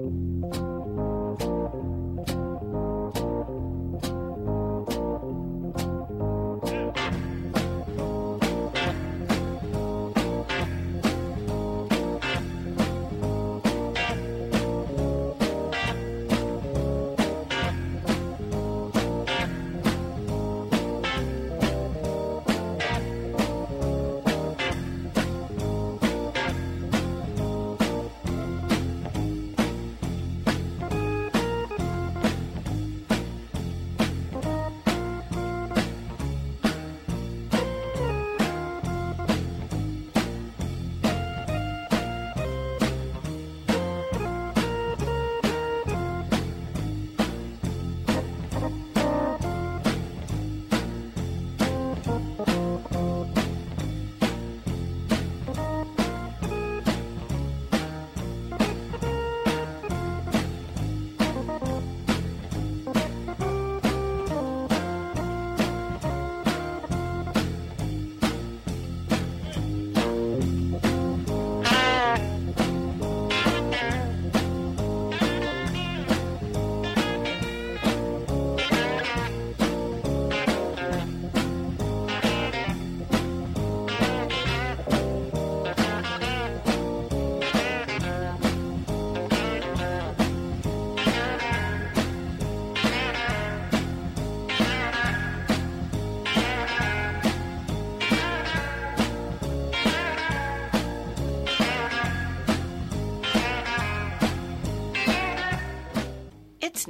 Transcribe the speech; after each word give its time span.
It's 0.00 0.10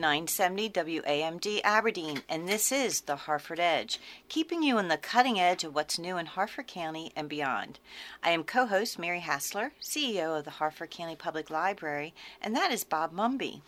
970 0.05 0.69
WAMD 0.69 1.63
Aberdeen, 1.65 2.21
and 2.29 2.47
this 2.47 2.71
is 2.71 3.01
the 3.01 3.17
Harford 3.17 3.59
Edge, 3.59 3.99
keeping 4.29 4.63
you 4.63 4.77
on 4.77 4.89
the 4.89 4.99
cutting 4.99 5.41
edge 5.41 5.65
of 5.65 5.75
what's 5.75 5.99
new 5.99 6.19
in 6.19 6.27
Harford 6.27 6.67
County 6.67 7.11
and 7.17 7.27
beyond. 7.27 7.79
I 8.23 8.33
am 8.33 8.45
co 8.45 8.67
host 8.67 8.99
Mary 8.99 9.21
Hassler, 9.21 9.73
CEO 9.81 10.39
of 10.39 10.45
the 10.45 10.51
Harford 10.51 10.91
County 10.91 11.17
Public 11.17 11.49
Library, 11.49 12.13
and 12.43 12.55
that 12.55 12.71
is 12.71 12.85
Bob 12.85 13.15
Mumby. 13.15 13.63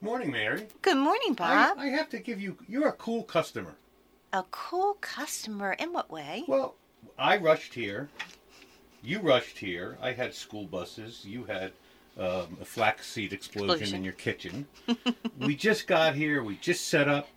Morning, 0.00 0.32
Mary. 0.32 0.66
Good 0.82 0.96
morning, 0.96 1.34
Bob. 1.34 1.78
I, 1.78 1.84
I 1.84 1.88
have 1.90 2.08
to 2.08 2.18
give 2.18 2.40
you, 2.40 2.58
you're 2.66 2.88
a 2.88 2.92
cool 2.92 3.22
customer. 3.22 3.76
A 4.32 4.42
cool 4.50 4.94
customer. 4.94 5.74
In 5.74 5.92
what 5.92 6.10
way? 6.10 6.42
Well, 6.48 6.74
I 7.16 7.36
rushed 7.36 7.74
here. 7.74 8.08
You 9.00 9.20
rushed 9.20 9.58
here. 9.58 9.96
I 10.02 10.10
had 10.10 10.34
school 10.34 10.64
buses. 10.64 11.24
You 11.24 11.44
had 11.44 11.70
um, 12.18 12.58
a 12.60 12.64
flaxseed 12.64 13.32
explosion, 13.32 13.70
Explosion. 13.70 13.96
in 13.96 14.04
your 14.04 14.12
kitchen. 14.12 14.66
we 15.38 15.54
just 15.54 15.86
got 15.86 16.14
here. 16.14 16.42
We 16.42 16.56
just 16.56 16.88
set 16.88 17.08
up. 17.08 17.28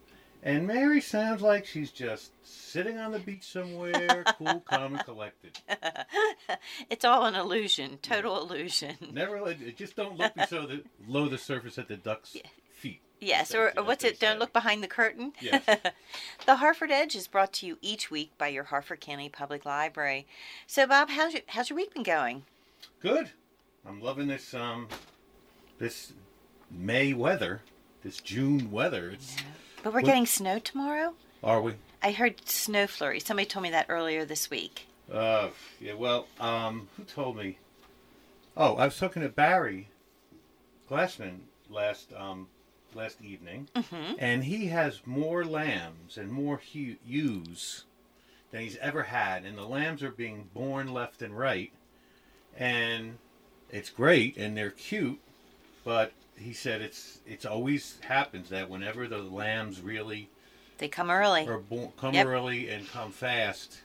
And 0.43 0.67
Mary 0.67 1.01
sounds 1.01 1.41
like 1.41 1.65
she's 1.65 1.89
just 1.89 2.31
sitting 2.43 2.99
on 2.99 3.11
the 3.11 3.19
beach 3.19 3.43
somewhere, 3.43 4.23
cool, 4.37 4.59
calm, 4.59 4.93
and 4.93 5.03
collected. 5.03 5.57
it's 6.89 7.03
all 7.03 7.25
an 7.25 7.33
illusion, 7.33 7.97
total 8.03 8.39
illusion. 8.39 8.95
Never 9.11 9.55
just 9.75 9.95
don't 9.95 10.19
look 10.19 10.35
below 10.35 10.67
the, 10.67 10.83
below 11.03 11.27
the 11.27 11.39
surface 11.39 11.79
at 11.79 11.87
the 11.87 11.97
duck's 11.97 12.37
feet. 12.71 13.01
Yes, 13.19 13.55
or, 13.55 13.73
or 13.75 13.83
what's 13.83 14.03
it? 14.03 14.19
Don't 14.19 14.37
look 14.37 14.53
behind 14.53 14.83
the 14.83 14.87
curtain. 14.87 15.33
Yes. 15.41 15.63
the 16.45 16.57
Harford 16.57 16.91
Edge 16.91 17.15
is 17.15 17.27
brought 17.27 17.53
to 17.53 17.65
you 17.65 17.79
each 17.81 18.11
week 18.11 18.37
by 18.37 18.49
your 18.49 18.65
Harford 18.65 19.01
County 19.01 19.29
Public 19.29 19.65
Library. 19.65 20.27
So, 20.67 20.85
Bob, 20.85 21.09
how's 21.09 21.33
your 21.33 21.41
how's 21.47 21.71
your 21.71 21.77
week 21.77 21.93
been 21.95 22.03
going? 22.03 22.43
Good. 23.01 23.31
I'm 23.87 24.01
loving 24.01 24.27
this 24.27 24.53
um 24.53 24.87
this 25.77 26.13
May 26.71 27.13
weather, 27.13 27.61
this 28.03 28.19
June 28.19 28.71
weather. 28.71 29.11
It's 29.11 29.35
But 29.83 29.93
we're 29.93 29.99
What- 29.99 30.05
getting 30.05 30.25
snow 30.25 30.59
tomorrow. 30.59 31.13
are 31.43 31.61
we? 31.61 31.73
I 32.01 32.11
heard 32.11 32.47
snow 32.47 32.87
flurry. 32.87 33.19
Somebody 33.19 33.45
told 33.47 33.63
me 33.63 33.69
that 33.71 33.85
earlier 33.89 34.25
this 34.25 34.49
week. 34.49 34.87
Uh 35.11 35.49
yeah, 35.79 35.93
well, 35.93 36.27
um 36.39 36.87
who 36.97 37.03
told 37.03 37.37
me? 37.37 37.57
Oh, 38.57 38.75
I 38.75 38.85
was 38.85 38.97
talking 38.97 39.21
to 39.21 39.29
Barry 39.29 39.89
Glassman 40.89 41.39
last 41.69 42.11
um 42.13 42.47
last 42.93 43.21
evening, 43.21 43.67
Mm-hmm. 43.75 44.13
and 44.19 44.43
he 44.45 44.67
has 44.67 45.05
more 45.05 45.43
lambs 45.43 46.17
and 46.17 46.31
more 46.31 46.61
hu- 46.73 46.95
ewes 47.05 47.83
than 48.51 48.61
he's 48.61 48.77
ever 48.77 49.03
had, 49.03 49.43
and 49.43 49.57
the 49.57 49.65
lambs 49.65 50.01
are 50.01 50.11
being 50.11 50.49
born 50.53 50.87
left 50.93 51.21
and 51.21 51.37
right, 51.37 51.73
and 52.55 53.17
it's 53.71 53.89
great 53.89 54.37
and 54.37 54.55
they're 54.57 54.71
cute, 54.71 55.19
but 55.83 56.11
he 56.37 56.53
said 56.53 56.81
it's 56.81 57.19
it's 57.25 57.45
always 57.45 57.97
happens 58.01 58.49
that 58.49 58.69
whenever 58.69 59.07
the 59.07 59.19
lambs 59.19 59.81
really 59.81 60.29
They 60.77 60.87
come 60.87 61.09
early. 61.09 61.47
or 61.47 61.57
born, 61.59 61.91
come 61.97 62.13
Yep. 62.13 62.25
early 62.27 62.69
and 62.69 62.87
come 62.89 63.11
fast, 63.11 63.79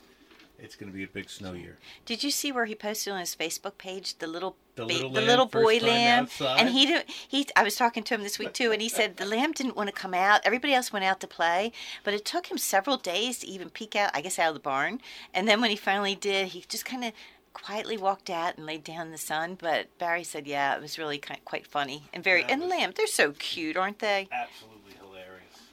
it's 0.59 0.75
going 0.77 0.91
to 0.93 0.97
be 0.97 1.05
a 1.05 1.09
big 1.09 1.31
snow 1.31 1.53
year. 1.53 1.79
Did 2.05 2.23
you 2.23 2.31
see 2.31 2.53
where 2.53 2.67
he 2.67 2.75
posted 2.75 3.13
on 3.13 3.21
his 3.21 3.35
Facebook 3.35 3.79
page 3.79 4.19
the 4.19 4.27
little 4.27 4.57
The 4.75 4.83
ba- 4.85 4.93
little 4.93 5.11
the 5.11 5.21
little 5.23 5.47
boy 5.47 5.79
lamb? 5.79 6.29
And 6.41 6.69
he 6.71 6.87
didn't. 6.87 7.09
He 7.11 7.47
I 7.57 7.63
was 7.63 7.77
talking 7.77 8.03
to 8.03 8.15
him 8.15 8.23
this 8.23 8.39
week 8.39 8.53
too, 8.53 8.71
and 8.73 8.83
he 8.83 8.89
said 8.89 9.17
the 9.17 9.25
lamb 9.27 9.53
didn't 9.53 9.77
want 9.77 9.89
to 9.89 9.95
come 9.95 10.13
out. 10.13 10.41
Everybody 10.45 10.75
else 10.75 10.93
went 10.93 11.05
out 11.05 11.21
to 11.21 11.27
play, 11.27 11.73
but 12.05 12.13
it 12.15 12.25
took 12.25 12.51
him 12.51 12.59
several 12.59 12.97
days 12.99 13.39
to 13.39 13.47
even 13.47 13.71
peek 13.71 13.95
out. 13.97 14.11
I 14.13 14.21
guess 14.21 14.39
out 14.39 14.49
of 14.49 14.55
the 14.55 14.61
barn. 14.61 15.01
And 15.33 15.47
then 15.49 15.61
when 15.61 15.71
he 15.71 15.77
finally 15.77 16.15
did, 16.15 16.49
he 16.49 16.65
just 16.69 16.85
kind 16.85 17.05
of 17.05 17.13
quietly 17.53 17.97
walked 17.97 18.31
out 18.31 18.57
and 18.57 18.67
laid 18.67 18.85
down 18.85 19.07
in 19.07 19.13
the 19.13 19.19
sun. 19.19 19.57
But 19.61 19.87
Barry 19.99 20.25
said, 20.25 20.47
yeah, 20.47 20.75
it 20.75 20.81
was 20.81 20.99
really 20.99 21.19
kind 21.19 21.45
quite 21.45 21.67
funny 21.67 22.05
and 22.13 22.23
very. 22.23 22.45
And 22.45 22.69
lamb, 22.69 22.93
they're 22.97 23.07
so 23.07 23.33
cute, 23.33 23.77
aren't 23.77 23.99
they? 23.99 24.29
Absolutely 24.33 24.95
hilarious. 25.01 25.71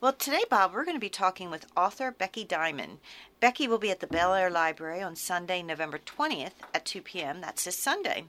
Well, 0.00 0.12
today, 0.12 0.42
Bob, 0.50 0.72
we're 0.72 0.84
going 0.84 0.96
to 0.96 1.00
be 1.00 1.08
talking 1.08 1.50
with 1.50 1.66
author 1.76 2.10
Becky 2.10 2.44
Diamond. 2.44 2.98
Becky 3.38 3.66
will 3.66 3.78
be 3.78 3.90
at 3.90 3.98
the 3.98 4.06
Bel 4.06 4.34
Air 4.34 4.50
Library 4.50 5.02
on 5.02 5.16
Sunday, 5.16 5.62
November 5.62 5.98
20th 5.98 6.52
at 6.72 6.84
2 6.84 7.02
p.m. 7.02 7.40
That's 7.40 7.64
this 7.64 7.76
Sunday. 7.76 8.24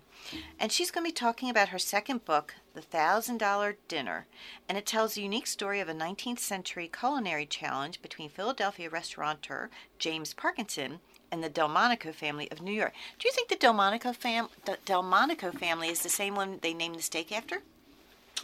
And 0.60 0.72
she's 0.72 0.90
going 0.90 1.06
to 1.06 1.10
be 1.10 1.14
talking 1.14 1.52
about 1.52 1.70
her 1.70 1.78
second 1.78 2.26
book, 2.26 2.56
The 2.74 2.82
Thousand 2.82 3.38
Dollar 3.38 3.78
Dinner. 3.88 4.26
And 4.68 4.76
it 4.76 4.88
tells 4.88 5.16
a 5.16 5.22
unique 5.22 5.46
story 5.46 5.80
of 5.80 5.88
a 5.88 5.94
19th 5.94 6.40
century 6.40 6.90
culinary 6.92 7.46
challenge 7.46 8.02
between 8.02 8.30
Philadelphia 8.30 8.90
restaurateur 8.90 9.70
James 10.00 10.34
Parkinson 10.34 11.00
and 11.34 11.44
the 11.44 11.50
Delmonico 11.50 12.14
family 12.14 12.48
of 12.52 12.62
New 12.62 12.72
York. 12.72 12.94
Do 13.18 13.28
you 13.28 13.34
think 13.34 13.50
the 13.50 13.56
Delmonico, 13.56 14.14
fam- 14.14 14.50
the 14.66 14.78
Delmonico 14.86 15.52
family 15.52 15.88
is 15.88 16.04
the 16.04 16.10
same 16.10 16.36
one 16.36 16.60
they 16.62 16.76
named 16.76 16.96
the 16.96 17.02
steak 17.02 17.32
after? 17.32 17.64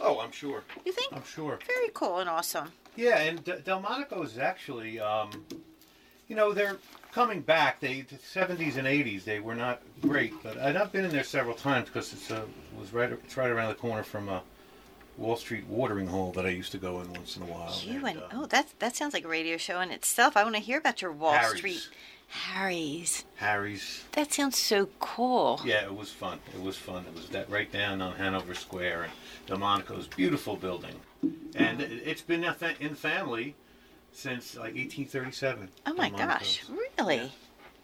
Oh, 0.00 0.18
I'm 0.18 0.32
sure. 0.32 0.64
You 0.84 0.90
think? 0.90 1.12
I'm 1.12 1.24
sure. 1.24 1.60
Very 1.68 1.90
cool 1.94 2.18
and 2.18 2.28
awesome. 2.28 2.72
Yeah, 2.96 3.18
and 3.20 3.44
D- 3.44 3.52
Delmonico 3.64 4.24
is 4.24 4.38
actually, 4.38 4.98
um, 4.98 5.30
you 6.26 6.34
know, 6.34 6.52
they're 6.52 6.78
coming 7.12 7.42
back. 7.42 7.78
They 7.78 8.00
the 8.00 8.16
70s 8.16 8.76
and 8.76 8.88
80s 8.88 9.22
they 9.22 9.38
were 9.38 9.54
not 9.54 9.82
great, 10.00 10.34
but 10.42 10.56
and 10.56 10.76
I've 10.76 10.90
been 10.90 11.04
in 11.04 11.12
there 11.12 11.22
several 11.22 11.54
times 11.54 11.86
because 11.86 12.12
it's 12.12 12.28
uh, 12.28 12.42
was 12.76 12.92
right 12.92 13.12
it's 13.12 13.36
right 13.36 13.50
around 13.50 13.68
the 13.68 13.76
corner 13.76 14.02
from 14.02 14.28
a 14.28 14.42
Wall 15.16 15.36
Street 15.36 15.66
watering 15.66 16.08
hole 16.08 16.32
that 16.32 16.44
I 16.44 16.48
used 16.48 16.72
to 16.72 16.78
go 16.78 17.00
in 17.00 17.12
once 17.12 17.36
in 17.36 17.42
a 17.42 17.46
while. 17.46 17.72
You 17.84 18.04
and 18.04 18.18
uh, 18.18 18.22
oh, 18.32 18.46
that 18.46 18.68
that 18.80 18.96
sounds 18.96 19.14
like 19.14 19.24
a 19.24 19.28
radio 19.28 19.56
show 19.56 19.80
in 19.80 19.92
itself. 19.92 20.36
I 20.36 20.42
want 20.42 20.56
to 20.56 20.62
hear 20.62 20.78
about 20.78 21.00
your 21.00 21.12
Wall 21.12 21.32
Harry's. 21.32 21.58
Street 21.58 21.88
Harry's. 22.30 23.24
Harry's. 23.36 24.04
That 24.12 24.32
sounds 24.32 24.56
so 24.56 24.88
cool. 25.00 25.60
Yeah, 25.64 25.82
it 25.84 25.94
was 25.94 26.10
fun. 26.10 26.38
It 26.54 26.62
was 26.62 26.76
fun. 26.76 27.04
It 27.06 27.14
was 27.14 27.28
that 27.30 27.50
right 27.50 27.70
down 27.70 28.00
on 28.00 28.12
Hanover 28.16 28.54
Square, 28.54 29.02
and 29.04 29.12
Delmonico's 29.46 30.06
beautiful 30.06 30.56
building, 30.56 30.94
and 31.56 31.80
it- 31.80 31.90
it's 32.06 32.22
been 32.22 32.44
in 32.80 32.94
family 32.94 33.56
since 34.12 34.54
like 34.54 34.74
1837. 34.76 35.68
Oh 35.86 35.94
my 35.94 36.10
gosh, 36.10 36.62
really? 36.98 37.32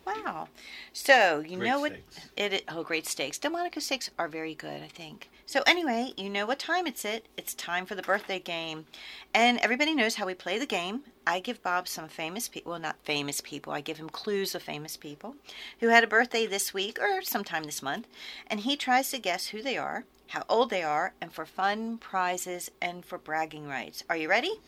Wow. 0.07 0.47
So 0.93 1.41
you 1.41 1.57
Great 1.59 1.69
know 1.69 1.81
what? 1.81 1.93
steaks. 1.93 2.31
It, 2.37 2.53
it 2.53 2.65
oh 2.69 2.85
great 2.85 3.07
steaks. 3.09 3.39
Delmonico 3.39 3.81
steaks 3.81 4.09
are 4.19 4.29
very 4.29 4.55
good. 4.55 4.81
I 4.83 4.89
think 4.89 5.29
So 5.49 5.63
anyway, 5.65 6.13
you 6.17 6.29
know 6.29 6.45
what 6.45 6.59
time 6.59 6.89
it's 6.89 7.05
it. 7.05 7.29
It's 7.37 7.55
time 7.55 7.87
for 7.87 7.95
the 7.95 8.03
birthday 8.03 8.41
game. 8.41 8.87
And 9.33 9.61
everybody 9.61 9.95
knows 9.95 10.17
how 10.17 10.27
we 10.27 10.35
play 10.35 10.59
the 10.59 10.67
game. 10.67 11.03
I 11.25 11.39
give 11.39 11.63
Bob 11.63 11.87
some 11.87 12.09
famous 12.09 12.49
people, 12.49 12.73
well 12.73 12.81
not 12.81 12.97
famous 13.05 13.41
people, 13.41 13.73
I 13.73 13.81
give 13.81 13.97
him 13.97 14.09
clues 14.09 14.57
of 14.57 14.65
famous 14.65 14.97
people 14.97 15.37
who 15.79 15.87
had 15.87 16.03
a 16.03 16.09
birthday 16.09 16.47
this 16.47 16.75
week 16.75 16.99
or 17.01 17.23
sometime 17.23 17.63
this 17.63 17.81
month, 17.81 18.09
and 18.49 18.61
he 18.61 18.77
tries 18.77 19.11
to 19.11 19.21
guess 19.21 19.47
who 19.47 19.63
they 19.63 19.79
are, 19.79 20.05
how 20.29 20.43
old 20.49 20.71
they 20.71 20.83
are, 20.83 21.15
and 21.21 21.33
for 21.33 21.47
fun 21.47 21.99
prizes 21.99 22.69
and 22.83 23.05
for 23.05 23.17
bragging 23.17 23.69
rights. 23.69 24.03
Are 24.11 24.17
you 24.17 24.29
ready? 24.29 24.61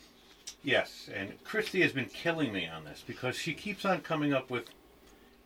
Yes, 0.62 1.10
and 1.12 1.42
Christy 1.42 1.82
has 1.82 1.92
been 1.92 2.06
killing 2.06 2.52
me 2.52 2.68
on 2.68 2.84
this 2.84 3.02
because 3.04 3.34
she 3.34 3.52
keeps 3.52 3.84
on 3.84 4.00
coming 4.00 4.32
up 4.32 4.48
with 4.48 4.70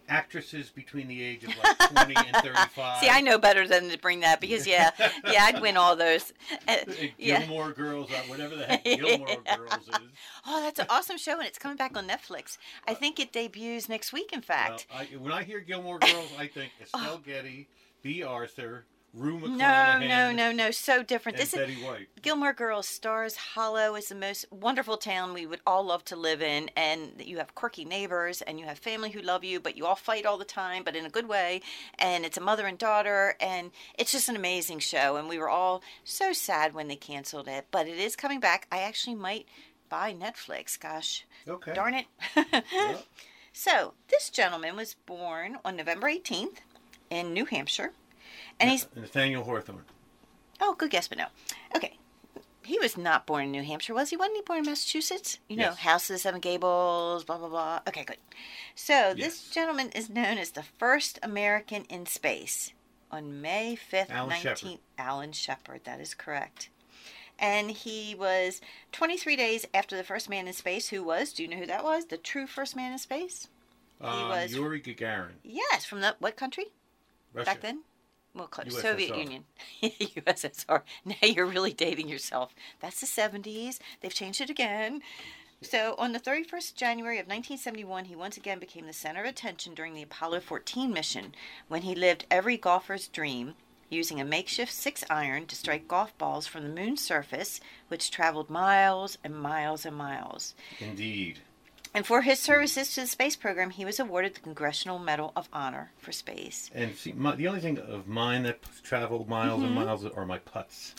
actresses 0.09 0.71
between 0.71 1.09
the 1.09 1.23
age 1.23 1.45
of 1.45 1.51
like 1.63 1.91
20 1.93 2.15
and 2.17 2.37
35. 2.45 2.99
See, 3.01 3.09
I 3.09 3.21
know 3.21 3.39
better 3.39 3.67
than 3.67 3.89
to 3.91 3.99
bring 3.99 4.21
that 4.21 4.41
because 4.41 4.67
yeah, 4.67 4.91
yeah, 5.27 5.45
I'd 5.45 5.61
win 5.63 5.77
all 5.77 5.97
those. 5.97 6.33
Uh, 6.69 6.77
yeah. 7.19 7.41
Gilmore 7.41 7.73
Girls, 7.73 8.11
uh, 8.11 8.15
whatever 8.29 8.57
the 8.57 8.65
heck 8.67 8.85
Gilmore 8.85 9.27
Girls 9.27 9.89
is. 9.89 9.95
Oh, 10.47 10.61
that's 10.63 10.79
an 10.79 10.87
awesome 10.91 11.19
show, 11.19 11.39
and 11.39 11.47
it's 11.47 11.59
coming 11.59 11.77
back 11.77 11.97
on 11.97 12.07
Netflix. 12.09 12.59
I 12.87 12.95
think 12.95 13.19
it 13.21 13.33
debuts 13.33 13.89
next 13.89 14.13
week. 14.13 14.33
In 14.33 14.43
fact, 14.43 14.87
Well, 14.91 15.01
I, 15.01 15.17
when 15.17 15.33
I 15.33 15.43
hear 15.45 15.61
Gilmore 15.61 15.99
Girls, 15.99 16.31
I 16.39 16.47
think 16.47 16.73
Estelle 16.81 17.19
Getty, 17.19 17.69
Bea 18.03 18.23
Arthur, 18.23 18.85
Rue 19.15 19.39
no, 19.41 19.49
McClanahan, 19.49 20.09
no, 20.09 20.33
no, 20.33 20.53
no, 20.53 20.71
so 20.71 21.03
different. 21.03 21.37
This 21.37 21.53
is 21.53 21.61
Betty 21.61 21.75
White. 21.85 22.09
Gilmore 22.23 22.55
Girls 22.55 22.89
stars 22.89 23.37
Hollow 23.37 23.95
is 23.95 24.09
the 24.09 24.15
most 24.15 24.47
wonderful 24.51 24.97
town 24.97 25.35
we 25.35 25.45
would 25.45 25.61
all 25.67 25.85
love 25.85 26.03
to 26.07 26.17
live 26.17 26.41
in, 26.41 26.71
and 26.77 27.13
you 27.23 27.37
have 27.37 27.55
quirky 27.55 27.85
neighbors, 27.85 28.41
and 28.41 28.59
you 28.59 28.65
have 28.65 28.79
family 28.79 29.11
who 29.11 29.21
love 29.21 29.45
you, 29.45 29.61
but 29.61 29.77
you 29.77 29.85
all 29.85 29.97
fight 29.97 30.25
all 30.25 30.39
the 30.39 30.47
time, 30.47 30.83
but 30.83 30.97
in 30.97 31.05
a 31.05 31.11
good 31.11 31.29
way. 31.29 31.61
And 31.99 32.25
it's 32.25 32.39
a 32.39 32.41
mother 32.41 32.67
and 32.67 32.79
daughter, 32.79 33.37
and 33.39 33.71
it's 33.99 34.13
just 34.13 34.31
an 34.31 34.37
amazing 34.37 34.79
show. 34.79 35.17
And 35.17 35.29
we 35.29 35.39
were 35.39 35.51
all 35.51 35.83
so 36.05 36.33
sad 36.33 36.73
when 36.73 36.89
they 36.89 36.97
canceled 36.97 37.49
it, 37.49 37.67
but 37.71 37.87
it 37.87 37.99
is 37.99 38.17
coming 38.17 38.41
back. 38.41 38.67
I 38.73 38.79
actually 38.81 39.17
might 39.17 39.47
buy 39.91 40.15
Netflix. 40.15 40.81
Gosh, 40.81 41.27
Okay. 41.47 41.75
darn 41.75 41.95
it. 41.95 42.07
Yeah. 42.35 42.97
So 43.55 43.93
this 44.09 44.31
gentleman 44.31 44.77
was 44.77 44.95
born 45.05 45.59
on 45.63 45.77
November 45.77 46.07
18th 46.09 46.61
in 47.11 47.35
New 47.35 47.45
Hampshire, 47.45 47.93
and 48.63 48.71
he's 48.71 48.87
Nathaniel 48.97 49.45
Hawthorne. 49.45 49.85
Oh, 50.61 50.75
good 50.75 50.91
guess, 50.91 51.09
but 51.09 51.19
no. 51.19 51.27
Okay. 51.77 51.97
He 52.65 52.79
was 52.79 52.97
not 52.97 53.27
born 53.27 53.45
in 53.47 53.51
New 53.51 53.65
Hampshire, 53.65 53.93
was 53.95 54.11
he? 54.11 54.17
Wasn't 54.17 54.37
he 54.37 54.43
born 54.43 54.61
in 54.61 54.67
Massachusetts? 54.67 55.41
You 55.49 55.57
know, 55.57 55.65
Yes. 55.71 55.79
House 55.79 56.09
of 56.11 56.15
the 56.15 56.19
Seven 56.21 56.41
Gables, 56.41 57.25
blah, 57.25 57.37
blah, 57.39 57.49
blah. 57.49 57.81
Okay, 57.89 58.05
good. 58.05 58.19
So 58.77 59.15
this 59.17 59.51
gentleman 59.51 59.91
is 59.91 60.09
known 60.09 60.39
as 60.39 60.53
the 60.53 60.63
first 60.63 61.19
American 61.25 61.85
in 61.87 62.07
space 62.07 62.73
on 63.11 63.41
May 63.43 63.77
5th, 63.77 64.11
Alan 64.11 64.29
19... 64.31 64.43
Shepard. 64.55 64.79
Alan 64.97 65.33
Shepard, 65.33 65.81
that 65.85 66.01
is 66.01 66.15
correct. 66.15 66.69
And 67.39 67.73
he 67.73 68.15
was 68.15 68.61
23 68.93 69.35
days 69.35 69.67
after 69.75 69.97
the 69.97 70.05
first 70.05 70.31
man 70.31 70.47
in 70.47 70.53
space, 70.53 70.89
who 70.91 71.03
was, 71.03 71.33
do 71.33 71.43
you 71.43 71.49
know 71.49 71.57
who 71.57 71.67
that 71.67 71.83
was? 71.83 72.07
The 72.07 72.17
true 72.17 72.47
first 72.47 72.77
man 72.77 72.93
in 72.93 72.99
space? 72.99 73.49
Um, 74.01 74.29
was- 74.29 74.55
Yuri 74.55 74.81
Gagarin. 74.81 75.33
Yes, 75.43 75.85
from 75.85 76.01
the, 76.01 76.15
what 76.21 76.37
country? 76.37 76.67
Russia. 77.35 77.47
back 77.51 77.61
then? 77.61 77.81
Well, 78.35 78.47
close. 78.47 78.69
USSR. 78.69 78.83
Soviet 78.83 79.17
Union. 79.17 79.45
USSR. 79.83 80.83
Now 81.05 81.15
you're 81.23 81.47
really 81.47 81.73
dating 81.73 82.09
yourself. 82.09 82.55
That's 82.81 83.01
the 83.01 83.07
70s. 83.07 83.79
They've 84.01 84.15
changed 84.15 84.41
it 84.41 84.51
again. 84.51 85.03
So, 85.61 85.95
on 85.97 86.11
the 86.11 86.19
31st 86.19 86.75
January 86.75 87.19
of 87.19 87.27
1971, 87.27 88.07
he 88.07 88.17
once 88.17 88.37
again 88.37 88.59
became 88.59 88.87
the 88.87 88.93
center 88.93 89.21
of 89.21 89.29
attention 89.29 89.75
during 89.75 89.95
the 89.95 90.03
Apollo 90.03 90.41
14 90.41 90.93
mission 90.93 91.35
when 91.69 91.83
he 91.83 91.95
lived 91.95 92.27
every 92.31 92.57
golfer's 92.57 93.07
dream 93.07 93.55
using 93.89 94.21
a 94.21 94.25
makeshift 94.25 94.73
six 94.73 95.05
iron 95.09 95.47
to 95.47 95.55
strike 95.55 95.87
golf 95.87 96.17
balls 96.19 96.47
from 96.49 96.65
the 96.65 96.83
moon's 96.83 97.01
surface, 97.01 97.61
which 97.89 98.11
traveled 98.11 98.51
miles 98.51 99.19
and 99.23 99.37
miles 99.37 99.87
and 99.87 99.95
miles. 99.95 100.55
Indeed. 100.81 101.39
And 101.95 102.07
for 102.07 102.23
his 102.23 102.39
services 102.39 102.95
to 102.95 103.03
the 103.03 103.07
space 103.07 103.37
program, 103.37 103.71
he 103.71 103.85
was 103.85 104.01
awarded 104.01 104.35
the 104.35 104.41
Congressional 104.41 104.99
Medal 104.99 105.33
of 105.37 105.49
Honor 105.53 105.93
for 105.99 106.11
space. 106.13 106.71
And 106.75 106.95
see, 106.97 107.13
my, 107.13 107.35
the 107.37 107.49
only 107.49 107.61
thing 107.61 107.79
of 107.79 108.09
mine 108.09 108.45
that 108.45 108.61
traveled 108.83 109.29
miles 109.29 109.59
Mm-hmm. 109.61 109.77
and 109.77 109.87
miles 109.87 110.07
are 110.07 110.25
my 110.27 110.39
putts. 110.39 110.95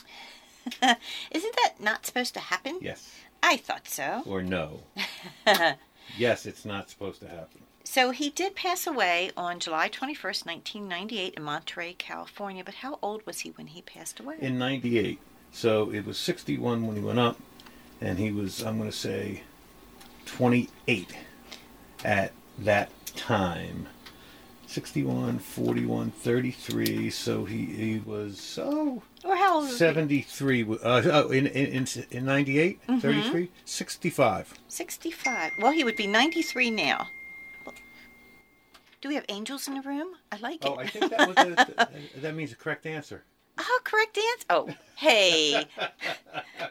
Isn't 0.81 1.55
that 1.55 1.73
not 1.79 2.05
supposed 2.05 2.33
to 2.35 2.39
happen? 2.39 2.77
Yes. 2.81 3.15
I 3.41 3.57
thought 3.57 3.87
so. 3.87 4.21
Or 4.25 4.41
no. 4.43 4.81
yes, 6.17 6.45
it's 6.45 6.63
not 6.63 6.89
supposed 6.89 7.21
to 7.21 7.27
happen. 7.27 7.61
So 7.83 8.11
he 8.11 8.29
did 8.29 8.55
pass 8.55 8.87
away 8.87 9.31
on 9.35 9.59
July 9.59 9.89
21st, 9.89 10.45
1998, 10.45 11.33
in 11.33 11.43
Monterey, 11.43 11.93
California. 11.93 12.63
But 12.63 12.75
how 12.75 12.97
old 13.01 13.25
was 13.25 13.41
he 13.41 13.49
when 13.51 13.67
he 13.67 13.81
passed 13.81 14.19
away? 14.19 14.35
In 14.39 14.57
98. 14.57 15.19
So 15.51 15.91
it 15.91 16.05
was 16.05 16.17
61 16.17 16.87
when 16.87 16.95
he 16.95 17.01
went 17.01 17.19
up. 17.19 17.37
And 17.99 18.19
he 18.19 18.31
was, 18.31 18.61
I'm 18.63 18.77
going 18.77 18.89
to 18.89 18.95
say, 18.95 19.43
28 20.25 20.69
at 22.03 22.31
that 22.59 22.89
time. 23.15 23.87
61, 24.67 25.37
41, 25.39 26.11
33. 26.11 27.09
So 27.11 27.45
he, 27.45 27.65
he 27.65 27.99
was, 27.99 28.57
oh, 28.61 29.03
or 29.23 29.35
how 29.35 29.55
old 29.55 29.63
was 29.65 29.71
he? 29.73 29.77
73. 29.77 30.63
Uh, 30.63 30.75
oh, 30.83 31.29
in, 31.29 31.45
in, 31.47 31.65
in, 31.67 31.87
in 32.09 32.25
98, 32.25 32.81
Mm-hmm. 32.87 32.99
33, 32.99 33.51
65. 33.65 34.53
65. 34.67 35.51
Well, 35.59 35.71
he 35.71 35.83
would 35.83 35.95
be 35.95 36.07
93 36.07 36.71
now. 36.71 37.07
Do 39.01 39.09
we 39.09 39.15
have 39.15 39.25
angels 39.29 39.67
in 39.67 39.73
the 39.75 39.81
room? 39.81 40.13
I 40.31 40.37
like 40.37 40.63
it. 40.65 40.69
Oh, 40.71 40.77
I 40.77 40.87
think 40.87 41.11
that 41.11 41.27
was 41.27 41.35
the, 41.35 41.87
that 42.21 42.35
means 42.35 42.51
the 42.51 42.55
correct 42.55 42.85
answer. 42.85 43.23
Oh, 43.57 43.79
correct 43.83 44.17
answer. 44.17 44.45
Oh, 44.49 44.69
hey. 44.95 45.65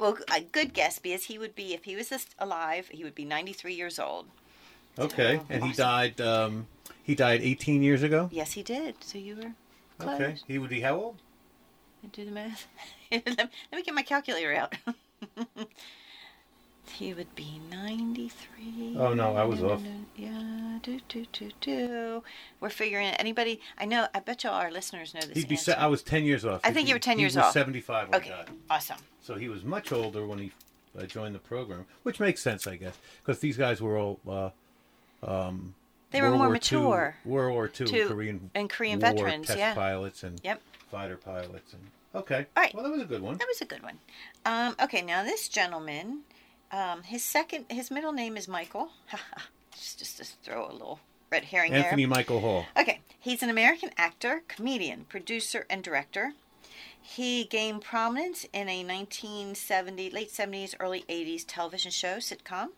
well, 0.01 0.19
a 0.35 0.41
good 0.41 0.75
guess 0.75 0.99
because 0.99 1.25
he 1.25 1.39
would 1.39 1.55
be, 1.55 1.75
if 1.75 1.85
he 1.85 1.97
was 1.97 2.09
this 2.09 2.27
alive, 2.39 2.89
he 2.89 3.05
would 3.05 3.15
be 3.15 3.25
93 3.25 3.75
years 3.75 3.99
old. 3.99 4.27
Okay, 4.99 5.41
Oh, 5.41 5.47
and 5.49 5.65
he 5.65 5.73
died. 5.73 6.21
Um, 6.21 6.67
he 7.03 7.15
died 7.15 7.41
18 7.43 7.83
years 7.83 8.03
ago. 8.03 8.29
Yes, 8.33 8.53
he 8.53 8.63
did. 8.63 9.03
So 9.03 9.19
you 9.19 9.37
were 9.37 9.53
close. 9.99 10.21
Okay, 10.21 10.37
he 10.47 10.59
would 10.59 10.71
be 10.71 10.81
how 10.81 10.97
old? 10.97 11.17
Do 12.13 12.25
the 12.25 12.31
math. 12.33 12.67
let 13.13 13.27
me 13.73 13.83
get 13.83 13.95
my 13.95 14.03
calculator 14.03 14.55
out. 14.55 14.75
he 16.91 17.15
would 17.15 17.35
be 17.35 17.61
93. 17.71 18.97
Oh, 18.99 19.15
no, 19.15 19.37
I 19.37 19.45
was 19.45 19.63
off. 19.63 19.81
Yeah, 20.17 20.79
do, 20.83 21.01
do, 21.09 21.27
do, 21.33 21.51
do. 21.61 22.23
We're 22.61 22.71
figuring 22.71 23.07
it. 23.09 23.17
Anybody, 23.19 23.61
I 23.79 23.85
know, 23.85 24.09
I 24.15 24.21
bet 24.21 24.45
you 24.45 24.51
all 24.51 24.61
our 24.61 24.71
listeners 24.71 25.15
know 25.15 25.21
this 25.21 25.37
He'd 25.37 25.49
be. 25.49 25.57
Se- 25.57 25.75
I 25.75 25.87
was 25.87 26.03
10 26.03 26.25
years 26.25 26.45
off. 26.45 26.61
I 26.65 26.73
think 26.73 26.89
you 26.89 26.95
were 26.95 26.99
10 26.99 27.17
he 27.19 27.23
years 27.23 27.37
was 27.37 27.45
off. 27.47 27.53
75 27.53 28.09
when 28.09 28.21
okay, 28.21 28.35
awesome. 28.69 28.99
So 29.23 29.37
he 29.37 29.49
was 29.49 29.65
much 29.65 29.93
older 29.93 30.27
when 30.27 30.39
he 30.39 30.53
uh, 30.99 31.05
joined 31.05 31.35
the 31.35 31.39
program, 31.39 31.87
which 32.03 32.21
makes 32.21 32.43
sense, 32.43 32.67
I 32.67 32.77
guess, 32.77 32.97
because 33.25 33.41
these 33.41 33.57
guys 33.57 33.81
were 33.81 33.97
all. 33.99 34.19
Uh, 34.29 34.51
um, 35.23 35.75
They 36.11 36.21
were 36.21 36.29
World 36.29 36.39
more 36.39 36.47
War 36.49 36.53
mature. 36.55 37.17
II, 37.25 37.31
World 37.31 37.53
War 37.55 37.67
II, 37.81 37.87
To- 37.87 38.09
Korean 38.09 38.51
and 38.55 38.69
Korean 38.69 39.01
War 39.01 39.11
veterans, 39.13 39.47
test 39.47 39.59
yeah. 39.59 39.75
pilots 39.75 40.23
and 40.25 40.41
Yep. 40.45 40.61
fighter 40.91 41.17
pilots 41.17 41.73
and 41.73 41.83
okay. 42.15 42.47
All 42.57 42.63
right. 42.63 42.75
Well, 42.75 42.83
that 42.85 42.91
was 42.93 43.01
a 43.03 43.07
good 43.07 43.23
one. 43.23 43.39
That 43.39 43.47
was 43.49 43.61
a 43.61 43.65
good 43.65 43.83
one. 43.83 43.99
Um, 44.45 44.75
okay, 44.83 45.01
now 45.03 45.23
this 45.23 45.49
gentleman, 45.49 46.21
um, 46.73 47.03
his 47.03 47.23
second, 47.23 47.67
his 47.69 47.91
middle 47.91 48.13
name 48.13 48.37
is 48.37 48.49
Michael. 48.49 48.91
just, 49.73 49.99
just 49.99 50.19
to 50.19 50.25
throw 50.43 50.71
a 50.71 50.73
little 50.73 51.01
red 51.31 51.45
herring 51.45 51.73
Anthony 51.73 52.05
there. 52.05 52.11
Michael 52.11 52.41
Hall. 52.41 52.67
Okay, 52.79 53.01
he's 53.19 53.43
an 53.43 53.51
American 53.51 53.91
actor, 53.97 54.43
comedian, 54.49 55.05
producer, 55.09 55.67
and 55.69 55.83
director. 55.83 56.33
He 57.01 57.45
gained 57.45 57.83
prominence 57.83 58.45
in 58.53 58.69
a 58.69 58.85
1970, 58.85 60.11
late 60.11 60.31
70s, 60.31 60.75
early 60.79 61.05
80s 61.09 61.45
television 61.47 61.91
show 61.91 62.19
sitcom, 62.19 62.69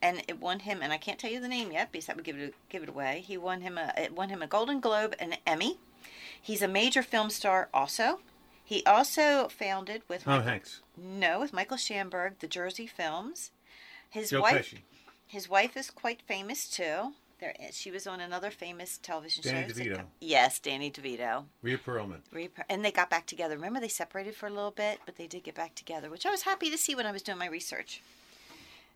and 0.00 0.22
it 0.26 0.40
won 0.40 0.60
him. 0.60 0.80
And 0.82 0.92
I 0.92 0.96
can't 0.96 1.18
tell 1.18 1.30
you 1.30 1.40
the 1.40 1.48
name 1.48 1.72
yet 1.72 1.92
because 1.92 2.06
that 2.06 2.16
would 2.16 2.24
give 2.24 2.38
it 2.38 2.54
give 2.70 2.82
it 2.82 2.88
away. 2.88 3.22
He 3.26 3.36
won 3.36 3.60
him 3.60 3.76
a 3.76 3.92
it 3.96 4.12
won 4.12 4.30
him 4.30 4.40
a 4.40 4.46
Golden 4.46 4.80
Globe 4.80 5.14
and 5.18 5.34
an 5.34 5.38
Emmy. 5.46 5.78
He's 6.40 6.62
a 6.62 6.68
major 6.68 7.02
film 7.02 7.28
star 7.28 7.68
also. 7.74 8.20
He 8.66 8.84
also 8.84 9.46
founded 9.48 10.02
with 10.08 10.24
Tom 10.24 10.34
Michael- 10.38 10.48
Hanks. 10.50 10.80
no 10.96 11.38
with 11.40 11.52
Michael 11.52 11.76
Shamberg 11.76 12.40
the 12.40 12.48
Jersey 12.48 12.86
Films. 12.88 13.52
His 14.10 14.30
Joe 14.30 14.40
wife 14.42 14.72
Pesci. 14.74 14.78
his 15.26 15.48
wife 15.48 15.76
is 15.76 15.88
quite 15.90 16.20
famous 16.22 16.68
too. 16.68 17.12
There, 17.38 17.54
she 17.70 17.90
was 17.90 18.06
on 18.06 18.18
another 18.20 18.50
famous 18.50 18.98
television 18.98 19.44
Danny 19.44 19.68
show. 19.68 19.74
Danny 19.74 19.90
DeVito. 19.90 20.04
Yes, 20.20 20.58
Danny 20.58 20.90
DeVito. 20.90 21.44
Rhea 21.62 21.76
Perlman. 21.78 22.22
Rep- 22.32 22.64
And 22.68 22.82
they 22.84 22.90
got 22.90 23.10
back 23.10 23.26
together. 23.26 23.54
Remember, 23.56 23.78
they 23.78 23.88
separated 23.88 24.34
for 24.34 24.46
a 24.46 24.50
little 24.50 24.70
bit, 24.70 25.00
but 25.06 25.16
they 25.16 25.26
did 25.26 25.44
get 25.44 25.54
back 25.54 25.74
together, 25.74 26.08
which 26.10 26.24
I 26.26 26.30
was 26.30 26.42
happy 26.42 26.70
to 26.70 26.78
see 26.78 26.94
when 26.94 27.04
I 27.06 27.12
was 27.12 27.22
doing 27.22 27.36
my 27.38 27.46
research. 27.46 28.00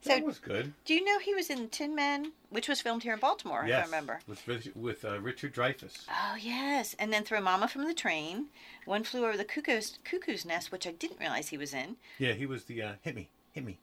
So, 0.03 0.09
that 0.11 0.25
was 0.25 0.39
good. 0.39 0.73
do 0.87 0.95
you 0.95 1.05
know 1.05 1.19
he 1.19 1.35
was 1.35 1.51
in 1.51 1.69
Tin 1.69 1.95
Man, 1.95 2.33
which 2.49 2.69
was 2.69 2.81
filmed 2.81 3.03
here 3.03 3.13
in 3.13 3.19
Baltimore? 3.19 3.65
yes. 3.67 3.81
If 3.81 3.83
I 3.83 3.87
remember. 3.87 4.21
With 4.27 4.75
with 4.75 5.05
uh, 5.05 5.21
Richard 5.21 5.55
Dreyfuss. 5.55 6.07
Oh 6.09 6.37
yes, 6.41 6.97
and 6.99 7.13
then 7.13 7.23
Throw 7.25 7.41
Mama 7.41 7.69
from 7.69 7.85
the 7.85 7.93
Train, 7.93 8.47
One 8.87 9.05
Flew 9.05 9.27
Over 9.27 9.37
the 9.37 9.45
Cuckoo's 9.45 9.99
Cuckoo's 10.05 10.45
Nest, 10.47 10.73
which 10.73 10.87
I 10.87 10.93
didn't 10.93 11.21
realize 11.21 11.49
he 11.49 11.59
was 11.59 11.75
in. 11.75 11.97
Yeah, 12.19 12.33
he 12.33 12.47
was 12.47 12.65
the 12.65 12.83
uh, 12.83 12.93
hit 13.03 13.15
me, 13.15 13.29
hit 13.53 13.65
me, 13.65 13.79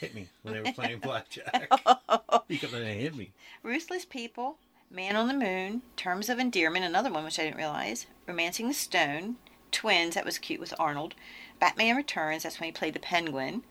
hit 0.00 0.14
me 0.14 0.28
when 0.42 0.54
they 0.54 0.60
were 0.60 0.72
playing 0.72 0.98
blackjack. 1.02 1.70
he 2.48 2.56
kept 2.56 2.72
on 2.74 2.82
hit 2.82 3.14
me. 3.14 3.32
Ruthless 3.62 4.06
People, 4.06 4.56
Man 4.90 5.16
on 5.16 5.28
the 5.28 5.34
Moon, 5.34 5.82
Terms 5.96 6.30
of 6.30 6.38
Endearment, 6.38 6.84
another 6.86 7.12
one 7.12 7.24
which 7.24 7.38
I 7.38 7.44
didn't 7.44 7.58
realize, 7.58 8.06
Romancing 8.26 8.68
the 8.68 8.74
Stone, 8.74 9.36
Twins, 9.70 10.14
that 10.14 10.24
was 10.24 10.38
cute 10.38 10.60
with 10.60 10.72
Arnold. 10.78 11.14
Batman 11.60 11.96
Returns, 11.96 12.44
that's 12.44 12.58
when 12.58 12.68
he 12.68 12.72
played 12.72 12.94
the 12.94 13.00
Penguin. 13.00 13.64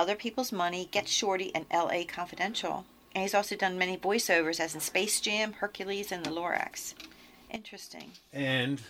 Other 0.00 0.16
People's 0.16 0.50
Money, 0.50 0.88
Get 0.90 1.08
Shorty, 1.08 1.54
and 1.54 1.66
L.A. 1.70 2.04
Confidential. 2.04 2.86
And 3.14 3.20
he's 3.20 3.34
also 3.34 3.54
done 3.54 3.76
many 3.76 3.98
voiceovers, 3.98 4.58
as 4.58 4.74
in 4.74 4.80
Space 4.80 5.20
Jam, 5.20 5.52
Hercules, 5.52 6.10
and 6.10 6.24
The 6.24 6.30
Lorax. 6.30 6.94
Interesting. 7.50 8.12
And 8.32 8.80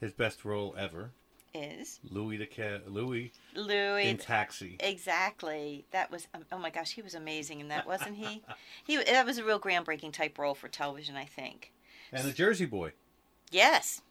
his 0.00 0.12
best 0.12 0.44
role 0.44 0.74
ever, 0.76 1.10
Is 1.54 2.00
Louis 2.10 2.36
the 2.38 2.46
Ca- 2.46 2.80
Louis 2.88 3.30
Louis. 3.54 4.08
in 4.08 4.16
Taxi. 4.18 4.76
Exactly. 4.80 5.84
That 5.92 6.10
was 6.10 6.26
um, 6.34 6.44
oh 6.50 6.58
my 6.58 6.70
gosh, 6.70 6.94
he 6.94 7.02
was 7.02 7.14
amazing 7.14 7.60
in 7.60 7.68
that, 7.68 7.86
wasn't 7.86 8.16
he? 8.16 8.42
he 8.84 8.96
that 8.96 9.24
was 9.24 9.38
a 9.38 9.44
real 9.44 9.60
groundbreaking 9.60 10.12
type 10.12 10.36
role 10.36 10.54
for 10.54 10.66
television, 10.66 11.16
I 11.16 11.26
think. 11.26 11.72
And 12.12 12.26
the 12.26 12.32
Jersey 12.32 12.66
Boy, 12.66 12.90
Yes, 13.52 14.02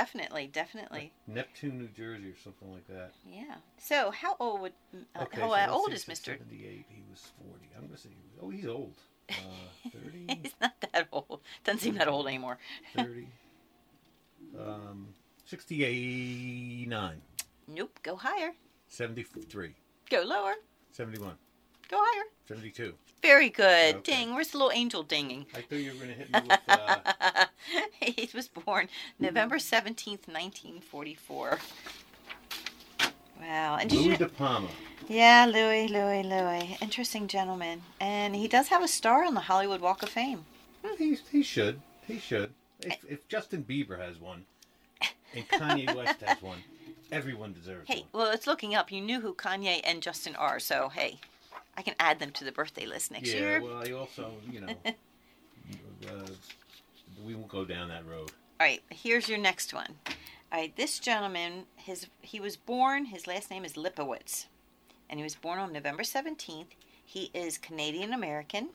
definitely, 0.00 0.46
definitely. 0.46 1.10
Neptune, 1.26 1.78
New 1.78 1.88
Jersey, 1.88 2.28
or 2.28 2.36
something 2.44 2.70
like 2.70 2.86
that. 2.88 3.12
Yeah. 3.26 3.54
So, 3.78 4.10
how 4.10 4.36
old 4.38 4.60
would 4.60 4.72
uh, 4.94 5.22
Okay, 5.22 5.40
how 5.40 5.48
so 5.48 5.54
uh, 5.54 5.56
let's 5.56 5.72
old 5.72 5.92
is 5.94 6.06
Mister? 6.06 6.32
78. 6.32 6.84
He 6.88 7.02
was 7.10 7.32
40. 7.50 7.64
I'm 7.76 7.86
gonna 7.86 7.96
say. 7.96 8.10
he 8.10 8.16
was- 8.16 8.38
Oh, 8.42 8.50
he's 8.50 8.66
old. 8.66 8.94
Uh, 9.30 9.88
30, 9.90 10.40
He's 10.42 10.52
not 10.60 10.74
that 10.92 11.08
old. 11.10 11.40
Doesn't 11.64 11.80
seem 11.80 11.94
that 11.96 12.08
old 12.08 12.26
anymore. 12.28 12.58
30. 12.94 13.26
Um, 14.58 15.08
69, 15.46 17.22
Nope. 17.68 17.98
Go 18.02 18.16
higher. 18.16 18.52
73, 18.88 19.74
Go 20.10 20.22
lower. 20.22 20.54
71, 20.92 21.34
Go 21.88 21.98
higher. 22.00 22.24
72. 22.48 22.94
Very 23.22 23.48
good. 23.48 23.96
Okay. 23.96 24.12
Ding. 24.12 24.34
Where's 24.34 24.48
the 24.48 24.58
little 24.58 24.72
angel 24.72 25.02
dinging? 25.02 25.46
I 25.54 25.62
thought 25.62 25.76
you 25.76 25.92
were 25.92 25.98
gonna 25.98 26.12
hit 26.12 26.32
me 26.32 26.40
with. 26.48 26.60
Uh, 26.68 27.46
he 28.00 28.28
was 28.34 28.48
born 28.48 28.88
November 29.18 29.58
seventeenth, 29.58 30.28
nineteen 30.28 30.80
forty-four. 30.80 31.58
Wow. 33.40 33.78
And 33.80 33.90
Louis 33.92 34.04
you? 34.04 34.16
De 34.16 34.28
Palma. 34.28 34.68
Yeah, 35.08 35.46
Louis, 35.46 35.88
Louis, 35.88 36.22
Louis. 36.22 36.76
Interesting 36.80 37.26
gentleman. 37.26 37.82
And 38.00 38.34
he 38.34 38.48
does 38.48 38.68
have 38.68 38.82
a 38.82 38.88
star 38.88 39.24
on 39.24 39.34
the 39.34 39.40
Hollywood 39.40 39.80
Walk 39.80 40.02
of 40.02 40.08
Fame. 40.08 40.44
He, 40.98 41.18
he 41.30 41.42
should. 41.42 41.80
He 42.06 42.18
should. 42.18 42.52
If, 42.80 42.98
if 43.08 43.28
Justin 43.28 43.64
Bieber 43.68 43.98
has 43.98 44.20
one, 44.20 44.44
and 45.34 45.48
Kanye 45.48 45.94
West 45.94 46.20
has 46.22 46.40
one, 46.42 46.58
everyone 47.10 47.52
deserves 47.52 47.88
Hey, 47.88 47.94
one. 47.94 48.02
Hey, 48.02 48.06
well, 48.12 48.30
it's 48.30 48.46
looking 48.46 48.74
up. 48.74 48.92
You 48.92 49.00
knew 49.00 49.20
who 49.20 49.34
Kanye 49.34 49.80
and 49.84 50.02
Justin 50.02 50.36
are, 50.36 50.58
so 50.60 50.90
hey, 50.90 51.18
I 51.76 51.82
can 51.82 51.94
add 52.00 52.18
them 52.18 52.30
to 52.32 52.44
the 52.44 52.52
birthday 52.52 52.86
list 52.86 53.10
next 53.10 53.32
yeah, 53.32 53.40
year. 53.40 53.62
well, 53.62 53.82
I 53.86 53.92
also, 53.92 54.32
you 54.50 54.60
know, 54.60 54.68
uh, 54.86 56.26
we 57.24 57.34
won't 57.34 57.48
go 57.48 57.64
down 57.64 57.88
that 57.88 58.06
road. 58.06 58.30
All 58.58 58.66
right, 58.66 58.82
here's 58.90 59.28
your 59.28 59.38
next 59.38 59.74
one. 59.74 59.96
All 60.52 60.60
right, 60.60 60.74
this 60.76 60.98
gentleman, 60.98 61.64
his 61.76 62.06
he 62.22 62.40
was 62.40 62.56
born. 62.56 63.06
His 63.06 63.26
last 63.26 63.50
name 63.50 63.64
is 63.64 63.74
Lipowitz, 63.74 64.46
and 65.10 65.18
he 65.18 65.24
was 65.24 65.34
born 65.34 65.58
on 65.58 65.72
November 65.72 66.04
seventeenth. 66.04 66.74
He 67.04 67.30
is 67.34 67.58
Canadian 67.58 68.12
American. 68.12 68.70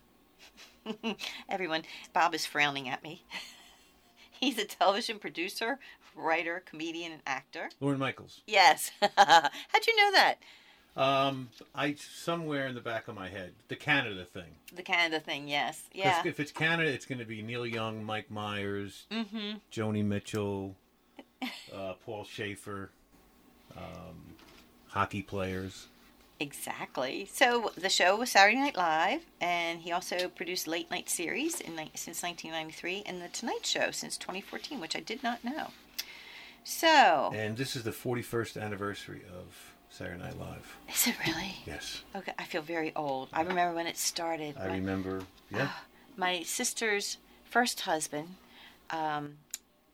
Everyone, 1.50 1.84
Bob 2.14 2.36
is 2.36 2.46
frowning 2.46 2.88
at 2.90 3.04
me. 3.04 3.24
He's 4.32 4.58
a 4.58 4.66
television 4.66 5.20
producer, 5.20 5.80
writer, 6.16 6.64
comedian, 6.66 7.12
and 7.12 7.22
actor. 7.28 7.70
Lorne 7.80 8.00
Michaels. 8.00 8.42
Yes. 8.48 8.92
How'd 9.00 9.88
you 9.88 9.96
know 9.96 10.12
that? 10.14 10.36
Um, 10.96 11.50
I 11.74 11.94
somewhere 11.96 12.68
in 12.68 12.76
the 12.76 12.82
back 12.82 13.08
of 13.08 13.16
my 13.16 13.30
head, 13.30 13.54
the 13.70 13.76
Canada 13.78 14.26
thing. 14.26 14.56
The 14.76 14.84
Canada 14.84 15.20
thing, 15.22 15.48
yes, 15.48 15.84
Yeah. 15.94 16.22
If 16.26 16.40
it's 16.40 16.52
Canada, 16.52 16.90
it's 16.92 17.06
going 17.06 17.20
to 17.20 17.26
be 17.26 17.42
Neil 17.42 17.66
Young, 17.66 18.04
Mike 18.04 18.30
Myers, 18.30 19.06
Mm-hmm. 19.10 19.58
Joni 19.72 20.04
Mitchell, 20.04 20.76
uh, 21.74 21.94
Paul 22.06 22.26
Shaffer, 22.26 22.90
um, 23.78 24.36
hockey 24.90 25.22
players. 25.22 25.88
Exactly. 26.42 27.30
So 27.32 27.72
the 27.78 27.88
show 27.90 28.18
was 28.18 28.32
Saturday 28.32 28.58
Night 28.58 28.76
Live, 28.76 29.22
and 29.40 29.80
he 29.80 29.92
also 29.92 30.28
produced 30.28 30.68
late 30.68 30.90
night 30.92 31.08
series 31.10 31.62
in, 31.62 31.78
since 31.94 32.24
1993 32.24 33.04
and 33.06 33.22
The 33.22 33.28
Tonight 33.30 33.66
Show 33.66 33.92
since 33.92 34.18
2014, 34.18 34.82
which 34.82 34.96
I 34.96 35.00
did 35.02 35.22
not 35.24 35.44
know. 35.46 35.68
So, 36.64 37.32
And 37.34 37.58
this 37.58 37.76
is 37.76 37.84
the 37.84 37.92
41st 37.92 38.62
anniversary 38.62 39.22
of 39.32 39.71
Saturday 39.92 40.24
Night 40.24 40.40
Live. 40.40 40.78
is 40.94 41.08
it 41.08 41.16
really? 41.28 41.56
Yes, 41.66 42.02
Okay, 42.16 42.34
I 42.40 42.44
feel 42.46 42.62
very 42.62 42.94
old. 42.96 43.30
I 43.34 43.42
remember 43.42 43.76
when 43.76 43.88
it 43.88 43.98
started. 43.98 44.56
I 44.58 44.68
My- 44.68 44.74
remember. 44.76 45.22
Yeah, 45.50 45.70
my 46.16 46.44
sister's 46.44 47.18
first 47.44 47.82
husband 47.82 48.36
um, 48.90 49.38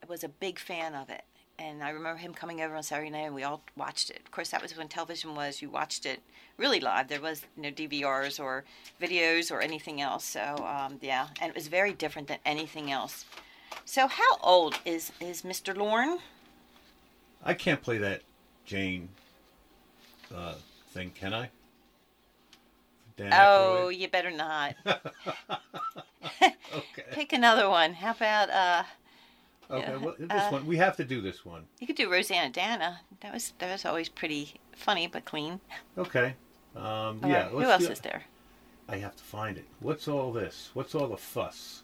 was 0.08 0.22
a 0.24 0.28
big 0.28 0.58
fan 0.58 0.94
of 0.94 1.10
it. 1.10 1.22
And 1.60 1.82
I 1.82 1.90
remember 1.90 2.18
him 2.20 2.32
coming 2.34 2.60
over 2.60 2.76
on 2.76 2.84
Saturday 2.84 3.10
night 3.10 3.26
and 3.26 3.34
we 3.34 3.42
all 3.42 3.60
watched 3.76 4.10
it. 4.10 4.20
Of 4.24 4.30
course, 4.30 4.50
that 4.50 4.62
was 4.62 4.76
when 4.76 4.86
television 4.86 5.34
was, 5.34 5.60
you 5.60 5.68
watched 5.68 6.06
it 6.06 6.20
really 6.56 6.78
live. 6.78 7.08
There 7.08 7.20
was 7.20 7.42
no 7.56 7.70
DVRs 7.72 8.38
or 8.38 8.62
videos 9.02 9.50
or 9.50 9.60
anything 9.60 10.00
else. 10.00 10.24
So, 10.24 10.40
um, 10.64 10.98
yeah, 11.02 11.26
and 11.40 11.50
it 11.50 11.56
was 11.56 11.66
very 11.66 11.92
different 11.92 12.28
than 12.28 12.38
anything 12.46 12.92
else. 12.92 13.24
So, 13.84 14.06
how 14.06 14.36
old 14.40 14.78
is, 14.84 15.10
is 15.20 15.42
Mr. 15.42 15.76
Lorne? 15.76 16.18
I 17.44 17.54
can't 17.54 17.82
play 17.82 17.98
that 17.98 18.22
Jane 18.64 19.08
uh, 20.34 20.54
thing, 20.92 21.10
can 21.14 21.34
I? 21.34 21.50
Dan 23.16 23.32
Oh, 23.32 23.88
Aykroyd? 23.90 23.98
you 23.98 24.08
better 24.08 24.30
not. 24.30 24.74
okay. 26.42 26.52
Pick 27.12 27.32
another 27.32 27.68
one. 27.68 27.94
How 27.94 28.12
about, 28.12 28.50
uh, 28.50 28.82
Okay, 29.70 29.96
well, 29.98 30.14
this 30.18 30.30
uh, 30.30 30.48
one 30.48 30.66
we 30.66 30.78
have 30.78 30.96
to 30.96 31.04
do 31.04 31.20
this 31.20 31.44
one. 31.44 31.64
you 31.78 31.86
could 31.86 31.96
do 31.96 32.10
Rosanna 32.10 32.48
Dana. 32.50 33.00
That 33.20 33.34
was, 33.34 33.52
that 33.58 33.70
was 33.70 33.84
always 33.84 34.08
pretty 34.08 34.54
funny 34.74 35.06
but 35.08 35.26
clean. 35.26 35.60
Okay. 35.98 36.34
Um, 36.74 36.82
All 36.84 37.18
yeah. 37.24 37.42
right, 37.42 37.50
Who 37.50 37.62
else 37.62 37.84
do- 37.86 37.92
is 37.92 38.00
there? 38.00 38.22
I 38.88 38.96
have 38.96 39.14
to 39.16 39.22
find 39.24 39.58
it. 39.58 39.66
What's 39.80 40.08
all 40.08 40.32
this? 40.32 40.70
What's 40.72 40.94
all 40.94 41.08
the 41.08 41.18
fuss? 41.18 41.82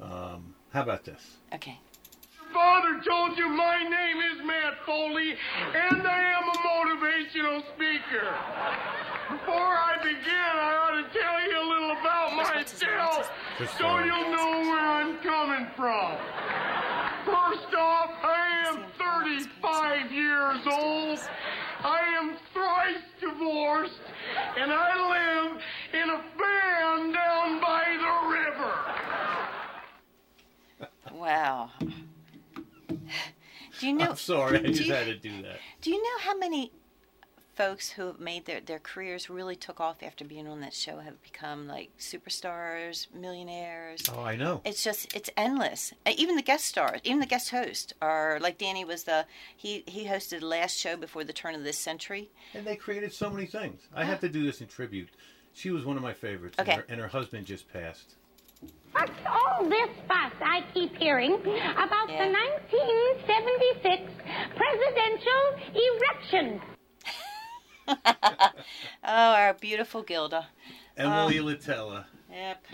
Um, 0.00 0.54
how 0.72 0.82
about 0.82 1.04
this? 1.04 1.38
Okay. 1.52 1.80
Father 2.52 3.00
told 3.06 3.36
you 3.38 3.48
my 3.48 3.82
name 3.82 4.18
is 4.32 4.44
Matt 4.44 4.74
Foley, 4.84 5.36
and 5.74 6.06
I 6.06 6.22
am 6.36 6.48
a 6.48 6.58
motivational 6.68 7.62
speaker. 7.74 8.28
Before 9.30 9.54
I 9.56 9.96
begin, 10.02 10.52
I 10.54 10.74
ought 10.82 10.96
to 11.00 11.18
tell 11.18 11.40
you 11.48 11.58
a 11.58 11.66
little 11.68 11.90
about 11.92 12.36
What's- 12.36 12.50
what's 12.54 12.72
his 12.72 12.82
name? 12.82 12.98
What's 12.98 13.28
myself 13.60 13.78
so 13.78 13.98
you'll 14.04 14.30
know 14.30 14.60
where 14.70 14.80
I'm 14.80 15.18
coming 15.18 15.66
from. 15.76 16.16
First 17.24 17.74
off, 17.74 18.10
I 18.22 18.48
am 18.68 18.84
35 18.98 20.12
years 20.12 20.66
old. 20.66 21.18
I 21.84 22.00
am 22.18 22.36
thrice 22.52 23.02
divorced, 23.20 24.00
and 24.58 24.72
I 24.72 24.94
live 25.08 25.62
in 25.94 26.10
a 26.10 26.18
van 26.36 27.12
down 27.12 27.60
by 27.60 27.84
the 27.98 28.12
river. 28.28 28.74
Wow. 31.12 31.70
Do 33.82 33.88
you 33.88 33.94
know? 33.94 34.10
I'm 34.10 34.16
sorry, 34.16 34.58
I 34.60 34.62
just 34.68 34.82
you- 34.86 34.92
had 34.94 35.06
to 35.06 35.16
do 35.16 35.42
that. 35.42 35.56
Do 35.80 35.90
you 35.90 36.00
know 36.00 36.18
how 36.20 36.38
many 36.38 36.70
folks 37.56 37.90
who 37.90 38.06
have 38.06 38.20
made 38.20 38.44
their, 38.46 38.60
their 38.60 38.78
careers 38.78 39.28
really 39.28 39.56
took 39.56 39.80
off 39.80 40.04
after 40.04 40.24
being 40.24 40.46
on 40.46 40.60
that 40.60 40.72
show 40.72 41.00
have 41.00 41.20
become 41.24 41.66
like 41.66 41.90
superstars, 41.98 43.12
millionaires? 43.12 44.02
Oh, 44.14 44.22
I 44.22 44.36
know. 44.36 44.60
It's 44.64 44.84
just 44.84 45.16
it's 45.16 45.30
endless. 45.36 45.92
Uh, 46.06 46.12
Even 46.16 46.36
the 46.36 46.42
guest 46.42 46.64
stars, 46.66 47.00
even 47.02 47.18
the 47.18 47.26
guest 47.26 47.50
host, 47.50 47.92
are 48.00 48.38
like 48.40 48.56
Danny 48.56 48.84
was 48.84 49.02
the 49.02 49.26
he 49.56 49.82
he 49.88 50.06
hosted 50.06 50.38
the 50.40 50.46
last 50.46 50.78
show 50.78 50.96
before 50.96 51.24
the 51.24 51.32
turn 51.32 51.56
of 51.56 51.64
this 51.64 51.76
century. 51.76 52.30
And 52.54 52.64
they 52.64 52.76
created 52.76 53.12
so 53.12 53.30
many 53.30 53.46
things. 53.46 53.80
I 53.92 54.04
have 54.04 54.20
to 54.20 54.28
do 54.28 54.44
this 54.46 54.60
in 54.60 54.68
tribute. 54.68 55.08
She 55.54 55.70
was 55.70 55.84
one 55.84 55.96
of 55.96 56.04
my 56.04 56.14
favorites. 56.14 56.56
Okay. 56.60 56.70
And 56.70 56.80
her, 56.82 56.86
and 56.88 57.00
her 57.00 57.08
husband 57.08 57.46
just 57.46 57.70
passed. 57.72 58.14
What's 58.92 59.10
all 59.26 59.64
this 59.68 59.88
fuss 60.06 60.32
I 60.42 60.64
keep 60.74 60.94
hearing 60.96 61.34
about 61.34 62.10
Yeah. 62.10 62.26
the 62.26 62.32
1976 62.32 64.12
presidential 64.56 65.42
erection? 65.74 66.60
Oh, 69.04 69.32
our 69.34 69.54
beautiful 69.54 70.02
Gilda. 70.02 70.46
Emily 70.96 71.38
Litella. 71.38 72.04
Yep. 72.30 72.64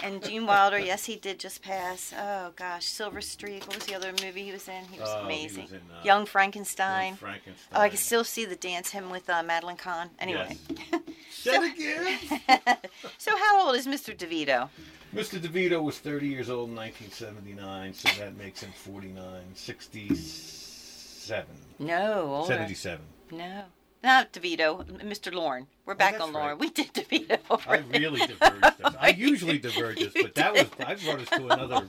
And 0.00 0.22
Gene 0.22 0.46
Wilder, 0.46 0.78
yes, 0.78 1.04
he 1.06 1.16
did 1.16 1.38
just 1.38 1.62
pass. 1.62 2.12
Oh 2.18 2.52
gosh, 2.56 2.84
Silver 2.86 3.20
Streak. 3.20 3.66
What 3.66 3.76
was 3.76 3.86
the 3.86 3.94
other 3.94 4.12
movie 4.22 4.42
he 4.44 4.52
was 4.52 4.68
in? 4.68 4.84
He 4.90 4.98
was 5.00 5.08
Oh, 5.10 5.18
he 5.20 5.24
amazing. 5.24 5.62
was 5.64 5.72
in, 5.72 5.78
uh, 5.78 6.02
Young 6.04 6.26
Frankenstein. 6.26 7.08
Young 7.10 7.16
Frankenstein. 7.16 7.68
Oh, 7.72 7.80
I 7.80 7.88
can 7.88 7.98
still 7.98 8.24
see 8.24 8.44
the 8.44 8.56
dance 8.56 8.90
him 8.90 9.10
with 9.10 9.28
uh, 9.30 9.42
Madeline 9.44 9.76
Kahn. 9.76 10.10
Anyway, 10.18 10.56
Said 11.30 11.62
again. 11.62 12.18
so 13.18 13.36
how 13.36 13.66
old 13.66 13.76
is 13.76 13.86
Mr. 13.86 14.16
DeVito? 14.16 14.68
Mr. 15.14 15.38
DeVito 15.40 15.82
was 15.82 15.98
30 15.98 16.26
years 16.28 16.50
old 16.50 16.68
in 16.68 16.76
1979, 16.76 17.94
so 17.94 18.08
that 18.18 18.36
makes 18.36 18.62
him 18.62 18.70
49, 18.72 19.42
67, 19.54 21.46
No, 21.78 22.34
older. 22.36 22.52
77. 22.52 23.00
No, 23.32 23.64
not 24.02 24.32
DeVito. 24.32 24.84
Mr. 25.02 25.32
Lorne. 25.32 25.66
We're 25.86 25.94
oh, 25.94 25.96
back 25.96 26.12
that's 26.12 26.24
on 26.24 26.32
Lorne. 26.32 26.46
right. 26.48 26.58
We 26.58 26.70
did 26.70 26.92
DeVito. 26.92 27.38
I 27.66 27.78
really 27.98 28.20
diverged. 28.26 28.96
I 28.98 29.08
usually 29.16 29.58
diverge 29.58 30.02
us, 30.02 30.12
but 30.20 30.34
that 30.34 30.52
was 30.52 30.66
I 30.78 30.94
brought 30.94 31.20
us 31.20 31.28
to 31.30 31.48
another 31.48 31.88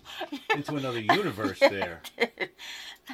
into 0.55 0.75
another 0.75 0.99
universe 1.01 1.59
there. 1.59 2.01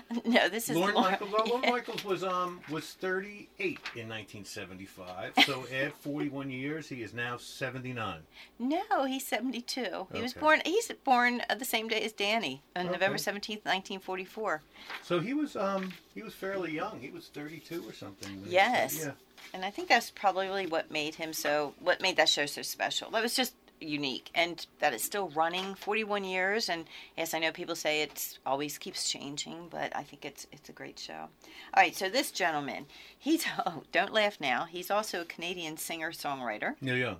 No, 0.25 0.49
this 0.49 0.69
is 0.69 0.75
Lorne 0.77 0.93
Lorne- 0.95 1.11
Michaels. 1.11 1.31
Lorne 1.49 1.61
Michaels 1.71 2.03
was 2.05 2.23
um 2.23 2.59
was 2.69 2.85
38 2.93 3.79
in 3.95 4.09
1975. 4.09 5.33
So 5.45 5.65
add 5.73 5.93
41 6.01 6.49
years, 6.51 6.87
he 6.89 7.01
is 7.01 7.13
now 7.13 7.37
79. 7.37 8.19
No, 8.59 9.05
he's 9.05 9.25
72. 9.27 10.07
He 10.13 10.21
was 10.21 10.33
born. 10.33 10.61
He's 10.65 10.91
born 11.03 11.41
uh, 11.49 11.55
the 11.55 11.65
same 11.65 11.87
day 11.87 12.01
as 12.01 12.11
Danny 12.11 12.61
on 12.75 12.85
November 12.87 13.15
Okay. 13.15 13.31
17th, 13.31 13.65
1944. 13.65 14.61
So 15.03 15.19
he 15.19 15.33
was 15.33 15.55
um 15.55 15.93
he 16.13 16.21
was 16.21 16.33
fairly 16.33 16.71
young. 16.73 16.99
He 16.99 17.09
was 17.09 17.27
32 17.27 17.83
or 17.87 17.93
something. 17.93 18.43
Yes. 18.47 18.93
started- 18.97 19.15
And 19.53 19.63
I 19.65 19.69
think 19.69 19.87
that's 19.89 20.11
probably 20.11 20.65
what 20.67 20.89
made 20.91 21.15
him 21.15 21.33
so. 21.33 21.73
What 21.79 22.01
made 22.01 22.17
that 22.17 22.29
show 22.29 22.45
so 22.45 22.61
special. 22.61 23.09
That 23.11 23.21
was 23.23 23.35
just 23.35 23.53
unique, 23.79 24.29
and 24.35 24.65
that 24.79 24.93
it's 24.93 25.03
still 25.03 25.29
running 25.29 25.75
41 25.75 26.23
years. 26.23 26.69
And 26.69 26.85
yes, 27.17 27.33
I 27.33 27.39
know 27.39 27.51
people 27.51 27.75
say 27.75 28.01
it's 28.01 28.39
always 28.45 28.77
keeps 28.77 29.09
changing, 29.09 29.67
but 29.69 29.95
I 29.95 30.03
think 30.03 30.25
it's 30.25 30.47
it's 30.51 30.69
a 30.69 30.73
great 30.73 30.99
show. 30.99 31.13
All 31.13 31.29
right, 31.77 31.95
so 31.95 32.09
this 32.09 32.31
gentleman, 32.31 32.85
he's 33.17 33.45
oh, 33.65 33.83
don't 33.91 34.13
laugh 34.13 34.39
now. 34.39 34.65
He's 34.65 34.89
also 34.91 35.21
a 35.21 35.25
Canadian 35.25 35.77
singer 35.77 36.11
songwriter. 36.11 36.75
Yeah, 36.81 36.93
Neil 36.93 36.97
Young. 36.97 37.17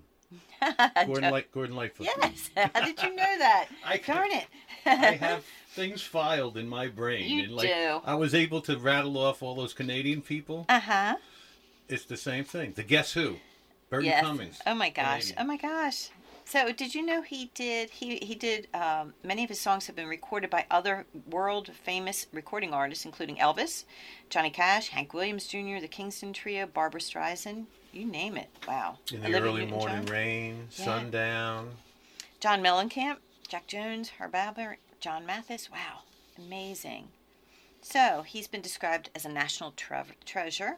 Gordon 1.05 1.31
Light 1.31 1.51
Gordon 1.51 1.75
Lightfoot. 1.75 2.07
Yes. 2.07 2.49
How 2.55 2.83
did 2.83 3.01
you 3.01 3.09
know 3.15 3.37
that? 3.37 3.67
I 3.85 3.97
Darn 3.97 4.31
it. 4.31 4.45
I 4.85 4.95
have 5.15 5.43
things 5.69 6.01
filed 6.01 6.57
in 6.57 6.67
my 6.67 6.87
brain. 6.87 7.29
You 7.29 7.43
and 7.43 7.51
like 7.55 7.67
do. 7.67 8.01
I 8.05 8.15
was 8.15 8.33
able 8.33 8.61
to 8.61 8.77
rattle 8.77 9.17
off 9.17 9.43
all 9.43 9.55
those 9.55 9.73
Canadian 9.73 10.21
people. 10.21 10.65
Uh 10.69 10.79
huh. 10.79 11.15
It's 11.87 12.05
the 12.05 12.17
same 12.17 12.43
thing. 12.43 12.73
The 12.75 12.83
Guess 12.83 13.13
Who? 13.13 13.35
Bertie 13.89 14.07
Yes. 14.07 14.23
Cummings. 14.23 14.59
Oh 14.65 14.73
my 14.73 14.89
gosh. 14.89 15.31
Canadian. 15.31 15.37
Oh 15.39 15.43
my 15.45 15.57
gosh. 15.57 16.09
So 16.47 16.71
did 16.71 16.93
you 16.93 17.03
know 17.03 17.21
he 17.23 17.51
did 17.55 17.89
he 17.89 18.17
he 18.17 18.35
did 18.35 18.67
um, 18.73 19.13
many 19.23 19.43
of 19.43 19.49
his 19.49 19.59
songs 19.59 19.87
have 19.87 19.95
been 19.95 20.07
recorded 20.07 20.49
by 20.49 20.65
other 20.69 21.05
world 21.29 21.71
famous 21.83 22.27
recording 22.31 22.71
artists 22.73 23.03
including 23.03 23.37
Elvis, 23.37 23.83
Johnny 24.29 24.51
Cash, 24.51 24.89
Hank 24.89 25.13
Williams 25.13 25.47
Jr., 25.47 25.79
the 25.81 25.87
Kingston 25.87 26.33
Trio, 26.33 26.67
Barbra 26.67 27.01
Streisand, 27.01 27.65
you 27.91 28.05
name 28.05 28.37
it. 28.37 28.49
Wow. 28.67 28.99
In 29.11 29.21
the 29.21 29.27
Olivia 29.27 29.41
early 29.41 29.65
morning 29.65 29.95
Newton-John, 29.97 30.13
rain, 30.13 30.67
Yeah. 30.77 30.85
sundown. 30.85 31.71
John 32.39 32.61
Mellencamp, 32.61 33.17
Jack 33.47 33.65
Jones, 33.67 34.11
Herb 34.19 34.33
Alpert, 34.33 34.77
John 34.99 35.25
Mathis. 35.25 35.71
Wow. 35.71 36.01
Amazing. 36.37 37.07
So 37.81 38.23
he's 38.25 38.47
been 38.47 38.61
described 38.61 39.09
as 39.15 39.25
a 39.25 39.29
national 39.29 39.71
tre- 39.71 40.03
treasure. 40.25 40.77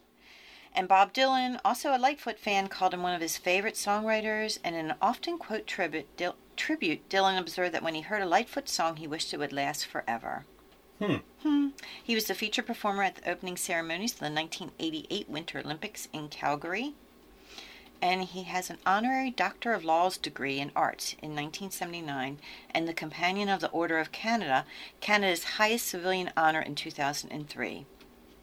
And 0.76 0.88
Bob 0.88 1.14
Dylan, 1.14 1.60
also 1.66 1.96
a 1.96 1.98
Lightfoot 1.98 2.38
fan, 2.38 2.68
called 2.68 2.94
him 2.94 3.04
one 3.04 3.14
of 3.14 3.22
his 3.22 3.38
favorite 3.38 3.76
songwriters. 3.76 4.60
And 4.64 4.76
in 4.76 4.92
an 4.92 4.98
often 5.02 5.38
quote 5.38 5.68
tribute, 5.68 6.08
Dil- 6.18 6.36
tribute, 6.56 7.10
Dylan 7.10 7.40
observed 7.40 7.74
that 7.74 7.84
when 7.84 7.96
he 7.96 8.02
heard 8.02 8.22
a 8.22 8.28
Lightfoot 8.28 8.70
song, 8.70 8.98
he 8.98 9.08
wished 9.08 9.34
it 9.34 9.40
would 9.40 9.54
last 9.54 9.86
forever. 9.86 10.46
Hmm. 11.00 11.68
He 12.04 12.16
was 12.16 12.26
the 12.26 12.34
featured 12.34 12.66
performer 12.66 13.04
at 13.04 13.16
the 13.16 13.30
opening 13.30 13.56
ceremonies 13.56 14.14
of 14.14 14.20
the 14.20 14.32
1988 14.32 15.30
Winter 15.30 15.60
Olympics 15.60 16.08
in 16.12 16.28
Calgary. 16.28 16.94
And 18.02 18.24
he 18.24 18.44
has 18.44 18.70
an 18.70 18.78
honorary 18.86 19.32
Doctor 19.32 19.74
of 19.74 19.84
Laws 19.84 20.18
degree 20.18 20.60
in 20.60 20.72
arts 20.76 21.14
in 21.14 21.36
1979 21.36 22.40
and 22.72 22.88
the 22.88 22.94
Companion 22.94 23.50
of 23.50 23.60
the 23.60 23.70
Order 23.70 24.00
of 24.00 24.12
Canada, 24.12 24.66
Canada's 25.02 25.44
highest 25.44 25.88
civilian 25.88 26.32
honor 26.38 26.62
in 26.62 26.76
2003. 26.76 27.86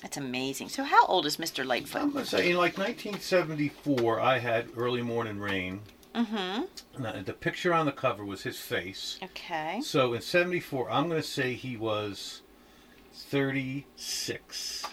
That's 0.04 0.18
amazing. 0.18 0.68
So, 0.68 0.84
how 0.84 1.06
old 1.06 1.24
is 1.24 1.38
Mr. 1.38 1.64
Lightfoot? 1.64 2.02
I'm 2.02 2.10
gonna 2.12 2.26
say 2.26 2.50
in 2.50 2.58
like 2.58 2.76
1974, 2.76 4.20
I 4.20 4.38
had 4.38 4.68
early 4.76 5.00
morning 5.00 5.38
rain. 5.38 5.80
Mm-hmm. 6.14 7.22
The 7.24 7.32
picture 7.32 7.72
on 7.72 7.86
the 7.86 7.92
cover 7.92 8.22
was 8.22 8.42
his 8.42 8.60
face. 8.60 9.18
Okay. 9.22 9.80
So 9.82 10.12
in 10.12 10.20
74, 10.20 10.90
I'm 10.90 11.08
going 11.08 11.20
to 11.20 11.26
say 11.26 11.54
he 11.54 11.76
was 11.76 12.42
36. 13.14 14.84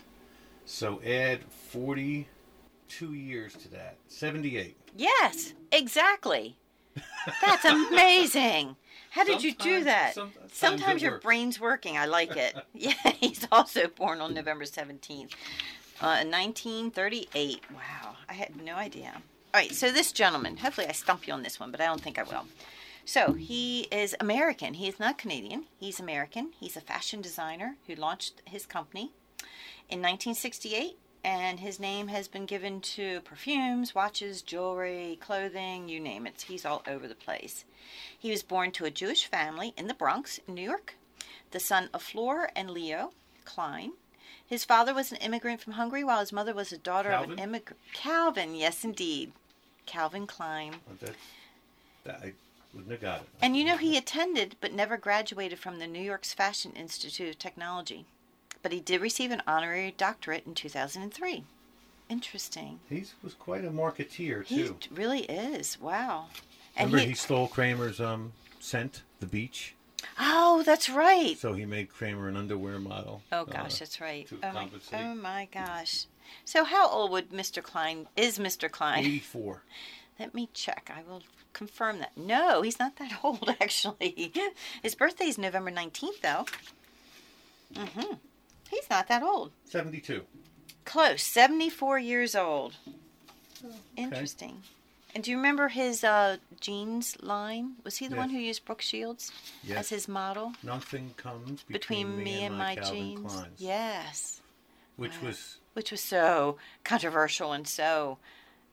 So 0.65 1.01
add 1.05 1.43
42 1.43 3.13
years 3.13 3.53
to 3.53 3.69
that. 3.69 3.97
78. 4.07 4.77
Yes, 4.95 5.53
exactly. 5.71 6.55
That's 7.41 7.65
amazing. 7.65 8.77
How 9.11 9.23
did 9.23 9.43
you 9.43 9.51
do 9.53 9.83
Sometimes- 9.83 9.85
that? 9.85 10.13
sometimes 10.15 10.53
Sometimes 10.53 11.01
your 11.01 11.11
works. 11.13 11.23
brain's 11.23 11.59
working. 11.59 11.97
I 11.97 12.05
like 12.05 12.35
it. 12.35 12.55
yeah, 12.73 12.93
he's 13.19 13.45
also 13.51 13.87
born 13.87 14.21
on 14.21 14.33
November 14.33 14.65
17th, 14.65 15.33
uh, 16.01 16.23
1938. 16.25 17.61
Wow, 17.73 18.15
I 18.29 18.33
had 18.33 18.55
no 18.61 18.75
idea. 18.75 19.11
All 19.53 19.59
right, 19.61 19.71
so 19.73 19.91
this 19.91 20.11
gentleman, 20.11 20.57
hopefully 20.57 20.87
I 20.87 20.93
stump 20.93 21.27
you 21.27 21.33
on 21.33 21.43
this 21.43 21.59
one, 21.59 21.71
but 21.71 21.81
I 21.81 21.85
don't 21.85 22.01
think 22.01 22.17
I 22.17 22.23
will. 22.23 22.45
So 23.03 23.33
he 23.33 23.81
is 23.91 24.15
American. 24.19 24.75
He 24.75 24.87
is 24.87 24.99
not 24.99 25.17
Canadian. 25.17 25.65
He's 25.79 25.99
American. 25.99 26.51
He's 26.57 26.77
a 26.77 26.81
fashion 26.81 27.19
designer 27.21 27.75
who 27.87 27.95
launched 27.95 28.41
his 28.45 28.65
company 28.65 29.11
in 29.89 29.99
1968, 29.99 30.97
and 31.23 31.59
his 31.59 31.79
name 31.79 32.07
has 32.07 32.27
been 32.27 32.45
given 32.45 32.81
to 32.81 33.21
perfumes, 33.21 33.93
watches, 33.93 34.41
jewelry, 34.41 35.17
clothing, 35.21 35.87
you 35.87 35.99
name 35.99 36.25
it. 36.25 36.45
He's 36.47 36.65
all 36.65 36.83
over 36.87 37.07
the 37.07 37.15
place. 37.15 37.65
He 38.17 38.31
was 38.31 38.43
born 38.43 38.71
to 38.73 38.85
a 38.85 38.91
Jewish 38.91 39.25
family 39.25 39.73
in 39.77 39.87
the 39.87 39.93
Bronx, 39.93 40.39
New 40.47 40.61
York, 40.61 40.95
the 41.51 41.59
son 41.59 41.89
of 41.93 42.01
Fleur 42.01 42.49
and 42.55 42.71
Leo 42.71 43.11
Klein. 43.45 43.93
His 44.45 44.65
father 44.65 44.93
was 44.93 45.11
an 45.11 45.17
immigrant 45.19 45.61
from 45.61 45.73
Hungary, 45.73 46.03
while 46.03 46.19
his 46.19 46.33
mother 46.33 46.53
was 46.53 46.71
a 46.71 46.77
daughter 46.77 47.11
of 47.11 47.21
Calvin? 47.21 47.31
an 47.31 47.39
immigrant. 47.39 47.79
Calvin, 47.93 48.55
yes, 48.55 48.83
indeed. 48.83 49.31
Calvin 49.85 50.27
Klein. 50.27 50.75
That, 50.99 51.15
that, 52.03 52.19
I 52.21 52.33
wouldn't 52.73 52.91
have 52.91 53.01
got 53.01 53.21
it. 53.21 53.27
And 53.41 53.55
you 53.55 53.63
know, 53.63 53.77
he 53.77 53.97
attended 53.97 54.55
but 54.59 54.73
never 54.73 54.97
graduated 54.97 55.59
from 55.59 55.79
the 55.79 55.87
New 55.87 56.01
York's 56.01 56.33
Fashion 56.33 56.73
Institute 56.73 57.29
of 57.29 57.39
Technology. 57.39 58.05
But 58.61 58.71
he 58.71 58.79
did 58.79 59.01
receive 59.01 59.31
an 59.31 59.41
honorary 59.47 59.93
doctorate 59.97 60.45
in 60.45 60.53
2003. 60.53 61.43
Interesting. 62.09 62.79
He 62.89 63.05
was 63.23 63.33
quite 63.33 63.65
a 63.65 63.69
marketeer, 63.69 64.45
too. 64.47 64.75
He 64.79 64.93
really 64.93 65.21
is. 65.21 65.79
Wow. 65.79 66.25
And 66.75 66.91
Remember, 66.91 67.05
he, 67.05 67.09
he 67.11 67.15
stole 67.15 67.47
Kramer's 67.47 67.99
um, 67.99 68.33
scent, 68.59 69.01
the 69.19 69.25
beach. 69.25 69.75
oh, 70.19 70.63
that's 70.65 70.89
right. 70.89 71.37
So 71.37 71.53
he 71.53 71.65
made 71.65 71.89
Kramer 71.89 72.27
an 72.27 72.35
underwear 72.37 72.79
model. 72.79 73.21
Oh 73.31 73.41
uh, 73.41 73.43
gosh, 73.45 73.79
that's 73.79 74.01
right. 74.01 74.27
Oh 74.43 74.51
my, 74.51 74.67
oh 74.93 75.15
my 75.15 75.47
gosh. 75.53 76.05
So 76.45 76.63
how 76.63 76.89
old 76.89 77.11
would 77.11 77.29
Mr. 77.29 77.61
Klein 77.61 78.07
is 78.15 78.39
Mr. 78.39 78.69
Klein? 78.69 78.99
84. 78.99 79.61
Let 80.19 80.33
me 80.33 80.49
check. 80.53 80.91
I 80.93 81.03
will 81.09 81.23
confirm 81.53 81.99
that. 81.99 82.15
No, 82.17 82.61
he's 82.61 82.79
not 82.79 82.97
that 82.97 83.19
old 83.23 83.49
actually. 83.59 84.31
His 84.81 84.95
birthday 84.95 85.25
is 85.25 85.37
November 85.37 85.71
19th 85.71 86.21
though. 86.21 86.45
Mhm. 87.73 88.19
He's 88.71 88.89
not 88.89 89.07
that 89.09 89.21
old. 89.21 89.51
72. 89.65 90.23
Close. 90.85 91.21
74 91.21 91.99
years 91.99 92.33
old. 92.35 92.73
Interesting. 93.95 94.63
And 95.13 95.23
do 95.23 95.29
you 95.31 95.37
remember 95.37 95.67
his 95.67 96.03
uh, 96.03 96.37
jeans 96.61 97.17
line? 97.21 97.73
Was 97.83 97.97
he 97.97 98.07
the 98.07 98.15
one 98.15 98.29
Yes. 98.29 98.37
who 98.37 98.43
used 98.45 98.65
Brooke 98.65 98.81
Shields 98.81 99.31
Yes. 99.63 99.77
as 99.79 99.89
his 99.89 100.07
model? 100.07 100.53
Nothing 100.63 101.13
comes 101.17 101.63
Between, 101.63 102.23
me 102.23 102.43
and 102.45 102.57
my, 102.57 102.75
Calvin 102.75 102.95
jeans. 102.95 103.33
Kleins, 103.33 103.47
Yes. 103.57 104.41
Which 104.95 105.21
Wow. 105.21 105.27
was 105.27 105.57
Which 105.73 105.91
was 105.91 106.01
so 106.01 106.57
controversial 106.83 107.51
and 107.53 107.67
so 107.67 108.17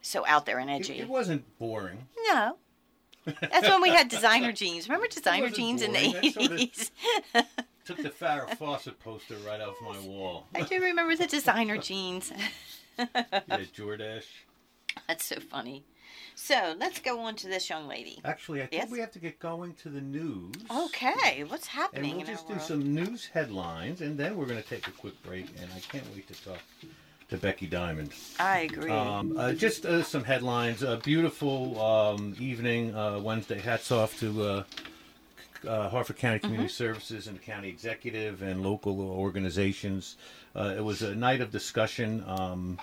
so 0.01 0.25
out 0.27 0.47
there 0.47 0.59
and 0.61 0.71
it, 0.71 0.75
edgy. 0.75 1.01
it 1.01 1.09
wasn't 1.09 1.45
boring. 1.59 2.07
No. 2.31 2.57
That's 3.25 3.69
when 3.69 3.83
we 3.83 3.91
had 3.91 4.09
designer 4.09 4.53
jeans. 4.53 4.89
Remember 4.89 5.09
designer 5.11 5.43
wasn't 5.49 5.57
jeans 5.57 5.83
in 5.83 5.93
the 5.93 6.13
boring. 6.13 6.33
Sorta- 6.33 6.55
80s? 6.55 6.91
Took 7.89 8.03
the 8.03 8.11
Farrah 8.11 8.55
Fawcett 8.57 9.01
poster 9.01 9.37
right 9.47 9.63
off 9.63 9.77
my 9.81 9.99
wall. 10.01 10.47
I 10.55 10.61
do 10.61 10.79
remember 10.79 11.17
the 11.17 11.27
designer 11.27 11.79
jeans. 11.79 12.31
yeah, 12.99 13.07
Jordache. 13.75 14.25
That's 15.07 15.25
so 15.25 15.41
funny. 15.41 15.85
So 16.35 16.75
let's 16.79 17.01
go 17.01 17.21
on 17.21 17.35
to 17.37 17.49
this 17.49 17.71
young 17.71 17.89
lady. 17.89 18.21
Actually, 18.27 18.61
I 18.61 18.67
think 18.67 18.83
Yes? 18.83 18.91
we 18.91 18.99
have 18.99 19.11
to 19.13 19.19
get 19.19 19.39
going 19.39 19.73
to 19.77 19.89
the 19.89 20.03
news. 20.03 20.53
Okay, 20.71 21.45
what's 21.45 21.67
happening? 21.67 22.11
And 22.11 22.13
happening 22.13 22.17
we'll 22.19 22.21
in 22.21 22.27
just 22.27 22.43
our 22.43 22.49
do 22.49 22.55
world? 22.57 22.69
some 22.69 22.95
news 22.95 23.27
headlines, 23.33 24.03
and 24.03 24.19
then 24.19 24.37
we're 24.37 24.45
going 24.45 24.63
to 24.63 24.69
take 24.69 24.87
a 24.87 24.91
quick 24.93 25.15
break. 25.23 25.47
And 25.59 25.71
I 25.75 25.81
can't 25.81 26.05
wait 26.15 26.29
to 26.29 26.45
talk 26.45 26.61
to 27.31 27.39
Becky 27.39 27.67
Diamond. 27.67 28.13
I 28.39 28.59
agree. 28.61 28.91
Um, 28.91 29.35
uh, 29.39 29.53
just 29.55 29.87
uh, 29.87 30.03
some 30.03 30.25
headlines. 30.25 30.83
A 30.83 30.99
beautiful 30.99 31.81
um, 31.81 32.37
evening 32.39 32.95
uh, 32.95 33.19
Wednesday. 33.19 33.59
Hats 33.59 33.91
off 33.91 34.21
to 34.21 34.65
uh, 35.67 35.89
Harford 35.89 36.17
County 36.17 36.39
Community 36.39 36.69
Services 36.69 37.27
and 37.27 37.37
the 37.37 37.43
county 37.43 37.69
executive 37.69 38.43
and 38.43 38.63
local 38.63 39.01
organizations. 39.01 40.17
Uh, 40.55 40.75
it 40.77 40.85
was 40.85 41.03
a 41.03 41.15
night 41.15 41.41
of 41.41 41.51
discussion. 41.51 42.25
Um, 42.27 42.79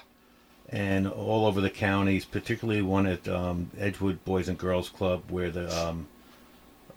and 0.70 1.08
all 1.08 1.46
over 1.46 1.62
the 1.62 1.70
counties, 1.70 2.26
particularly 2.26 2.82
one 2.82 3.06
at 3.06 3.28
um, 3.28 3.70
Edgewood 3.78 4.24
Boys 4.26 4.48
and 4.48 4.58
Girls 4.58 4.90
Club, 4.90 5.22
where 5.30 5.52
the, 5.52 5.72
um, 5.88 6.08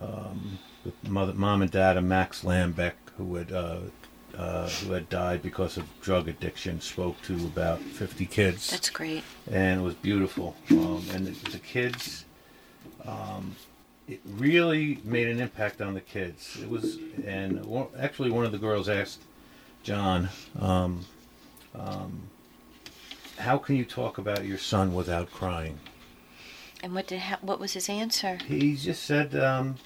um, 0.00 0.58
the 0.84 1.10
mother, 1.10 1.34
mom 1.34 1.62
and 1.62 1.70
dad 1.70 1.96
of 1.96 2.04
Max 2.04 2.44
Lambeck, 2.44 2.94
who 3.16 3.34
had 3.34 3.52
uh, 3.52 3.80
uh, 4.36 4.68
who 4.68 4.92
had 4.92 5.08
died 5.08 5.42
because 5.42 5.76
of 5.76 5.86
drug 6.00 6.28
addiction, 6.28 6.80
spoke 6.80 7.20
to 7.22 7.34
about 7.46 7.80
50 7.80 8.24
kids 8.26 8.70
That's 8.70 8.90
great. 8.90 9.24
and 9.50 9.80
it 9.80 9.82
was 9.82 9.94
beautiful. 9.94 10.54
Um, 10.70 11.04
and 11.12 11.26
the, 11.26 11.50
the 11.50 11.58
kids, 11.58 12.24
um, 13.06 13.56
it 14.08 14.20
really 14.24 15.00
made 15.04 15.28
an 15.28 15.40
impact 15.40 15.80
on 15.80 15.94
the 15.94 16.00
kids. 16.00 16.58
It 16.60 16.68
was, 16.68 16.98
and 17.26 17.64
one, 17.66 17.88
actually, 17.98 18.30
one 18.30 18.44
of 18.44 18.52
the 18.52 18.58
girls 18.58 18.88
asked 18.88 19.22
John, 19.82 20.30
um, 20.58 21.04
um, 21.74 22.22
how 23.38 23.58
can 23.58 23.76
you 23.76 23.84
talk 23.84 24.18
about 24.18 24.44
your 24.44 24.58
son 24.58 24.94
without 24.94 25.30
crying? 25.30 25.78
And 26.82 26.94
what 26.94 27.06
did 27.06 27.20
ha- 27.20 27.38
what 27.42 27.60
was 27.60 27.74
his 27.74 27.88
answer? 27.88 28.38
He 28.46 28.76
just 28.76 29.02
said, 29.02 29.34
um, 29.36 29.76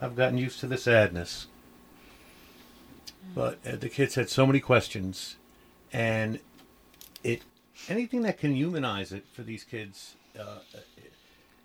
"I've 0.00 0.16
gotten 0.16 0.36
used 0.36 0.60
to 0.60 0.66
the 0.66 0.76
sadness." 0.76 1.46
But 3.34 3.58
uh, 3.66 3.76
the 3.76 3.88
kids 3.88 4.16
had 4.16 4.28
so 4.28 4.46
many 4.46 4.58
questions, 4.58 5.36
and 5.92 6.40
it 7.22 7.42
anything 7.88 8.22
that 8.22 8.38
can 8.38 8.54
humanize 8.54 9.12
it 9.12 9.26
for 9.32 9.42
these 9.42 9.62
kids, 9.62 10.16
uh, 10.38 10.58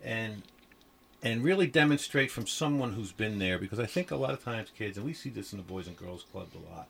and 0.03 0.43
and 1.23 1.41
really 1.41 1.67
demonstrate 1.67 2.29
from 2.29 2.45
someone 2.45 2.93
who's 2.93 3.13
been 3.13 3.39
there, 3.39 3.57
because 3.57 3.79
I 3.79 3.85
think 3.85 4.11
a 4.11 4.17
lot 4.17 4.31
of 4.31 4.43
times 4.43 4.69
kids, 4.77 4.97
and 4.97 5.05
we 5.05 5.13
see 5.13 5.29
this 5.29 5.53
in 5.53 5.57
the 5.57 5.63
Boys 5.63 5.87
and 5.87 5.95
Girls 5.95 6.25
Club 6.31 6.49
a 6.53 6.75
lot, 6.75 6.89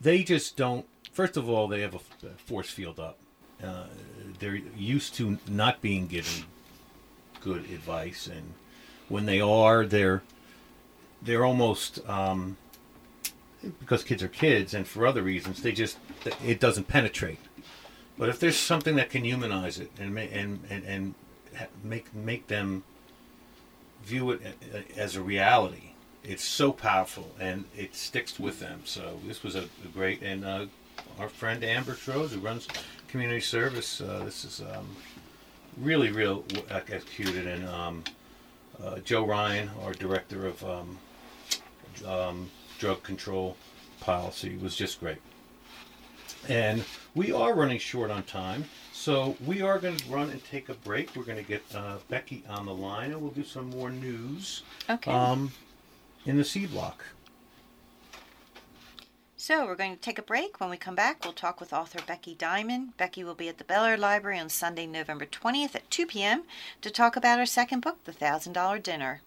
they 0.00 0.22
just 0.22 0.56
don't. 0.56 0.86
First 1.12 1.36
of 1.36 1.48
all, 1.48 1.68
they 1.68 1.82
have 1.82 1.94
a 1.94 2.00
force 2.38 2.70
field 2.70 2.98
up. 2.98 3.18
Uh, 3.62 3.84
they're 4.40 4.56
used 4.76 5.14
to 5.16 5.38
not 5.46 5.80
being 5.80 6.06
given 6.06 6.44
good 7.40 7.64
advice, 7.70 8.26
and 8.26 8.54
when 9.08 9.26
they 9.26 9.40
are, 9.40 9.84
they're 9.84 10.22
they're 11.20 11.44
almost 11.44 12.00
um, 12.08 12.56
because 13.78 14.02
kids 14.02 14.22
are 14.22 14.28
kids, 14.28 14.72
and 14.72 14.88
for 14.88 15.06
other 15.06 15.22
reasons, 15.22 15.62
they 15.62 15.72
just 15.72 15.98
it 16.44 16.58
doesn't 16.58 16.88
penetrate. 16.88 17.38
But 18.18 18.28
if 18.30 18.40
there's 18.40 18.56
something 18.56 18.96
that 18.96 19.10
can 19.10 19.24
humanize 19.24 19.78
it 19.78 19.90
and 19.98 20.18
and 20.18 20.60
and, 20.70 20.84
and 20.84 21.14
make 21.82 22.14
make 22.14 22.46
them 22.46 22.82
view 24.04 24.30
it 24.32 24.56
as 24.96 25.16
a 25.16 25.22
reality, 25.22 25.92
it's 26.22 26.44
so 26.44 26.72
powerful 26.72 27.34
and 27.38 27.64
it 27.76 27.94
sticks 27.94 28.38
with 28.38 28.60
them. 28.60 28.82
So 28.84 29.20
this 29.26 29.42
was 29.42 29.54
a, 29.54 29.64
a 29.84 29.88
great 29.92 30.22
and 30.22 30.44
uh, 30.44 30.66
our 31.18 31.28
friend 31.28 31.62
Amber 31.64 31.94
Shrodes, 31.94 32.30
who 32.30 32.40
runs 32.40 32.68
community 33.08 33.40
service, 33.40 34.00
uh, 34.00 34.22
this 34.24 34.44
is 34.44 34.60
um, 34.60 34.96
really 35.78 36.10
real 36.10 36.44
executed 36.70 37.46
and 37.46 37.68
um, 37.68 38.04
uh, 38.82 38.98
Joe 39.00 39.24
Ryan, 39.24 39.70
our 39.82 39.92
director 39.92 40.46
of 40.46 40.64
um, 40.64 40.98
um, 42.06 42.50
drug 42.78 43.02
control 43.02 43.56
policy, 44.00 44.56
was 44.56 44.74
just 44.74 45.00
great. 45.00 45.18
And 46.48 46.84
we 47.14 47.32
are 47.32 47.54
running 47.54 47.78
short 47.78 48.10
on 48.10 48.24
time, 48.24 48.64
so 49.04 49.36
we 49.44 49.60
are 49.60 49.78
going 49.78 49.98
to 49.98 50.08
run 50.10 50.30
and 50.30 50.42
take 50.46 50.70
a 50.70 50.74
break. 50.74 51.14
We're 51.14 51.24
going 51.24 51.36
to 51.36 51.44
get 51.44 51.62
uh, 51.74 51.98
Becky 52.08 52.42
on 52.48 52.64
the 52.64 52.72
line, 52.72 53.12
and 53.12 53.20
we'll 53.20 53.32
do 53.32 53.44
some 53.44 53.68
more 53.68 53.90
news 53.90 54.62
Okay. 54.88 55.12
um, 55.12 55.52
in 56.24 56.38
the 56.38 56.44
C 56.44 56.64
block. 56.64 57.04
So 59.36 59.66
we're 59.66 59.74
going 59.76 59.94
to 59.94 60.00
take 60.00 60.18
a 60.18 60.22
break. 60.22 60.58
When 60.58 60.70
we 60.70 60.78
come 60.78 60.94
back, 60.94 61.22
we'll 61.22 61.34
talk 61.34 61.60
with 61.60 61.74
author 61.74 61.98
Becky 62.06 62.34
Diamond. 62.34 62.96
Becky 62.96 63.22
will 63.22 63.34
be 63.34 63.50
at 63.50 63.58
the 63.58 63.64
Bel 63.64 63.84
Air 63.84 63.98
Library 63.98 64.38
on 64.38 64.48
Sunday, 64.48 64.86
November 64.86 65.26
20th 65.26 65.74
at 65.74 65.90
2 65.90 66.06
p.m. 66.06 66.44
to 66.80 66.90
talk 66.90 67.14
about 67.14 67.38
her 67.38 67.44
second 67.44 67.80
book, 67.80 68.02
The 68.04 68.12
Thousand 68.12 68.54
Dollar 68.54 68.78
Dinner. 68.78 69.20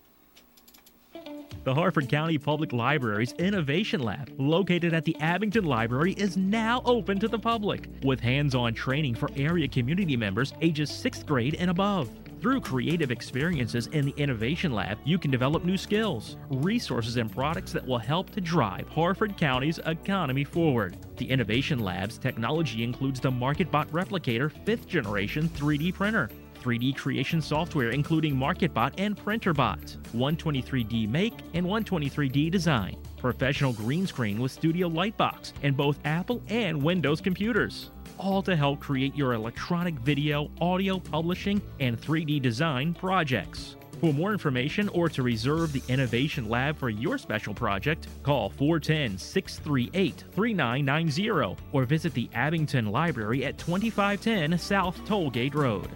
The 1.63 1.73
Harford 1.73 2.07
County 2.07 2.37
Public 2.37 2.71
Library's 2.71 3.33
Innovation 3.33 3.99
Lab, 4.01 4.31
located 4.37 4.93
at 4.93 5.03
the 5.03 5.17
Abingdon 5.19 5.65
Library, 5.65 6.13
is 6.13 6.37
now 6.37 6.81
open 6.85 7.19
to 7.19 7.27
the 7.27 7.37
public 7.37 7.89
with 8.03 8.21
hands 8.21 8.55
on 8.55 8.73
training 8.73 9.15
for 9.15 9.29
area 9.35 9.67
community 9.67 10.15
members 10.15 10.53
ages 10.61 10.89
6th 10.89 11.25
grade 11.25 11.55
and 11.55 11.69
above. 11.69 12.09
Through 12.39 12.61
creative 12.61 13.11
experiences 13.11 13.87
in 13.87 14.05
the 14.05 14.13
Innovation 14.15 14.71
Lab, 14.71 14.99
you 15.03 15.17
can 15.17 15.29
develop 15.29 15.65
new 15.65 15.75
skills, 15.75 16.37
resources, 16.49 17.17
and 17.17 17.29
products 17.29 17.73
that 17.73 17.85
will 17.85 17.97
help 17.97 18.29
to 18.29 18.39
drive 18.39 18.87
Harford 18.87 19.35
County's 19.37 19.79
economy 19.87 20.43
forward. 20.43 20.97
The 21.17 21.29
Innovation 21.29 21.79
Lab's 21.79 22.17
technology 22.17 22.83
includes 22.83 23.19
the 23.19 23.31
MakerBot 23.31 23.87
Replicator 23.87 24.51
5th 24.65 24.87
generation 24.87 25.49
3D 25.49 25.95
printer, 25.95 26.29
3D 26.61 26.95
creation 26.95 27.41
software 27.41 27.91
including 27.91 28.35
MakerBot 28.35 28.93
and 28.97 29.15
Printrbot, 29.17 29.97
123D 30.15 31.09
Make 31.09 31.33
and 31.53 31.65
123D 31.65 32.51
Design, 32.51 32.97
professional 33.17 33.73
green 33.73 34.07
screen 34.07 34.39
with 34.39 34.51
Studio 34.51 34.89
Lightbox, 34.89 35.53
and 35.63 35.75
both 35.75 35.99
Apple 36.05 36.41
and 36.49 36.81
Windows 36.81 37.21
computers. 37.21 37.91
All 38.17 38.41
to 38.43 38.55
help 38.55 38.79
create 38.79 39.15
your 39.15 39.33
electronic 39.33 39.95
video, 39.95 40.49
audio 40.59 40.99
publishing, 40.99 41.61
and 41.79 41.99
3D 41.99 42.41
design 42.41 42.93
projects. 42.93 43.75
For 43.99 44.13
more 44.13 44.31
information 44.31 44.89
or 44.89 45.09
to 45.09 45.23
reserve 45.23 45.73
the 45.73 45.81
Innovation 45.87 46.47
Lab 46.47 46.77
for 46.77 46.89
your 46.89 47.17
special 47.17 47.53
project, 47.53 48.07
call 48.21 48.51
410 48.51 49.17
638 49.17 50.23
3990 50.33 51.55
or 51.71 51.83
visit 51.85 52.13
the 52.13 52.29
Abingdon 52.33 52.91
Library 52.91 53.45
at 53.45 53.57
2510 53.57 54.57
South 54.59 54.97
Tollgate 55.05 55.55
Road. 55.55 55.89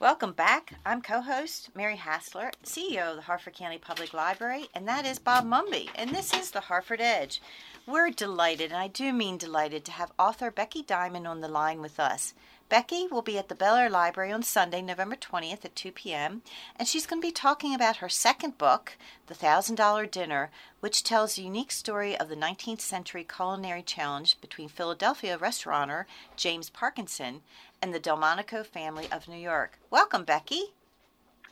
Welcome 0.00 0.32
back. 0.32 0.74
I'm 0.84 1.00
co 1.00 1.20
host 1.20 1.70
Mary 1.76 1.94
Hassler, 1.94 2.50
CEO 2.64 3.10
of 3.10 3.16
the 3.16 3.22
Harford 3.22 3.54
County 3.54 3.78
Public 3.78 4.12
Library, 4.12 4.66
and 4.74 4.88
that 4.88 5.06
is 5.06 5.20
Bob 5.20 5.46
Mumby, 5.46 5.88
and 5.94 6.10
this 6.10 6.34
is 6.34 6.50
the 6.50 6.62
Harford 6.62 7.00
Edge. 7.00 7.40
We're 7.86 8.10
delighted, 8.10 8.72
and 8.72 8.80
I 8.80 8.88
do 8.88 9.12
mean 9.12 9.38
delighted, 9.38 9.84
to 9.84 9.92
have 9.92 10.10
author 10.18 10.50
Becky 10.50 10.82
Diamond 10.82 11.28
on 11.28 11.42
the 11.42 11.48
line 11.48 11.80
with 11.80 12.00
us. 12.00 12.34
Becky 12.68 13.06
will 13.06 13.22
be 13.22 13.38
at 13.38 13.48
the 13.48 13.54
Bel 13.54 13.76
Air 13.76 13.88
Library 13.88 14.32
on 14.32 14.42
Sunday, 14.42 14.82
November 14.82 15.14
20th 15.14 15.64
at 15.64 15.76
2 15.76 15.92
p.m., 15.92 16.42
and 16.76 16.88
she's 16.88 17.06
going 17.06 17.22
to 17.22 17.28
be 17.28 17.32
talking 17.32 17.72
about 17.72 17.98
her 17.98 18.08
second 18.08 18.58
book, 18.58 18.96
The 19.28 19.34
Thousand 19.34 19.76
Dollar 19.76 20.06
Dinner, 20.06 20.50
which 20.80 21.04
tells 21.04 21.38
a 21.38 21.42
unique 21.42 21.70
story 21.70 22.18
of 22.18 22.28
the 22.28 22.36
19th 22.36 22.80
century 22.80 23.22
culinary 23.22 23.82
challenge 23.82 24.40
between 24.40 24.68
Philadelphia 24.68 25.38
restaurateur 25.38 26.06
James 26.36 26.68
Parkinson 26.68 27.42
and 27.84 27.92
the 27.92 28.00
Delmonico 28.00 28.64
family 28.64 29.06
of 29.12 29.28
New 29.28 29.36
York. 29.36 29.78
Welcome, 29.90 30.24
Becky. 30.24 30.72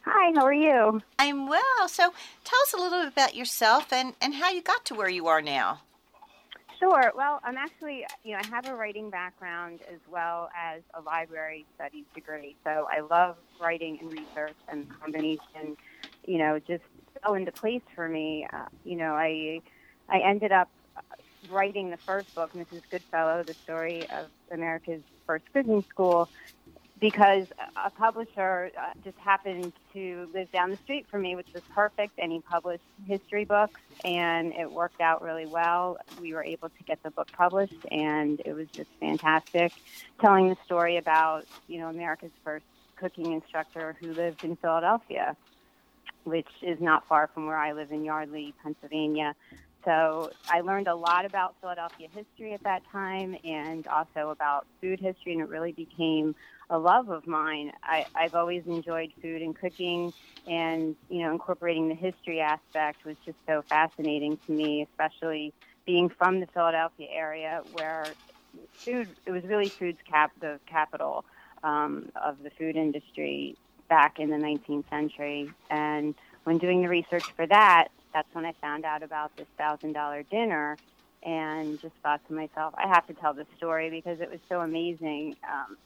Hi, 0.07 0.33
how 0.35 0.47
are 0.47 0.55
you? 0.55 1.03
I'm 1.19 1.47
well. 1.47 1.89
So 1.89 2.15
tell 2.43 2.59
us 2.63 2.73
a 2.73 2.79
little 2.79 3.01
bit 3.01 3.13
about 3.13 3.37
yourself 3.37 3.93
and, 3.93 4.15
and 4.19 4.33
how 4.37 4.49
you 4.49 4.63
got 4.63 4.87
to 4.87 4.95
where 4.95 5.11
you 5.11 5.27
are 5.27 5.43
now. 5.43 5.83
Sure. 6.79 7.13
Well, 7.15 7.39
I'm 7.45 7.59
actually, 7.59 8.07
you 8.25 8.33
know, 8.33 8.41
I 8.43 8.47
have 8.47 8.67
a 8.67 8.75
writing 8.75 9.11
background 9.11 9.81
as 9.93 10.01
well 10.11 10.49
as 10.59 10.81
a 10.95 11.03
library 11.03 11.67
studies 11.75 12.07
degree. 12.15 12.57
So 12.65 12.89
I 12.91 13.01
love 13.01 13.37
writing 13.61 13.99
and 14.01 14.11
research 14.11 14.57
and 14.69 14.89
combination, 15.03 15.77
you 16.25 16.39
know, 16.39 16.59
just 16.59 16.85
fell 17.23 17.35
into 17.35 17.53
place 17.53 17.83
for 17.95 18.09
me. 18.09 18.47
Uh, 18.51 18.65
you 18.87 18.97
know, 18.97 19.13
I 19.13 19.61
I 20.09 20.21
ended 20.21 20.51
up 20.51 20.71
writing 21.53 21.91
the 21.91 21.97
first 21.97 22.35
book, 22.35 22.53
Mrs. 22.55 22.83
Goodfellow, 22.91 23.43
the 23.43 23.55
story 23.55 24.09
of 24.11 24.27
America's 24.51 25.03
first 25.27 25.45
cooking 25.53 25.83
school, 25.83 26.29
because 27.03 27.49
a 27.77 27.91
publisher 27.91 28.71
uh, 28.79 28.91
just 29.03 29.19
happened 29.19 29.73
to 29.93 30.29
live 30.33 30.51
down 30.53 30.71
the 30.71 30.77
street 30.77 31.05
from 31.09 31.23
me, 31.23 31.35
which 31.35 31.53
was 31.53 31.63
perfect. 31.75 32.13
And 32.19 32.31
he 32.31 32.41
published 32.41 32.85
history 33.07 33.45
books, 33.45 33.81
and 34.05 34.53
it 34.53 34.71
worked 34.71 35.01
out 35.01 35.21
really 35.21 35.47
well. 35.47 35.99
We 36.21 36.33
were 36.33 36.45
able 36.45 36.69
to 36.69 36.83
get 36.85 37.03
the 37.03 37.11
book 37.11 37.29
published, 37.33 37.85
and 37.91 38.41
it 38.45 38.53
was 38.53 38.69
just 38.69 38.89
fantastic, 39.01 39.73
telling 40.21 40.49
the 40.49 40.57
story 40.65 40.97
about 40.97 41.45
you 41.67 41.81
know 41.81 41.89
America's 41.89 42.31
first 42.45 42.65
cooking 42.97 43.33
instructor 43.33 43.97
who 44.01 44.13
lived 44.13 44.45
in 44.45 44.55
Philadelphia, 44.55 45.37
which 46.23 46.47
is 46.63 46.81
not 46.81 47.09
far 47.09 47.27
from 47.35 47.47
where 47.47 47.59
I 47.59 47.73
live 47.73 47.91
in 47.91 48.05
Yardley, 48.05 48.55
Pennsylvania. 48.63 49.35
So 49.85 50.31
I 50.49 50.61
learned 50.61 50.89
a 50.89 50.95
lot 50.95 51.25
about 51.25 51.57
Philadelphia 51.61 52.09
history 52.13 52.55
at 52.55 52.63
that 52.65 52.83
time 52.91 53.37
and 53.45 53.87
also 53.87 54.31
about 54.31 54.67
food 54.81 55.01
history, 55.01 55.33
and 55.33 55.43
it 55.43 55.49
really 55.49 55.73
became 55.73 56.35
a 56.71 56.79
love 56.79 57.09
of 57.11 57.27
mine. 57.27 57.73
I, 57.83 58.05
I've 58.15 58.35
always 58.35 58.63
enjoyed 58.67 59.13
food 59.21 59.43
and 59.43 59.59
cooking, 59.59 60.13
and 60.47 60.97
you 61.09 61.23
know, 61.23 61.33
incorporating 61.33 61.89
the 61.89 61.95
history 61.95 62.41
aspect 62.41 63.05
was 63.05 63.17
just 63.25 63.39
so 63.49 63.63
fascinating 63.69 64.39
to 64.47 64.53
me, 64.53 64.87
especially 64.91 65.55
being 65.87 66.11
from 66.17 66.41
the 66.41 66.47
Philadelphia 66.55 67.09
area 67.13 67.63
where 67.65 68.17
food 68.85 69.17
it 69.27 69.31
was 69.31 69.43
really 69.45 69.73
food's 69.79 69.99
cap 70.09 70.33
the 70.41 70.61
capital 70.69 71.25
um, 71.63 72.11
of 72.23 72.39
the 72.43 72.51
food 72.59 72.77
industry 72.77 73.57
back 73.89 74.19
in 74.19 74.31
the 74.31 74.37
19th 74.37 74.89
century. 74.91 75.55
And 75.71 76.15
when 76.45 76.59
doing 76.59 76.83
the 76.83 76.89
research 76.89 77.27
for 77.37 77.47
that, 77.47 77.89
that's 78.13 78.33
when 78.35 78.45
I 78.45 78.53
found 78.61 78.85
out 78.85 79.03
about 79.03 79.37
this 79.37 79.47
thousand 79.59 79.93
dollar 79.93 80.23
dinner 80.25 80.77
and 81.23 81.81
just 81.81 81.95
thought 82.03 82.27
to 82.29 82.35
myself, 82.35 82.75
I 82.77 82.89
have 82.89 83.07
to 83.07 83.15
tell 83.15 83.33
this 83.33 83.47
story 83.57 83.91
because 83.91 84.21
it 84.21 84.31
was 84.31 84.41
so 84.49 84.61
amazing. 84.61 85.37
Um, 85.49 85.77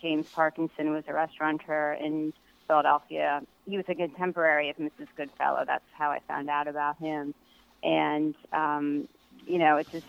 James 0.00 0.26
Parkinson 0.28 0.92
was 0.92 1.04
a 1.08 1.12
restaurateur 1.12 1.94
in 1.94 2.32
Philadelphia. 2.66 3.42
He 3.68 3.76
was 3.76 3.86
a 3.88 3.94
contemporary 3.94 4.70
of 4.70 4.76
Mrs. 4.76 5.08
Goodfellow. 5.16 5.64
That's 5.66 5.84
how 5.92 6.10
I 6.10 6.20
found 6.28 6.48
out 6.48 6.68
about 6.68 6.98
him. 6.98 7.34
And, 7.82 8.34
um, 8.52 9.08
you 9.46 9.58
know, 9.58 9.76
it's 9.76 9.90
just 9.90 10.06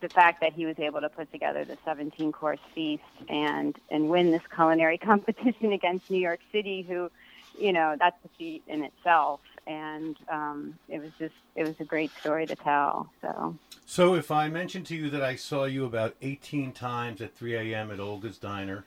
the 0.00 0.08
fact 0.08 0.40
that 0.40 0.52
he 0.52 0.66
was 0.66 0.78
able 0.78 1.00
to 1.00 1.08
put 1.08 1.30
together 1.32 1.64
the 1.64 1.76
17 1.84 2.32
course 2.32 2.60
feast 2.74 3.02
and, 3.28 3.76
and 3.90 4.08
win 4.08 4.30
this 4.30 4.42
culinary 4.54 4.98
competition 5.04 5.72
against 5.72 6.10
New 6.10 6.20
York 6.20 6.40
City, 6.52 6.82
who 6.82 7.10
you 7.58 7.72
know, 7.72 7.96
that's 7.98 8.16
a 8.24 8.28
feat 8.38 8.62
in 8.66 8.84
itself. 8.84 9.40
And 9.66 10.16
um, 10.28 10.74
it 10.88 11.00
was 11.00 11.10
just, 11.18 11.34
it 11.54 11.64
was 11.66 11.74
a 11.80 11.84
great 11.84 12.10
story 12.20 12.46
to 12.46 12.56
tell. 12.56 13.10
So. 13.20 13.56
So 13.86 14.14
if 14.14 14.30
I 14.30 14.48
mentioned 14.48 14.86
to 14.86 14.96
you 14.96 15.10
that 15.10 15.22
I 15.22 15.36
saw 15.36 15.64
you 15.64 15.84
about 15.84 16.16
18 16.22 16.72
times 16.72 17.20
at 17.20 17.34
3 17.34 17.72
a.m. 17.72 17.90
at 17.90 18.00
Olga's 18.00 18.38
Diner, 18.38 18.84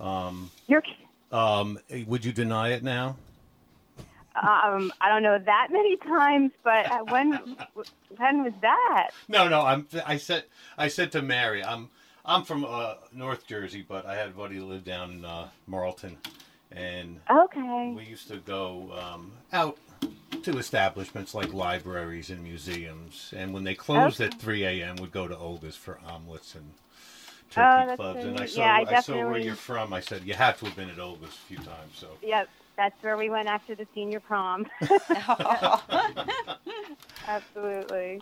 um, 0.00 0.50
You're, 0.66 0.82
um, 1.30 1.78
would 2.06 2.24
you 2.24 2.32
deny 2.32 2.70
it 2.70 2.82
now? 2.82 3.16
um, 4.42 4.92
I 5.00 5.08
don't 5.08 5.22
know 5.22 5.38
that 5.38 5.68
many 5.70 5.96
times, 5.96 6.52
but 6.62 6.90
uh, 6.90 6.98
when, 7.08 7.56
when 8.16 8.44
was 8.44 8.52
that? 8.60 9.10
No, 9.28 9.48
no. 9.48 9.62
I'm. 9.62 9.86
I 10.04 10.16
said. 10.18 10.44
I 10.76 10.88
said 10.88 11.12
to 11.12 11.22
Mary. 11.22 11.64
I'm. 11.64 11.88
I'm 12.24 12.42
from 12.42 12.64
uh, 12.64 12.94
North 13.12 13.46
Jersey, 13.46 13.84
but 13.88 14.04
I 14.04 14.16
had 14.16 14.28
a 14.28 14.32
buddy 14.32 14.58
that 14.58 14.64
lived 14.64 14.84
down 14.84 15.12
in 15.12 15.24
uh, 15.24 15.48
Marlton, 15.66 16.18
and 16.72 17.20
Okay. 17.30 17.94
we 17.96 18.04
used 18.04 18.28
to 18.28 18.38
go 18.38 18.92
um, 19.00 19.32
out 19.52 19.78
to 20.46 20.58
establishments 20.58 21.34
like 21.34 21.52
libraries 21.52 22.30
and 22.30 22.42
museums. 22.42 23.34
And 23.36 23.52
when 23.52 23.64
they 23.64 23.74
closed 23.74 24.20
Okay. 24.20 24.32
at 24.32 24.40
3 24.40 24.64
a.m., 24.64 24.96
we'd 24.96 25.12
go 25.12 25.26
to 25.26 25.36
Olga's 25.36 25.76
for 25.76 25.98
omelets 26.06 26.54
and 26.54 26.72
Oh, 27.56 27.60
turkey 27.62 27.86
that's 27.86 27.96
clubs. 27.96 28.24
And 28.24 28.40
I 28.40 28.46
saw. 28.46 28.60
Yeah, 28.60 28.74
I 28.74 28.96
I, 28.96 29.00
saw 29.00 29.14
where 29.28 29.38
you're 29.38 29.54
from. 29.54 29.92
I 29.92 30.00
said 30.00 30.22
you 30.24 30.34
have 30.34 30.58
to 30.58 30.66
have 30.66 30.76
been 30.76 30.90
at 30.90 30.98
Olga's 30.98 31.30
a 31.30 31.48
few 31.48 31.58
times. 31.58 31.92
So. 31.94 32.08
Yep, 32.22 32.48
that's 32.76 33.02
where 33.02 33.16
we 33.16 33.30
went 33.30 33.48
after 33.48 33.74
the 33.74 33.86
senior 33.94 34.20
prom. 34.20 34.66
Absolutely. 37.28 38.20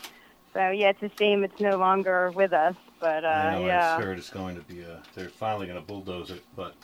So 0.52 0.70
yeah, 0.70 0.90
it's 0.90 1.02
a 1.02 1.10
shame 1.18 1.42
it's 1.42 1.60
no 1.60 1.76
longer 1.76 2.30
with 2.32 2.52
us, 2.52 2.76
but 3.00 3.24
uh, 3.24 3.28
I 3.28 3.58
know. 3.58 3.66
yeah, 3.66 3.96
I 3.96 4.02
heard 4.02 4.18
it's 4.18 4.30
going 4.30 4.54
to 4.56 4.62
be 4.62 4.82
a. 4.82 5.02
They're 5.14 5.28
finally 5.28 5.66
going 5.66 5.80
to 5.80 5.86
bulldoze 5.86 6.30
it. 6.30 6.44
But 6.54 6.74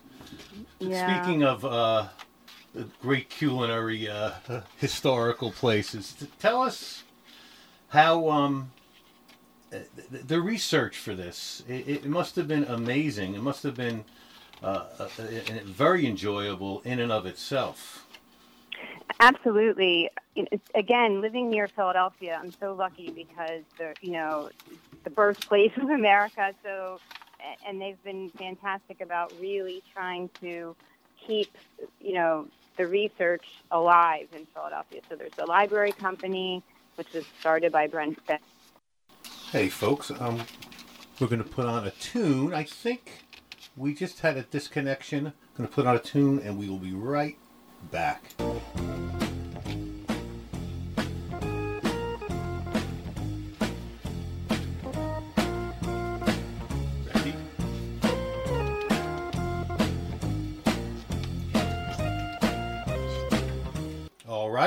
yeah. 0.81 1.22
speaking 1.22 1.44
of 1.44 1.64
uh, 1.64 2.09
great 3.00 3.28
culinary 3.28 4.09
uh, 4.09 4.33
historical 4.78 5.50
places, 5.50 6.14
tell 6.38 6.62
us 6.62 7.02
how 7.88 8.30
um, 8.30 8.70
uh, 9.72 9.78
the, 10.11 10.40
research 10.40 10.96
for 10.96 11.14
this. 11.14 11.62
It, 11.68 11.88
it 11.88 12.04
must 12.06 12.37
have 12.37 12.48
been 12.48 12.64
amazing. 12.64 13.35
It 13.35 13.42
must 13.42 13.62
have 13.62 13.76
been 13.76 14.04
uh, 14.62 14.85
uh, 14.98 15.09
uh, 15.18 15.22
very 15.64 16.06
enjoyable 16.06 16.80
in 16.85 17.00
and 17.00 17.12
of 17.12 17.26
itself. 17.26 18.06
Absolutely. 19.18 20.11
Again, 20.74 21.20
living 21.20 21.50
near 21.50 21.68
Philadelphia, 21.68 22.40
I'm 22.42 22.52
so 22.52 22.74
lucky 22.74 23.11
because 23.11 23.62
the 23.78 23.94
you 24.00 24.12
know 24.12 24.50
the 25.04 25.11
birthplace 25.11 25.72
of 25.76 25.90
America. 25.90 26.54
So, 26.62 27.00
and 27.66 27.80
they've 27.80 28.02
been 28.02 28.30
fantastic 28.30 29.00
about 29.00 29.33
really 29.40 29.83
trying 29.92 30.30
to 30.40 30.74
keep 31.26 31.56
you 32.00 32.14
know 32.14 32.46
the 32.76 32.87
research 32.87 33.44
alive 33.70 34.28
in 34.35 34.46
Philadelphia. 34.46 35.00
So 35.09 35.16
there's 35.16 35.33
the 35.37 35.46
library 35.46 35.92
company, 35.92 36.62
which 36.96 37.12
was 37.12 37.24
started 37.40 37.72
by 37.72 37.87
Brent. 37.87 38.18
Hey, 39.50 39.68
folks, 39.68 40.11
um, 40.11 40.42
we're 41.18 41.26
going 41.26 41.42
to 41.42 41.48
put 41.48 41.66
on 41.66 41.87
a 41.87 41.90
tune. 41.90 42.54
I 42.54 42.64
think 42.64 43.24
we 43.76 43.94
just 43.94 44.20
had 44.20 44.37
a 44.37 44.42
disconnection. 44.42 45.33
Going 45.56 45.68
to 45.68 45.74
put 45.74 45.87
on 45.87 45.96
a 45.96 45.98
tune, 45.98 46.40
and 46.40 46.59
we 46.59 46.68
will 46.68 46.78
be 46.78 46.92
right 46.92 47.37
back. 47.90 48.35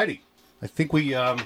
Righty. 0.04 0.22
I 0.62 0.68
think 0.68 0.92
we 0.92 1.14
um, 1.16 1.40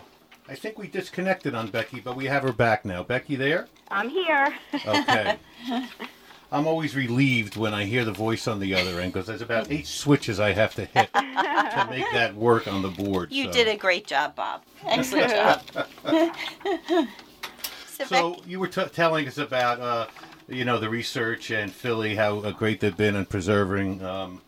I 0.50 0.56
think 0.56 0.80
we 0.80 0.88
disconnected 0.88 1.54
on 1.54 1.70
Becky, 1.70 2.00
but 2.00 2.16
we 2.16 2.26
have 2.26 2.44
her 2.44 2.54
back 2.54 2.86
now. 2.86 3.04
Becky, 3.04 3.36
there? 3.36 3.68
I'm 3.90 4.10
here. 4.10 4.56
Okay. 4.86 5.38
I'm 6.52 6.66
always 6.66 6.96
relieved 6.96 7.58
when 7.58 7.74
I 7.74 7.84
hear 7.84 8.06
the 8.06 8.14
voice 8.14 8.48
on 8.48 8.60
the 8.60 8.74
other 8.74 9.02
end 9.02 9.12
because 9.12 9.28
there's 9.28 9.42
about 9.42 9.70
eight 9.70 9.86
switches 9.86 10.40
I 10.40 10.54
have 10.54 10.74
to 10.76 10.86
hit 10.86 11.14
to 11.14 11.88
make 11.90 12.10
that 12.14 12.34
work 12.36 12.68
on 12.70 12.82
the 12.82 12.88
board. 12.88 13.34
You 13.34 13.46
so. 13.46 13.52
did 13.52 13.68
a 13.68 13.76
great 13.76 14.08
job, 14.08 14.34
Bob. 14.36 14.64
Excellent 14.86 15.30
job. 15.32 15.62
so, 17.88 18.06
So 18.06 18.32
Becky, 18.32 18.50
you 18.50 18.60
were 18.62 18.68
t- 18.68 18.86
telling 18.94 19.28
us 19.28 19.38
about, 19.38 19.82
uh, 19.82 20.08
you 20.48 20.64
know, 20.64 20.80
the 20.80 20.90
research 20.90 21.52
and 21.52 21.70
Philly, 21.70 22.16
how 22.16 22.40
uh, 22.40 22.52
great 22.52 22.80
they've 22.80 22.96
been 22.96 23.18
in 23.18 23.26
preserving 23.26 24.02
um, 24.06 24.42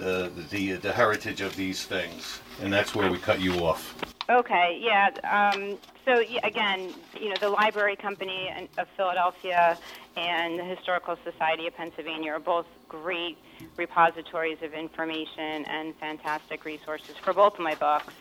uh, 0.00 0.28
the 0.50 0.72
the 0.72 0.92
heritage 0.92 1.40
of 1.40 1.56
these 1.56 1.84
things, 1.84 2.40
and 2.62 2.72
that's 2.72 2.94
where 2.94 3.10
we 3.10 3.18
cut 3.18 3.40
you 3.40 3.54
off. 3.64 3.94
Okay, 4.28 4.80
yeah. 4.82 5.10
Um, 5.22 5.78
so 6.04 6.22
again, 6.42 6.92
you 7.20 7.28
know, 7.28 7.36
the 7.40 7.48
Library 7.48 7.96
Company 7.96 8.50
of 8.76 8.88
Philadelphia 8.96 9.78
and 10.16 10.58
the 10.58 10.64
Historical 10.64 11.16
Society 11.24 11.68
of 11.68 11.76
Pennsylvania 11.76 12.32
are 12.32 12.40
both 12.40 12.66
great 12.88 13.38
repositories 13.76 14.58
of 14.62 14.72
information 14.72 15.64
and 15.66 15.94
fantastic 15.96 16.64
resources 16.64 17.14
for 17.22 17.32
both 17.32 17.54
of 17.54 17.60
my 17.60 17.74
books, 17.76 18.14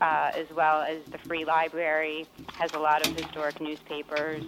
uh, 0.00 0.32
as 0.34 0.46
well 0.50 0.80
as 0.80 1.02
the 1.10 1.18
Free 1.18 1.44
Library 1.44 2.26
has 2.54 2.72
a 2.72 2.78
lot 2.78 3.06
of 3.06 3.14
historic 3.14 3.60
newspapers 3.60 4.44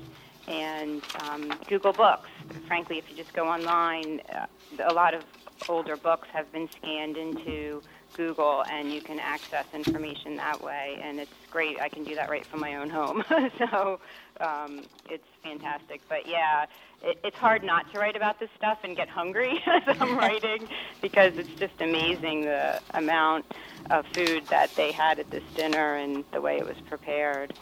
and 0.49 1.03
um, 1.29 1.53
Google 1.69 1.93
Books. 1.93 2.29
Frankly, 2.67 2.99
if 2.99 3.11
you 3.11 3.17
just 3.17 3.33
go 3.33 3.49
online, 3.49 4.21
uh, 4.35 4.47
a 4.85 4.93
lot 4.95 5.15
of 5.15 5.25
older 5.69 5.97
books 5.97 6.29
have 6.33 6.51
been 6.53 6.69
scanned 6.71 7.17
into 7.17 7.83
Google, 8.15 8.65
and 8.71 8.93
you 8.93 9.01
can 9.01 9.19
access 9.19 9.65
information 9.75 10.37
that 10.37 10.63
way. 10.63 10.99
And 11.03 11.19
it's 11.19 11.33
great. 11.51 11.81
I 11.81 11.89
can 11.89 12.05
do 12.05 12.15
that 12.15 12.31
right 12.31 12.45
from 12.45 12.61
my 12.61 12.77
own 12.77 12.91
home. 12.91 13.25
so 13.59 14.01
um, 14.41 14.83
it's 15.09 15.27
fantastic. 15.43 16.01
But 16.09 16.27
yeah, 16.27 16.67
it, 17.03 17.19
it's 17.25 17.37
hard 17.37 17.63
not 17.65 17.93
to 17.93 17.99
write 17.99 18.17
about 18.17 18.39
this 18.39 18.51
stuff 18.57 18.79
and 18.85 18.97
get 18.97 19.09
hungry 19.09 19.63
as 19.67 19.97
I'm 20.01 20.17
writing 20.17 20.69
because 21.01 21.37
it's 21.37 21.55
just 21.59 21.81
amazing 21.81 22.43
the 22.43 22.81
amount 22.95 23.45
of 23.91 24.07
food 24.15 24.47
that 24.49 24.75
they 24.77 24.93
had 24.93 25.19
at 25.19 25.31
this 25.31 25.45
dinner 25.55 25.95
and 25.97 26.25
the 26.33 26.41
way 26.41 26.59
it 26.59 26.67
was 26.67 26.77
prepared. 26.89 27.55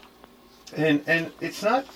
And 0.76 1.02
and 1.06 1.32
it's 1.40 1.62
not 1.62 1.86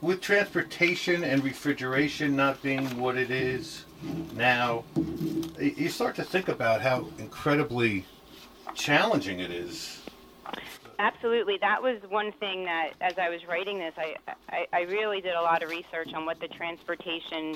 with 0.00 0.20
transportation 0.20 1.24
and 1.24 1.42
refrigeration 1.42 2.36
not 2.36 2.62
being 2.62 2.98
what 2.98 3.16
it 3.16 3.30
is 3.30 3.84
now. 4.34 4.84
You 5.58 5.88
start 5.88 6.16
to 6.16 6.24
think 6.24 6.48
about 6.48 6.82
how 6.82 7.08
incredibly 7.18 8.04
challenging 8.74 9.40
it 9.40 9.50
is. 9.50 10.02
Absolutely. 11.00 11.58
That 11.58 11.82
was 11.82 12.00
one 12.08 12.32
thing 12.32 12.64
that, 12.64 12.92
as 13.00 13.18
I 13.18 13.28
was 13.28 13.46
writing 13.46 13.78
this, 13.78 13.94
I, 13.96 14.16
I, 14.48 14.66
I 14.72 14.80
really 14.82 15.20
did 15.20 15.34
a 15.34 15.40
lot 15.40 15.62
of 15.62 15.70
research 15.70 16.12
on 16.12 16.26
what 16.26 16.40
the 16.40 16.48
transportation 16.48 17.54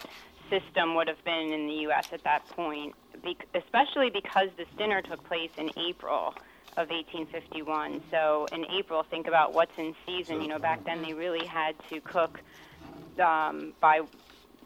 system 0.49 0.95
would 0.95 1.09
have 1.09 1.23
been 1.25 1.53
in 1.53 1.67
the 1.67 1.75
U.S. 1.87 2.09
at 2.13 2.23
that 2.25 2.47
point, 2.51 2.95
be, 3.25 3.37
especially 3.55 4.11
because 4.11 4.49
this 4.57 4.69
dinner 4.79 5.03
took 5.03 5.25
place 5.25 5.51
in 5.57 5.71
April 5.77 6.35
of 6.77 6.89
1851. 6.91 8.01
So 8.11 8.47
in 8.53 8.65
April, 8.71 9.03
think 9.03 9.27
about 9.27 9.55
what's 9.55 9.77
in 9.77 9.95
season. 10.07 10.41
You 10.41 10.49
know, 10.49 10.59
back 10.59 10.85
then 10.85 11.03
they 11.03 11.13
really 11.13 11.45
had 11.45 11.75
to 11.91 12.01
cook 12.01 12.41
um, 13.19 13.73
by 13.81 14.03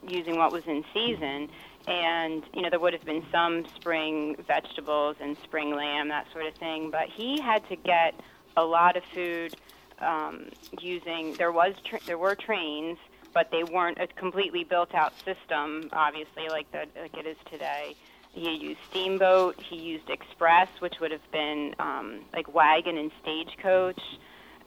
using 0.07 0.37
what 0.37 0.51
was 0.51 0.65
in 0.67 0.83
season. 0.93 1.49
And, 1.87 2.43
you 2.53 2.61
know, 2.61 2.69
there 2.69 2.79
would 2.79 2.93
have 2.93 3.05
been 3.05 3.25
some 3.31 3.65
spring 3.75 4.35
vegetables 4.45 5.15
and 5.21 5.37
spring 5.43 5.73
lamb, 5.73 6.09
that 6.09 6.27
sort 6.33 6.45
of 6.45 6.53
thing. 6.55 6.91
But 6.91 7.07
he 7.07 7.39
had 7.39 7.67
to 7.69 7.75
get 7.77 8.13
a 8.57 8.63
lot 8.63 8.97
of 8.97 9.03
food 9.05 9.55
um, 9.99 10.47
using, 10.81 11.33
there, 11.35 11.51
was 11.51 11.75
tra- 11.85 12.01
there 12.05 12.17
were 12.17 12.35
trains, 12.35 12.97
but 13.33 13.51
they 13.51 13.63
weren't 13.63 13.99
a 13.99 14.07
completely 14.07 14.63
built 14.63 14.93
out 14.93 15.13
system, 15.23 15.89
obviously, 15.93 16.49
like, 16.49 16.69
the, 16.71 16.85
like 16.99 17.15
it 17.15 17.25
is 17.25 17.37
today. 17.49 17.95
He 18.33 18.51
used 18.55 18.79
steamboat, 18.89 19.59
he 19.61 19.77
used 19.77 20.09
express, 20.09 20.67
which 20.79 20.99
would 20.99 21.11
have 21.11 21.31
been 21.31 21.73
um, 21.79 22.19
like 22.33 22.53
wagon 22.53 22.97
and 22.97 23.11
stagecoach. 23.21 24.01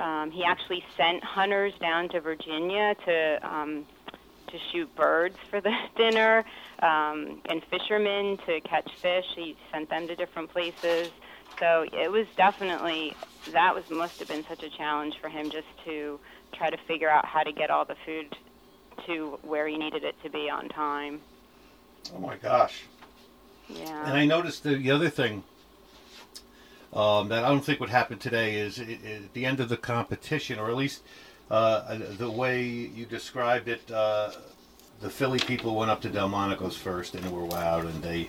Um, 0.00 0.30
he 0.30 0.42
actually 0.42 0.82
sent 0.96 1.22
hunters 1.22 1.74
down 1.80 2.08
to 2.08 2.20
Virginia 2.20 2.96
to 3.04 3.38
um, 3.42 3.86
to 4.50 4.58
shoot 4.72 4.94
birds 4.96 5.36
for 5.48 5.60
the 5.60 5.72
dinner, 5.96 6.44
um, 6.80 7.40
and 7.48 7.62
fishermen 7.70 8.38
to 8.46 8.60
catch 8.62 8.90
fish. 9.00 9.26
He 9.34 9.56
sent 9.72 9.90
them 9.90 10.06
to 10.08 10.16
different 10.16 10.50
places. 10.50 11.10
So 11.58 11.86
it 11.92 12.10
was 12.10 12.26
definitely 12.36 13.14
that 13.52 13.74
was 13.74 13.88
must 13.90 14.18
have 14.18 14.28
been 14.28 14.44
such 14.44 14.62
a 14.62 14.70
challenge 14.70 15.18
for 15.20 15.28
him 15.28 15.50
just 15.50 15.66
to 15.84 16.18
try 16.52 16.70
to 16.70 16.76
figure 16.88 17.10
out 17.10 17.24
how 17.26 17.42
to 17.42 17.52
get 17.52 17.70
all 17.70 17.84
the 17.84 17.96
food 18.06 18.34
to 19.06 19.38
where 19.42 19.66
he 19.66 19.76
needed 19.76 20.04
it 20.04 20.14
to 20.22 20.30
be 20.30 20.48
on 20.50 20.68
time. 20.68 21.20
Oh 22.14 22.18
my 22.18 22.36
gosh. 22.36 22.84
Yeah. 23.68 24.06
And 24.06 24.16
I 24.16 24.26
noticed 24.26 24.62
the, 24.64 24.74
the 24.74 24.90
other 24.90 25.10
thing 25.10 25.44
um, 26.92 27.28
that 27.28 27.44
I 27.44 27.48
don't 27.48 27.64
think 27.64 27.80
would 27.80 27.90
happen 27.90 28.18
today 28.18 28.56
is 28.56 28.80
i 28.80 28.84
i 28.84 29.12
at 29.24 29.32
the 29.32 29.46
end 29.46 29.60
of 29.60 29.68
the 29.68 29.76
competition, 29.76 30.58
or 30.58 30.70
at 30.70 30.76
least 30.76 31.02
uh, 31.50 31.98
the 32.16 32.30
way 32.30 32.62
you 32.62 33.06
described 33.06 33.68
it, 33.68 33.90
uh, 33.90 34.30
the 35.00 35.10
Philly 35.10 35.38
people 35.38 35.74
went 35.74 35.90
up 35.90 36.00
to 36.02 36.08
Delmonico's 36.08 36.76
first 36.76 37.14
and 37.14 37.30
were 37.30 37.46
wowed, 37.46 37.86
and 37.86 38.02
they 38.02 38.28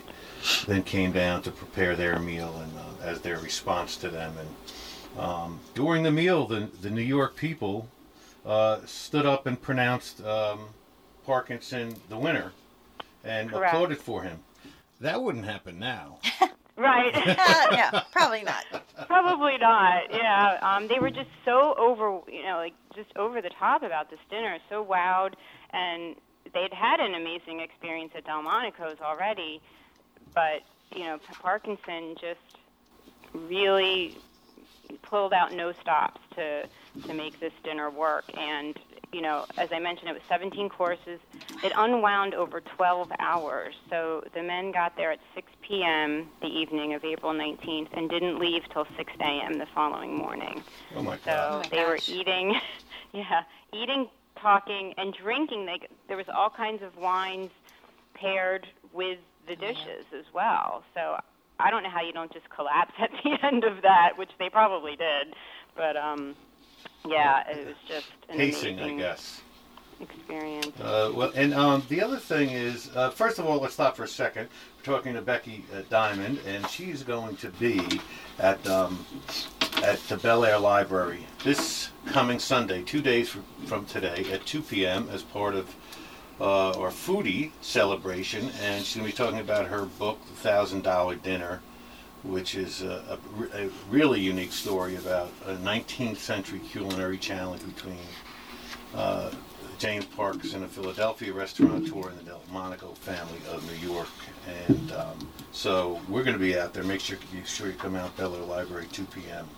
then 0.66 0.82
came 0.82 1.12
down 1.12 1.42
to 1.42 1.50
prepare 1.50 1.94
their 1.94 2.18
meal 2.18 2.54
and 2.62 2.72
uh, 2.78 3.04
as 3.06 3.20
their 3.20 3.38
response 3.38 3.96
to 3.98 4.08
them. 4.08 4.34
And 4.38 5.20
um, 5.20 5.60
during 5.74 6.02
the 6.02 6.10
meal, 6.10 6.46
the 6.46 6.68
the 6.80 6.90
New 6.90 7.02
York 7.02 7.36
people 7.36 7.88
uh, 8.44 8.80
stood 8.86 9.26
up 9.26 9.46
and 9.46 9.60
pronounced 9.60 10.24
um, 10.24 10.70
Parkinson 11.24 11.94
the 12.08 12.18
winner 12.18 12.52
and 13.22 13.50
Correct. 13.50 13.72
applauded 13.74 13.98
for 13.98 14.22
him. 14.22 14.40
That 15.00 15.22
wouldn't 15.22 15.44
happen 15.44 15.78
now. 15.78 16.18
Right. 16.76 17.12
Uh, 17.42 17.66
yeah, 17.72 18.02
probably 18.12 18.42
not. 18.42 18.64
Probably 19.06 19.58
not. 19.58 20.04
Yeah. 20.10 20.58
Um, 20.62 20.88
they 20.88 20.98
were 20.98 21.10
just 21.10 21.28
so 21.44 21.74
over, 21.78 22.20
you 22.30 22.42
know, 22.42 22.56
like 22.56 22.74
just 22.94 23.16
over 23.16 23.40
the 23.40 23.50
top 23.50 23.82
about 23.82 24.10
this 24.10 24.20
dinner, 24.30 24.58
so 24.68 24.84
wowed, 24.84 25.34
and 25.70 26.16
they'd 26.52 26.72
had 26.72 27.00
an 27.00 27.14
amazing 27.14 27.60
experience 27.60 28.12
at 28.16 28.24
Delmonico's 28.24 28.98
already, 29.00 29.60
but 30.34 30.62
you 30.94 31.04
know, 31.04 31.18
Parkinson 31.40 32.14
just 32.20 32.40
really 33.32 34.16
pulled 35.02 35.32
out 35.32 35.52
no 35.52 35.72
stops 35.80 36.20
to 36.34 36.64
to 37.06 37.14
make 37.14 37.40
this 37.40 37.52
dinner 37.64 37.90
work. 37.90 38.24
And 38.36 38.78
you 39.12 39.20
know 39.20 39.44
as 39.58 39.70
i 39.72 39.78
mentioned 39.78 40.08
it 40.08 40.12
was 40.12 40.22
17 40.28 40.68
courses. 40.68 41.20
It 41.62 41.72
unwound 41.76 42.34
over 42.34 42.60
12 42.60 43.12
hours. 43.18 43.74
So 43.90 44.24
the 44.34 44.42
men 44.42 44.72
got 44.72 44.96
there 44.96 45.12
at 45.12 45.20
6 45.34 45.50
p.m 45.62 46.28
the 46.40 46.48
evening 46.48 46.94
of 46.94 47.04
april 47.04 47.32
19th 47.32 47.88
and 47.92 48.08
didn't 48.10 48.38
leave 48.38 48.62
till 48.72 48.86
6 48.96 49.12
a.m 49.20 49.58
the 49.58 49.66
following 49.74 50.14
morning. 50.14 50.62
Oh 50.96 51.02
my 51.02 51.16
so 51.18 51.24
God! 51.26 51.52
Oh 51.52 51.56
my 51.58 51.68
they 51.70 51.84
were 51.84 51.98
eating 52.06 52.54
yeah 53.12 53.42
eating 53.72 54.08
talking 54.40 54.94
and 54.96 55.14
drinking 55.14 55.66
they 55.66 55.78
there 56.08 56.16
was 56.16 56.26
all 56.34 56.50
kinds 56.50 56.82
of 56.82 56.96
wines 56.96 57.50
paired 58.14 58.66
with 58.92 59.18
the 59.46 59.56
dishes 59.56 60.04
as 60.16 60.24
well 60.32 60.82
so 60.94 61.16
i 61.60 61.70
don't 61.70 61.82
know 61.82 61.90
how 61.90 62.02
you 62.02 62.12
don't 62.12 62.32
just 62.32 62.48
collapse 62.50 62.92
at 62.98 63.10
the 63.22 63.36
end 63.46 63.64
of 63.64 63.82
that 63.82 64.16
which 64.16 64.30
they 64.38 64.48
probably 64.48 64.96
did 64.96 65.34
but 65.76 65.96
um 65.96 66.34
yeah 67.08 67.48
it 67.48 67.66
was 67.66 67.76
just 67.86 68.06
an 68.28 68.36
Pacing, 68.36 68.78
I 68.78 68.82
amazing 68.82 68.98
guess. 68.98 69.40
experience 70.00 70.72
Uh, 70.80 71.12
well, 71.14 71.30
and 71.34 71.54
um, 71.54 71.82
the 71.88 72.02
other 72.02 72.16
thing 72.18 72.50
is, 72.50 72.90
uh, 72.96 73.10
first 73.10 73.38
of 73.38 73.46
all, 73.46 73.58
let's 73.60 73.74
stop 73.74 73.96
for 73.96 74.02
a 74.04 74.08
second. 74.08 74.48
We're 74.78 74.94
talking 74.94 75.14
to 75.14 75.22
Becky 75.22 75.64
uh, 75.72 75.82
Diamond, 75.90 76.40
and 76.46 76.66
she's 76.68 77.02
going 77.04 77.36
to 77.36 77.50
be 77.50 78.00
at 78.40 78.66
um, 78.66 79.04
at 79.82 79.98
the 80.08 80.16
Bel 80.16 80.44
Air 80.44 80.60
Library 80.60 81.26
this 81.42 81.90
coming 82.06 82.38
Sunday, 82.38 82.82
two 82.82 83.02
days 83.02 83.34
from 83.66 83.84
today, 83.84 84.24
at 84.32 84.46
2 84.46 84.62
p.m. 84.62 85.08
as 85.10 85.22
part 85.22 85.56
of 85.56 85.74
uh, 86.40 86.70
our 86.78 86.90
foodie 86.90 87.50
celebration, 87.60 88.50
and 88.62 88.84
she's 88.84 88.96
going 88.96 89.10
to 89.10 89.12
be 89.12 89.16
talking 89.16 89.40
about 89.40 89.66
her 89.66 89.86
book, 89.86 90.24
The 90.26 90.34
Thousand 90.34 90.84
Dollar 90.84 91.16
Dinner, 91.16 91.60
which 92.22 92.54
is 92.54 92.82
a, 92.82 93.18
a 93.54 93.64
a 93.64 93.70
really 93.90 94.20
unique 94.20 94.52
story 94.52 94.94
about 94.94 95.30
a 95.46 95.56
19th 95.56 96.18
century 96.18 96.60
culinary 96.60 97.18
challenge 97.18 97.62
between 97.74 97.98
uh, 98.94 99.32
James 99.80 100.04
Parkinson, 100.04 100.62
a 100.62 100.68
Philadelphia 100.68 101.32
restaurateur, 101.32 102.08
and 102.08 102.18
the 102.20 102.24
Delmonico 102.24 102.94
family 102.94 103.40
of 103.50 103.68
New 103.68 103.88
York. 103.92 104.06
And 104.68 104.92
um, 104.92 105.28
so 105.50 106.00
we're 106.08 106.22
going 106.22 106.38
to 106.38 106.42
be 106.42 106.56
out 106.56 106.72
there. 106.72 106.84
Make 106.84 107.00
sure 107.00 107.18
you 107.34 107.44
sure 107.44 107.66
you 107.66 107.72
come 107.72 107.96
out 107.96 108.16
Bel 108.16 108.36
Air 108.36 108.42
Library 108.42 108.86
2 108.92 109.04
p.m. 109.06 109.48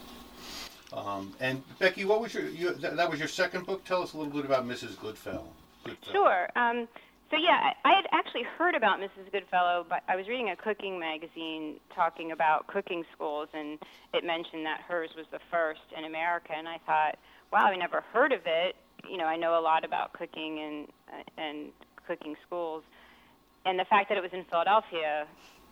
Um, 0.93 1.33
and 1.41 1.63
Becky, 1.79 2.05
what 2.05 2.21
was 2.21 2.35
your 2.35 2.49
you, 2.49 2.75
that, 2.75 3.11
was 3.11 3.19
your 3.19 3.29
second 3.29 3.67
book? 3.67 3.85
Tell 3.85 4.03
us 4.03 4.13
a 4.13 4.17
little 4.17 4.33
bit 4.33 4.45
about 4.45 4.67
Mrs. 4.67 4.99
Goodfellow. 5.01 5.49
Goodfellow. 5.85 6.13
Sure. 6.13 6.49
Um, 6.57 6.89
so 7.31 7.37
yeah, 7.39 7.73
I, 7.85 7.89
I 7.89 7.97
had 7.97 8.07
actually 8.13 8.45
heard 8.59 8.75
about 8.75 9.01
Mrs. 9.01 9.33
Goodfellow, 9.33 9.87
but 9.89 10.03
I 10.09 10.15
was 10.15 10.29
reading 10.29 10.51
a 10.51 10.57
cooking 10.57 11.01
magazine 11.01 11.81
talking 11.95 12.33
about 12.33 12.67
cooking 12.67 13.05
schools, 13.15 13.49
and 13.55 13.79
it 14.13 14.25
mentioned 14.25 14.67
that 14.67 14.83
hers 14.87 15.11
was 15.17 15.27
the 15.33 15.41
first 15.51 15.81
in 15.97 16.05
America, 16.05 16.53
and 16.57 16.69
I 16.69 16.79
thought, 16.87 17.19
wow, 17.53 17.67
I 17.67 17.77
never 17.77 18.03
heard 18.13 18.33
of 18.33 18.43
it. 18.47 18.77
You 19.09 19.17
know, 19.17 19.25
I 19.25 19.37
know 19.37 19.59
a 19.59 19.63
lot 19.63 19.85
about 19.85 20.13
cooking 20.13 20.61
and 20.61 21.27
and 21.39 21.73
cooking 22.07 22.37
schools, 22.47 22.85
and 23.65 23.79
the 23.79 23.85
fact 23.87 24.11
that 24.11 24.19
it 24.19 24.23
was 24.23 24.33
in 24.33 24.45
Philadelphia 24.45 25.27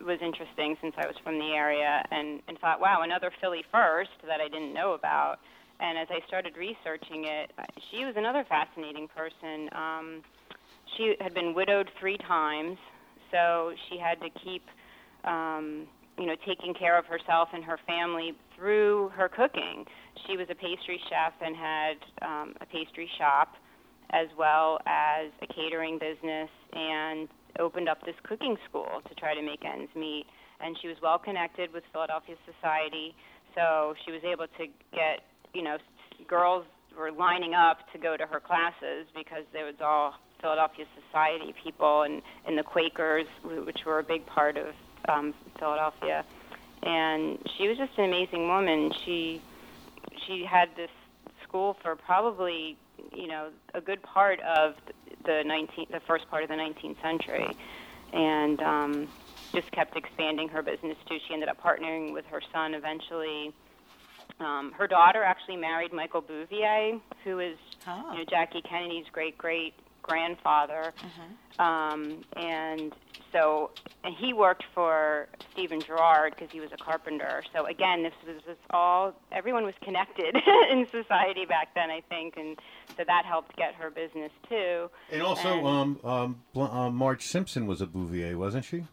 was 0.05 0.19
interesting 0.21 0.77
since 0.81 0.95
I 0.97 1.07
was 1.07 1.17
from 1.25 1.39
the 1.39 1.53
area, 1.53 2.05
and 2.11 2.41
and 2.49 2.59
thought, 2.59 2.81
wow, 2.81 3.03
another 3.03 3.31
Philly 3.41 3.65
first 3.71 4.11
that 4.27 4.41
I 4.41 4.49
didn't 4.49 4.75
know 4.75 4.93
about. 4.95 5.39
And 5.81 5.99
as 5.99 6.09
I 6.11 6.25
started 6.29 6.57
researching 6.57 7.25
it, 7.25 7.51
she 7.91 8.05
was 8.05 8.15
another 8.17 8.45
fascinating 8.49 9.09
person. 9.09 9.69
Um, 9.73 10.23
she 10.97 11.15
had 11.21 11.35
been 11.35 11.55
widowed 11.55 11.91
three 11.99 12.19
times, 12.19 12.79
so 13.33 13.73
she 13.89 13.99
had 13.99 14.21
to 14.21 14.29
keep, 14.45 14.63
um, 15.25 15.89
you 16.19 16.27
know, 16.27 16.37
taking 16.47 16.73
care 16.75 16.97
of 16.97 17.07
herself 17.07 17.49
and 17.53 17.65
her 17.65 17.79
family 17.87 18.33
through 18.55 19.11
her 19.17 19.29
cooking. 19.29 19.85
She 20.27 20.37
was 20.37 20.47
a 20.51 20.55
pastry 20.55 21.01
chef 21.09 21.33
and 21.45 21.57
had 21.57 21.97
um, 22.23 22.55
a 22.61 22.67
pastry 22.67 23.11
shop, 23.19 23.57
as 24.11 24.29
well 24.39 24.79
as 24.87 25.33
a 25.41 25.47
catering 25.47 25.99
business, 25.99 26.51
and 26.73 27.29
opened 27.59 27.89
up 27.89 28.05
this 28.05 28.15
cooking 28.23 28.57
school 28.69 29.03
to 29.09 29.15
try 29.15 29.35
to 29.35 29.43
make 29.43 29.65
ends 29.65 29.91
meet. 29.95 30.27
And 30.61 30.77
she 30.81 30.89
was 30.89 30.97
well 31.03 31.19
connected 31.19 31.73
with 31.73 31.85
Philadelphia 31.93 32.37
Society, 32.47 33.15
so 33.55 33.95
she 34.05 34.13
was 34.13 34.23
able 34.25 34.47
to 34.59 34.67
get, 34.93 35.25
you 35.55 35.63
know, 35.63 35.77
girls 36.29 36.65
were 36.97 37.11
lining 37.11 37.55
up 37.55 37.79
to 37.93 37.99
go 37.99 38.17
to 38.17 38.27
her 38.27 38.41
classes 38.41 39.07
because 39.15 39.45
there 39.53 39.65
was 39.65 39.75
all 39.81 40.15
Philadelphia 40.41 40.85
Society 41.07 41.55
people 41.63 42.03
and, 42.03 42.23
and 42.47 42.59
the 42.59 42.63
Quakers, 42.63 43.27
which 43.45 43.85
were 43.85 43.99
a 43.99 44.05
big 44.05 44.27
part 44.27 44.57
of 44.57 44.75
um, 45.09 45.35
Philadelphia. 45.59 46.25
And 46.83 47.39
she 47.57 47.69
was 47.69 47.79
just 47.79 47.93
an 47.97 48.05
amazing 48.05 48.49
woman. 48.49 48.93
She 49.05 49.41
she 50.27 50.45
had 50.45 50.69
this 50.77 50.91
school 51.43 51.77
for 51.83 51.97
probably 51.97 52.77
you 53.15 53.29
know 53.29 53.49
a 53.75 53.81
good 53.81 54.03
part 54.03 54.41
of 54.41 54.75
the 55.25 55.43
19 55.45 55.87
the 55.91 56.01
first 56.01 56.29
part 56.31 56.43
of 56.43 56.49
the 56.49 56.55
19th 56.55 57.01
century, 57.03 57.49
and 58.13 58.61
um, 58.63 59.09
just 59.53 59.71
kept 59.73 59.97
expanding 59.97 60.49
her 60.49 60.63
business 60.63 60.97
too. 61.09 61.19
She 61.27 61.35
ended 61.35 61.49
up 61.49 61.61
partnering 61.63 62.13
with 62.13 62.25
her 62.27 62.41
son 62.53 62.75
eventually. 62.75 63.53
Um, 64.41 64.73
her 64.73 64.87
daughter 64.87 65.23
actually 65.23 65.57
married 65.57 65.93
Michael 65.93 66.23
Bouvier, 66.23 66.99
who 67.25 67.39
is 67.39 67.57
Oh. 67.87 68.13
you 68.13 68.19
know 68.19 68.25
Jackie 68.29 68.63
Kennedy's 68.63 69.07
great 69.13 69.37
great 69.37 69.75
grandfather, 70.03 70.93
um, 71.59 72.23
and 72.37 72.93
so 73.33 73.71
and 74.05 74.15
he 74.15 74.33
worked 74.33 74.65
for 74.75 75.29
Stephen 75.53 75.81
Girard 75.81 76.35
because 76.37 76.51
he 76.51 76.61
was 76.61 76.71
a 76.73 76.77
carpenter. 76.77 77.43
So 77.55 77.67
again, 77.67 78.03
this 78.03 78.13
was 78.27 78.43
this 78.47 78.57
all 78.71 79.15
everyone 79.31 79.65
was 79.65 79.75
connected 79.83 80.37
in 80.71 80.87
society 80.91 81.45
back 81.47 81.75
then, 81.75 81.91
I 81.91 82.03
think, 82.09 82.37
and 82.37 82.59
so 82.97 83.05
that 83.07 83.25
helped 83.25 83.57
get 83.57 83.75
her 83.77 83.91
business 83.91 84.33
too. 84.49 84.91
And 85.11 85.23
also, 85.23 85.49
And- 85.49 85.67
um, 85.67 86.01
um, 86.05 86.43
Bl- 86.53 86.63
um, 86.65 86.95
Marge 86.97 87.23
Simpson 87.23 87.67
was 87.67 87.81
a 87.81 87.87
Bouvier, 87.87 88.37
wasn't 88.37 88.65
she? 88.65 88.85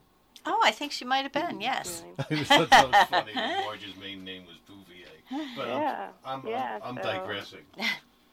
Oh, 0.45 0.60
I 0.63 0.72
think 0.72 0.93
she 0.93 1.04
might 1.04 1.24
have 1.24 1.34
been. 1.34 1.60
Yes. 1.60 2.04
I 2.17 2.24
thought 2.43 2.69
that 2.69 2.88
was 2.91 3.04
funny. 3.10 3.34
Marge's 3.36 3.98
main 4.00 4.24
name 4.24 4.43
was 4.45 4.56
Bouvier. 4.67 5.45
But 5.56 5.67
Yeah, 5.67 6.08
I'm, 6.26 6.39
I'm, 6.41 6.48
yeah, 6.48 6.80
I'm, 6.82 6.98
I'm 6.98 7.04
so- 7.04 7.12
digressing. 7.12 7.60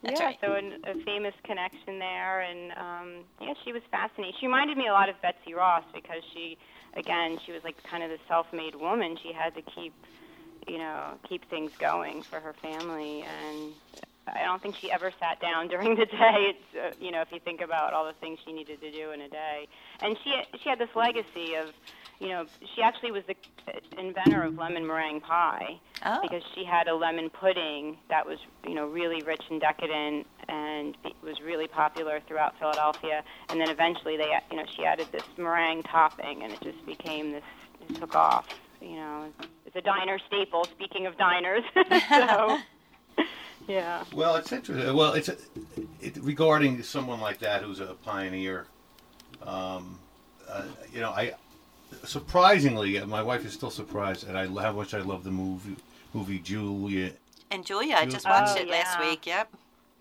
That's 0.06 0.20
yeah, 0.20 0.20
right. 0.20 0.38
so 0.40 0.54
an, 0.54 0.78
a 0.86 0.94
famous 1.04 1.34
connection 1.44 1.98
there, 1.98 2.42
and 2.42 2.72
um, 2.78 3.08
yeah, 3.40 3.54
she 3.64 3.72
was 3.72 3.82
fascinating. 3.90 4.34
She 4.40 4.46
reminded 4.46 4.78
me 4.78 4.86
a 4.88 4.92
lot 4.94 5.08
of 5.08 5.16
Betsy 5.22 5.54
Ross 5.54 5.84
because 5.94 6.22
she, 6.34 6.56
again, 6.96 7.38
she 7.46 7.52
was 7.52 7.62
like 7.64 7.76
kind 7.90 8.02
of 8.04 8.10
the 8.10 8.18
self-made 8.28 8.74
woman. 8.76 9.16
She 9.22 9.32
had 9.34 9.54
to 9.54 9.62
keep, 9.74 9.94
you 10.68 10.78
know, 10.78 11.18
keep 11.28 11.48
things 11.50 11.72
going 11.80 12.24
for 12.30 12.40
her 12.40 12.54
family, 12.62 13.22
and 13.26 13.74
I 14.28 14.44
don't 14.44 14.62
think 14.62 14.76
she 14.80 14.90
ever 14.90 15.12
sat 15.20 15.40
down 15.40 15.68
during 15.72 15.94
the 15.96 16.06
day. 16.06 16.54
It's, 16.54 16.68
uh, 16.76 16.90
you 16.98 17.10
know, 17.10 17.22
if 17.22 17.28
you 17.32 17.40
think 17.44 17.60
about 17.60 17.92
all 17.92 18.06
the 18.06 18.16
things 18.20 18.38
she 18.44 18.52
needed 18.52 18.80
to 18.80 18.90
do 18.90 19.12
in 19.12 19.22
a 19.22 19.28
day, 19.28 19.66
and 20.00 20.16
she 20.24 20.30
she 20.62 20.68
had 20.70 20.78
this 20.78 20.92
legacy 20.94 21.54
of, 21.58 21.74
you 22.18 22.28
know, 22.28 22.46
she 22.74 22.82
actually 22.82 23.12
was 23.12 23.22
the 23.26 23.34
inventor 23.98 24.42
of 24.42 24.56
lemon 24.56 24.86
meringue 24.86 25.20
pie 25.20 25.78
Oh. 26.04 26.18
because 26.22 26.42
she 26.54 26.64
had 26.64 26.88
a 26.88 26.94
lemon 26.94 27.30
pudding 27.30 27.96
that 28.10 28.26
was 28.26 28.38
you 28.66 28.74
know 28.74 28.86
really 28.86 29.22
rich 29.22 29.42
and 29.50 29.60
decadent 29.60 30.26
and 30.48 30.96
was 31.22 31.40
really 31.40 31.66
popular 31.66 32.20
throughout 32.28 32.54
Philadelphia 32.58 33.24
and 33.48 33.58
then 33.60 33.70
eventually 33.70 34.16
they 34.18 34.30
you 34.50 34.58
know 34.58 34.64
she 34.76 34.84
added 34.84 35.06
this 35.10 35.22
meringue 35.38 35.82
topping 35.84 36.42
and 36.42 36.52
it 36.52 36.60
just 36.60 36.84
became 36.86 37.32
this 37.32 37.42
it 37.88 37.94
took 37.96 38.14
off 38.14 38.46
you 38.82 38.96
know 38.96 39.32
it's 39.64 39.74
a 39.74 39.80
diner 39.80 40.18
staple 40.26 40.64
speaking 40.64 41.06
of 41.06 41.16
diners 41.16 41.64
so 42.10 42.58
yeah 43.66 44.04
Well, 44.14 44.36
it's 44.36 44.52
interesting. 44.52 44.94
Well, 44.94 45.14
it's 45.14 45.28
a, 45.30 45.36
it, 46.00 46.16
regarding 46.18 46.82
someone 46.82 47.20
like 47.20 47.38
that 47.38 47.62
who's 47.62 47.80
a 47.80 47.94
pioneer. 48.04 48.66
Um, 49.44 49.98
uh, 50.48 50.62
you 50.92 51.00
know, 51.00 51.10
I 51.10 51.32
surprisingly, 52.04 52.98
my 53.04 53.22
wife 53.22 53.44
is 53.44 53.52
still 53.52 53.70
surprised 53.70 54.28
at 54.28 54.36
I, 54.36 54.46
how 54.46 54.72
much 54.72 54.94
I 54.94 55.00
love 55.00 55.24
the 55.24 55.30
movie 55.30 55.76
movie 56.14 56.38
Julia. 56.38 57.12
And 57.50 57.64
Julia, 57.64 57.96
I 57.96 58.06
just 58.06 58.24
watched 58.26 58.56
Oh, 58.58 58.62
it 58.62 58.68
last 58.68 58.98
week. 59.00 59.26
Yep. 59.26 59.52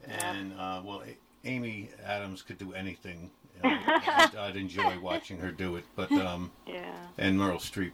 And 0.08 0.54
uh, 0.60 0.82
well, 0.84 1.04
Amy 1.44 1.90
Adams 2.06 2.42
could 2.42 2.58
do 2.58 2.74
anything, 2.74 3.30
you 3.64 3.70
know, 3.70 3.78
I'd, 3.88 4.36
I'd 4.36 4.56
enjoy 4.56 5.00
watching 5.00 5.38
her 5.40 5.52
do 5.52 5.76
it. 5.76 5.86
But 5.96 6.12
um, 6.14 6.52
Yeah. 6.68 6.94
and 7.18 7.38
Meryl 7.40 7.58
Streep. 7.58 7.92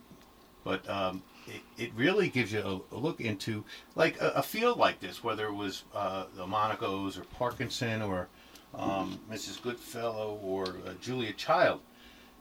But 0.64 0.88
um, 0.90 1.24
it, 1.48 1.62
it 1.86 1.92
really 1.96 2.30
gives 2.30 2.54
you 2.54 2.60
a, 2.92 2.96
a 2.96 2.98
look 2.98 3.20
into 3.20 3.64
like 3.96 4.22
a, 4.22 4.28
a 4.36 4.44
field 4.44 4.78
like 4.78 5.00
this, 5.00 5.24
whether 5.24 5.48
it 5.48 5.54
was 5.54 5.84
uh, 5.96 6.26
the 6.36 6.46
Monacos 6.46 7.18
or 7.18 7.24
Parkinson 7.24 8.02
or 8.02 8.28
um, 8.76 9.20
Mrs. 9.30 9.62
Goodfellow 9.62 10.40
or 10.44 10.66
uh, 10.86 10.94
Julia 11.02 11.34
Child. 11.34 11.82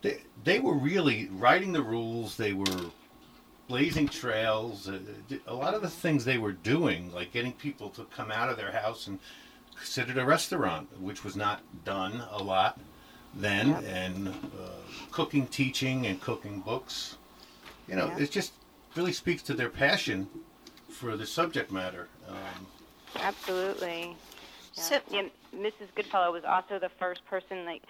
They, 0.03 0.23
they 0.45 0.61
were 0.61 0.75
really 0.75 1.29
writing 1.33 1.73
the 1.73 1.83
rules. 1.83 2.37
They 2.37 2.53
were 2.53 2.67
blazing 3.69 4.09
trails. 4.09 4.89
Uh, 4.89 4.99
a 5.47 5.55
lot 5.55 5.75
of 5.75 5.83
the 5.83 5.91
things 5.91 6.25
they 6.25 6.39
were 6.39 6.53
doing, 6.53 7.13
like 7.13 7.33
getting 7.33 7.53
people 7.53 7.91
to 7.91 8.05
come 8.05 8.31
out 8.31 8.49
of 8.49 8.57
their 8.57 8.73
house 8.73 9.07
and 9.07 9.19
sit 9.83 10.09
at 10.11 10.19
a 10.19 10.25
restaurant, 10.25 10.89
which 11.01 11.25
was 11.25 11.37
not 11.37 11.61
done 11.85 12.23
a 12.31 12.43
lot 12.43 12.79
then, 13.35 13.69
Yep. 13.69 13.85
and 13.87 14.29
uh, 14.29 14.33
cooking, 15.13 15.47
teaching, 15.47 16.07
and 16.07 16.21
cooking 16.21 16.61
books. 16.61 17.17
You 17.87 17.95
know, 17.97 18.07
Yeah. 18.09 18.25
it 18.25 18.31
just 18.33 18.53
really 18.97 19.13
speaks 19.13 19.43
to 19.45 19.55
their 19.55 19.69
passion 19.69 20.29
for 20.89 21.17
the 21.17 21.27
subject 21.27 21.71
matter. 21.71 22.09
Um, 22.29 22.67
Absolutely. 23.17 24.17
Yeah. 24.75 24.83
So- 24.83 25.01
yeah, 25.11 25.23
Mrs. 25.55 25.95
Goodfellow 25.95 26.33
was 26.33 26.45
also 26.45 26.79
the 26.79 26.89
first 26.99 27.25
person, 27.27 27.65
like, 27.65 27.83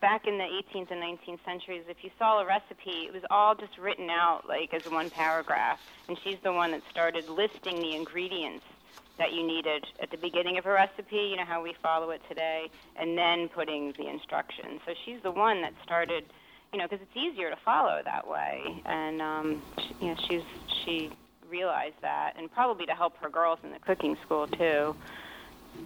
back 0.00 0.26
in 0.26 0.38
the 0.38 0.44
18th 0.44 0.90
and 0.90 1.02
19th 1.02 1.44
centuries, 1.44 1.84
if 1.88 1.98
you 2.02 2.10
saw 2.18 2.40
a 2.40 2.46
recipe, 2.46 3.06
it 3.06 3.12
was 3.12 3.22
all 3.30 3.54
just 3.54 3.78
written 3.78 4.10
out, 4.10 4.42
like, 4.48 4.74
as 4.74 4.82
one 4.90 5.10
paragraph. 5.10 5.78
And 6.08 6.18
she's 6.24 6.38
the 6.42 6.52
one 6.52 6.72
that 6.72 6.82
started 6.90 7.28
listing 7.28 7.80
the 7.80 7.94
ingredients 7.94 8.64
that 9.18 9.32
you 9.32 9.46
needed 9.46 9.84
at 10.02 10.10
the 10.10 10.16
beginning 10.16 10.58
of 10.58 10.66
a 10.66 10.72
recipe, 10.72 11.16
you 11.30 11.36
know, 11.36 11.44
how 11.44 11.62
we 11.62 11.74
follow 11.82 12.10
it 12.10 12.20
today, 12.28 12.70
and 12.96 13.16
then 13.16 13.48
putting 13.48 13.92
the 13.98 14.08
instructions. 14.08 14.80
So 14.86 14.94
she's 15.04 15.22
the 15.22 15.30
one 15.30 15.62
that 15.62 15.74
started, 15.84 16.24
you 16.72 16.78
know, 16.78 16.86
because 16.88 17.02
it's 17.02 17.16
easier 17.16 17.50
to 17.50 17.56
follow 17.64 18.00
that 18.04 18.26
way. 18.26 18.82
And, 18.84 19.20
um, 19.20 19.62
she, 19.78 19.94
you 20.00 20.06
know, 20.08 20.16
she's, 20.28 20.42
she 20.84 21.10
realized 21.48 21.96
that, 22.00 22.32
and 22.36 22.50
probably 22.50 22.86
to 22.86 22.94
help 22.94 23.16
her 23.18 23.28
girls 23.28 23.58
in 23.62 23.70
the 23.70 23.78
cooking 23.78 24.16
school, 24.24 24.46
too. 24.46 24.96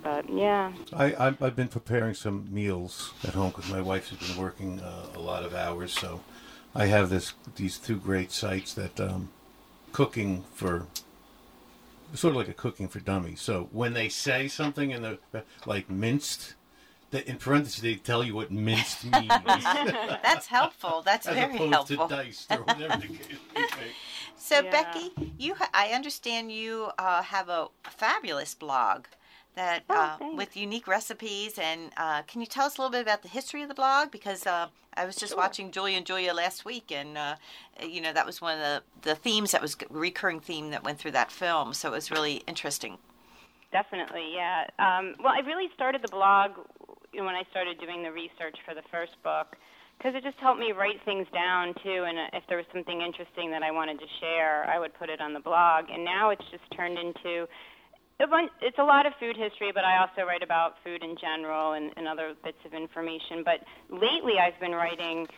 But 0.03 0.29
yeah, 0.31 0.73
I, 0.93 1.15
I've, 1.27 1.43
I've 1.43 1.57
been 1.57 1.69
preparing 1.69 2.15
some 2.15 2.47
meals 2.51 3.13
at 3.27 3.35
home 3.35 3.51
because 3.51 3.71
my 3.71 3.81
wife 3.81 4.11
has 4.11 4.29
been 4.29 4.41
working 4.41 4.81
uh, 4.81 5.07
a 5.15 5.19
lot 5.19 5.45
of 5.45 5.55
hours. 5.55 5.93
So 5.93 6.21
I 6.75 6.87
have 6.87 7.11
this 7.11 7.33
these 7.57 7.79
two 7.79 7.97
great 7.97 8.31
sites 8.33 8.73
that 8.75 9.01
um, 9.01 9.31
cooking 9.93 10.45
for 10.55 10.87
sort 12.15 12.33
of 12.33 12.37
like 12.37 12.49
a 12.49 12.53
cooking 12.55 12.89
for 12.89 13.01
dummies. 13.01 13.41
So 13.41 13.69
when 13.73 13.95
they 13.95 14.09
say 14.09 14.49
something 14.49 14.91
in 14.91 15.03
the 15.03 15.19
like 15.65 15.91
minced, 15.91 16.55
that 17.11 17.27
in 17.27 17.37
parentheses 17.37 17.81
they 17.83 17.95
tell 17.97 18.23
you 18.23 18.35
what 18.35 18.51
minced 18.51 19.05
means 19.11 19.29
That's 19.29 20.47
helpful. 20.47 21.03
That's 21.05 21.27
as 21.27 21.35
very 21.35 21.55
opposed 21.55 21.73
helpful. 21.73 22.09
to 22.09 22.15
diced 22.15 22.53
or 22.53 22.59
whatever 22.63 22.97
the 22.99 23.09
case 23.09 23.29
may 23.55 23.63
be. 23.63 23.69
So 24.37 24.63
Yeah. 24.63 24.71
Becky, 24.71 25.13
you 25.39 25.55
I 25.73 25.89
understand 25.89 26.53
you 26.53 26.91
uh, 26.99 27.23
have 27.23 27.49
a 27.49 27.69
fabulous 27.85 28.55
blog 28.55 29.07
that 29.57 29.85
Oh, 29.91 30.17
uh, 30.21 30.35
with 30.35 30.57
unique 30.57 30.87
recipes 30.87 31.59
and 31.59 31.91
uh, 31.97 32.23
can 32.23 32.41
you 32.41 32.47
tell 32.47 32.67
us 32.67 32.79
a 32.79 32.81
little 32.81 32.93
bit 32.93 33.03
about 33.03 33.23
the 33.23 33.29
history 33.29 33.63
of 33.63 33.69
the 33.69 33.75
blog 33.75 34.11
because 34.11 34.47
uh, 34.47 34.69
I 34.95 35.05
was 35.05 35.17
just 35.17 35.37
watching 35.37 35.71
Julia 35.71 35.97
and 35.97 36.07
Julia 36.07 36.33
last 36.33 36.65
week 36.65 36.93
and 36.93 37.19
uh, 37.19 37.37
you 37.83 38.01
know 38.01 38.13
that 38.13 38.25
was 38.25 38.41
one 38.41 38.59
of 38.59 38.61
the, 38.61 38.83
the 39.03 39.15
themes 39.15 39.51
that 39.53 39.61
was 39.61 39.75
a 39.75 39.93
recurring 39.93 40.41
theme 40.41 40.71
that 40.71 40.85
went 40.85 40.99
through 40.99 41.13
that 41.13 41.33
film 41.33 41.75
so 41.75 41.89
it 41.89 41.93
was 41.93 42.11
really 42.11 42.43
interesting. 42.47 42.99
definitely, 43.73 44.33
yeah. 44.35 44.65
Um, 44.79 45.15
well, 45.23 45.35
I 45.37 45.41
really 45.47 45.69
started 45.75 46.03
the 46.03 46.09
blog 46.09 46.53
when 47.13 47.35
I 47.35 47.43
started 47.51 47.79
doing 47.81 48.03
the 48.03 48.13
research 48.13 48.57
for 48.65 48.75
the 48.75 48.83
first 48.91 49.13
book 49.23 49.57
because 49.99 50.15
it 50.15 50.23
just 50.23 50.39
helped 50.39 50.61
me 50.61 50.73
write 50.73 51.01
things 51.05 51.27
down 51.33 51.75
too. 51.83 52.05
And 52.07 52.19
uh, 52.19 52.37
if 52.39 52.45
there 52.49 52.59
was 52.59 52.67
something 52.73 53.01
interesting 53.01 53.51
that 53.51 53.63
I 53.63 53.71
wanted 53.71 53.99
to 53.99 54.07
share, 54.21 54.65
I 54.69 54.79
would 54.79 54.95
put 54.95 55.09
it 55.09 55.21
on 55.21 55.33
the 55.33 55.41
blog. 55.41 55.87
And 55.91 56.05
now 56.05 56.31
it's 56.31 56.45
just 56.51 56.65
turned 56.77 56.99
into 56.99 57.49
it's 58.19 58.79
a 58.79 58.85
lot 58.85 59.07
of 59.07 59.15
food 59.21 59.37
history, 59.37 59.73
but 59.73 59.85
I 59.85 59.99
also 59.99 60.23
write 60.27 60.43
about 60.43 60.77
food 60.83 61.03
in 61.03 61.17
general 61.17 61.73
and, 61.73 61.93
and 61.97 62.09
other 62.09 62.35
bits 62.43 62.65
of 62.65 62.75
information. 62.75 63.43
But 63.45 63.65
lately, 63.91 64.39
I've 64.39 64.59
been 64.61 64.73
writing 64.73 65.29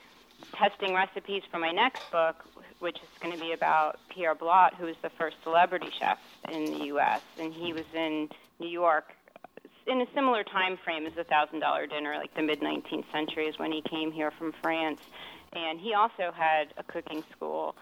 testing 0.55 0.95
recipes 0.95 1.43
for 1.51 1.59
my 1.59 1.72
next 1.72 2.11
book, 2.11 2.45
which 2.79 2.97
is 2.97 3.09
going 3.20 3.35
to 3.35 3.41
be 3.41 3.53
about 3.53 3.99
Pierre 4.09 4.35
Blot, 4.35 4.74
who 4.74 4.87
was 4.87 4.97
the 5.03 5.11
first 5.11 5.37
celebrity 5.43 5.91
chef 5.99 6.18
in 6.51 6.66
the 6.66 6.85
U.S. 6.87 7.22
and 7.39 7.53
he 7.53 7.72
was 7.72 7.87
in 7.95 8.29
New 8.61 8.68
York 8.68 9.12
in 9.89 10.01
a 10.03 10.07
similar 10.14 10.45
time 10.45 10.76
frame 10.85 11.07
as 11.07 11.14
the 11.14 11.24
Thousand 11.24 11.61
Dollar 11.61 11.87
Dinner, 11.87 12.16
like 12.16 12.35
the 12.35 12.43
mid 12.43 12.61
19th 12.61 13.11
century, 13.11 13.47
is 13.47 13.59
when 13.59 13.72
he 13.72 13.83
came 13.83 14.12
here 14.12 14.31
from 14.31 14.53
France. 14.62 15.01
And 15.55 15.81
he 15.81 15.95
also 15.95 16.31
had 16.35 16.74
a 16.76 16.83
cooking 16.83 17.24
school 17.33 17.74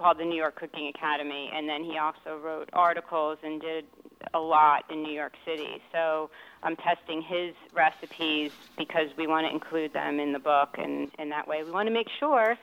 called 0.00 0.18
the 0.18 0.24
New 0.24 0.36
York 0.36 0.56
Cooking 0.56 0.88
Academy, 0.94 1.50
and 1.54 1.68
then 1.68 1.84
he 1.84 1.98
also 1.98 2.38
wrote 2.42 2.70
articles 2.72 3.38
and 3.42 3.60
did 3.60 3.84
a 4.32 4.38
lot 4.38 4.84
in 4.90 5.02
New 5.02 5.12
York 5.12 5.34
City. 5.44 5.80
So 5.92 6.30
I'm 6.62 6.76
testing 6.76 7.22
his 7.22 7.54
recipes 7.74 8.52
because 8.78 9.08
we 9.16 9.26
want 9.26 9.46
to 9.46 9.52
include 9.52 9.92
them 9.92 10.18
in 10.18 10.32
the 10.32 10.38
book, 10.38 10.76
and 10.78 11.10
in 11.18 11.28
that 11.30 11.46
way 11.46 11.62
we 11.62 11.70
want 11.70 11.86
to 11.88 11.92
make 11.92 12.08
sure 12.18 12.56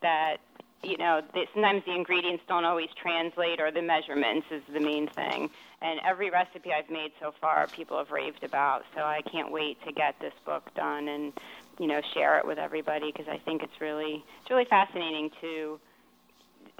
that 0.00 0.38
you 0.82 0.96
know 0.96 1.20
that 1.34 1.46
sometimes 1.52 1.82
the 1.84 1.94
ingredients 1.94 2.44
don't 2.48 2.64
always 2.64 2.88
translate 3.00 3.60
or 3.60 3.70
the 3.70 3.82
measurements 3.82 4.46
is 4.50 4.62
the 4.72 4.80
main 4.80 5.08
thing. 5.08 5.50
And 5.80 6.00
every 6.04 6.30
recipe 6.30 6.72
I've 6.72 6.90
made 6.90 7.12
so 7.20 7.32
far, 7.40 7.66
people 7.68 7.98
have 7.98 8.10
raved 8.10 8.42
about. 8.42 8.82
So 8.96 9.02
I 9.02 9.22
can't 9.22 9.52
wait 9.52 9.78
to 9.86 9.92
get 9.92 10.18
this 10.20 10.32
book 10.44 10.74
done 10.74 11.08
and 11.08 11.32
you 11.78 11.86
know 11.86 12.00
share 12.14 12.38
it 12.38 12.46
with 12.46 12.58
everybody 12.58 13.12
because 13.12 13.28
I 13.28 13.38
think 13.38 13.62
it's 13.62 13.80
really 13.80 14.24
it's 14.40 14.50
really 14.50 14.64
fascinating 14.64 15.30
to 15.40 15.78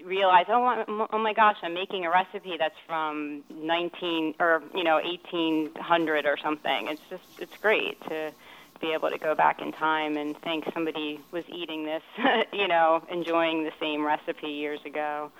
realize, 0.04 0.46
oh, 0.48 0.62
my- 0.86 1.06
oh 1.12 1.18
my 1.18 1.32
gosh, 1.32 1.56
I'm 1.62 1.74
making 1.74 2.04
a 2.06 2.10
recipe 2.10 2.56
that's 2.58 2.78
from 2.86 3.42
19 3.50 4.34
or 4.40 4.62
you 4.74 4.84
know 4.84 4.96
1800 5.00 6.26
or 6.26 6.36
something. 6.36 6.88
It's 6.88 7.02
just 7.10 7.22
it's 7.38 7.56
great 7.56 8.00
to 8.08 8.32
be 8.80 8.92
able 8.92 9.10
to 9.10 9.18
go 9.18 9.34
back 9.34 9.60
in 9.60 9.72
time 9.72 10.16
and 10.16 10.36
think 10.42 10.64
somebody 10.72 11.20
was 11.32 11.44
eating 11.48 11.84
this, 11.84 12.02
you 12.52 12.68
know, 12.68 13.02
enjoying 13.10 13.64
the 13.64 13.72
same 13.80 14.04
recipe 14.04 14.48
years 14.50 14.78
ago. 14.84 15.32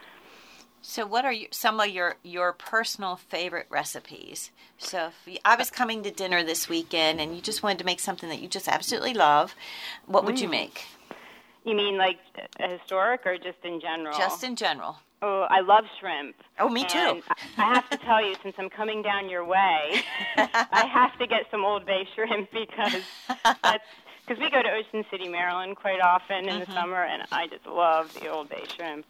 So, 0.80 1.06
what 1.06 1.24
are 1.24 1.32
you, 1.32 1.48
some 1.50 1.80
of 1.80 1.88
your, 1.88 2.16
your 2.22 2.52
personal 2.52 3.16
favorite 3.16 3.66
recipes? 3.68 4.50
So, 4.78 5.06
if 5.09 5.14
you- 5.26 5.38
I 5.44 5.56
was 5.56 5.70
coming 5.70 6.02
to 6.04 6.11
dinner 6.11 6.42
this 6.44 6.68
weekend 6.68 7.20
and 7.20 7.34
you 7.34 7.42
just 7.42 7.62
wanted 7.64 7.78
to 7.78 7.84
make 7.84 7.98
something 8.00 8.28
that 8.28 8.40
you 8.40 8.48
just 8.48 8.68
absolutely 8.68 9.12
love, 9.14 9.54
what 10.06 10.24
would 10.24 10.36
Mm. 10.36 10.42
you 10.42 10.48
make? 10.48 10.86
You 11.69 11.75
mean 11.75 11.99
like 11.99 12.16
a 12.61 12.66
historic 12.66 13.27
or 13.27 13.37
just 13.37 13.59
in 13.62 13.79
general? 13.79 14.16
Just 14.16 14.43
in 14.43 14.57
general. 14.57 14.97
Oh, 15.21 15.47
I 15.51 15.61
love 15.61 15.85
shrimp. 16.01 16.35
Oh, 16.59 16.71
me 16.71 16.85
too. 16.85 16.99
And 16.99 17.23
I 17.59 17.62
I 17.64 17.75
have 17.75 17.91
to 17.91 17.99
tell 17.99 18.25
you, 18.25 18.35
since 18.43 18.55
I'm 18.57 18.71
coming 18.71 19.03
down 19.03 19.29
your 19.29 19.45
way, 19.45 20.01
I 20.37 20.87
have 20.91 21.19
to 21.19 21.27
get 21.27 21.43
some 21.51 21.66
Old 21.66 21.85
Bay 21.85 22.09
shrimp 22.14 22.51
because 22.53 23.03
that's 23.62 23.85
because 24.27 24.41
we 24.41 24.49
go 24.51 24.62
to 24.62 24.71
Ocean 24.71 25.05
City, 25.11 25.29
Maryland, 25.29 25.77
quite 25.77 26.01
often 26.01 26.49
in 26.49 26.61
the 26.61 26.66
summer, 26.73 27.05
and 27.05 27.25
I 27.31 27.49
just 27.49 27.66
love 27.66 28.14
the 28.14 28.29
Old 28.29 28.49
Bay 28.49 28.64
shrimp. 28.75 29.05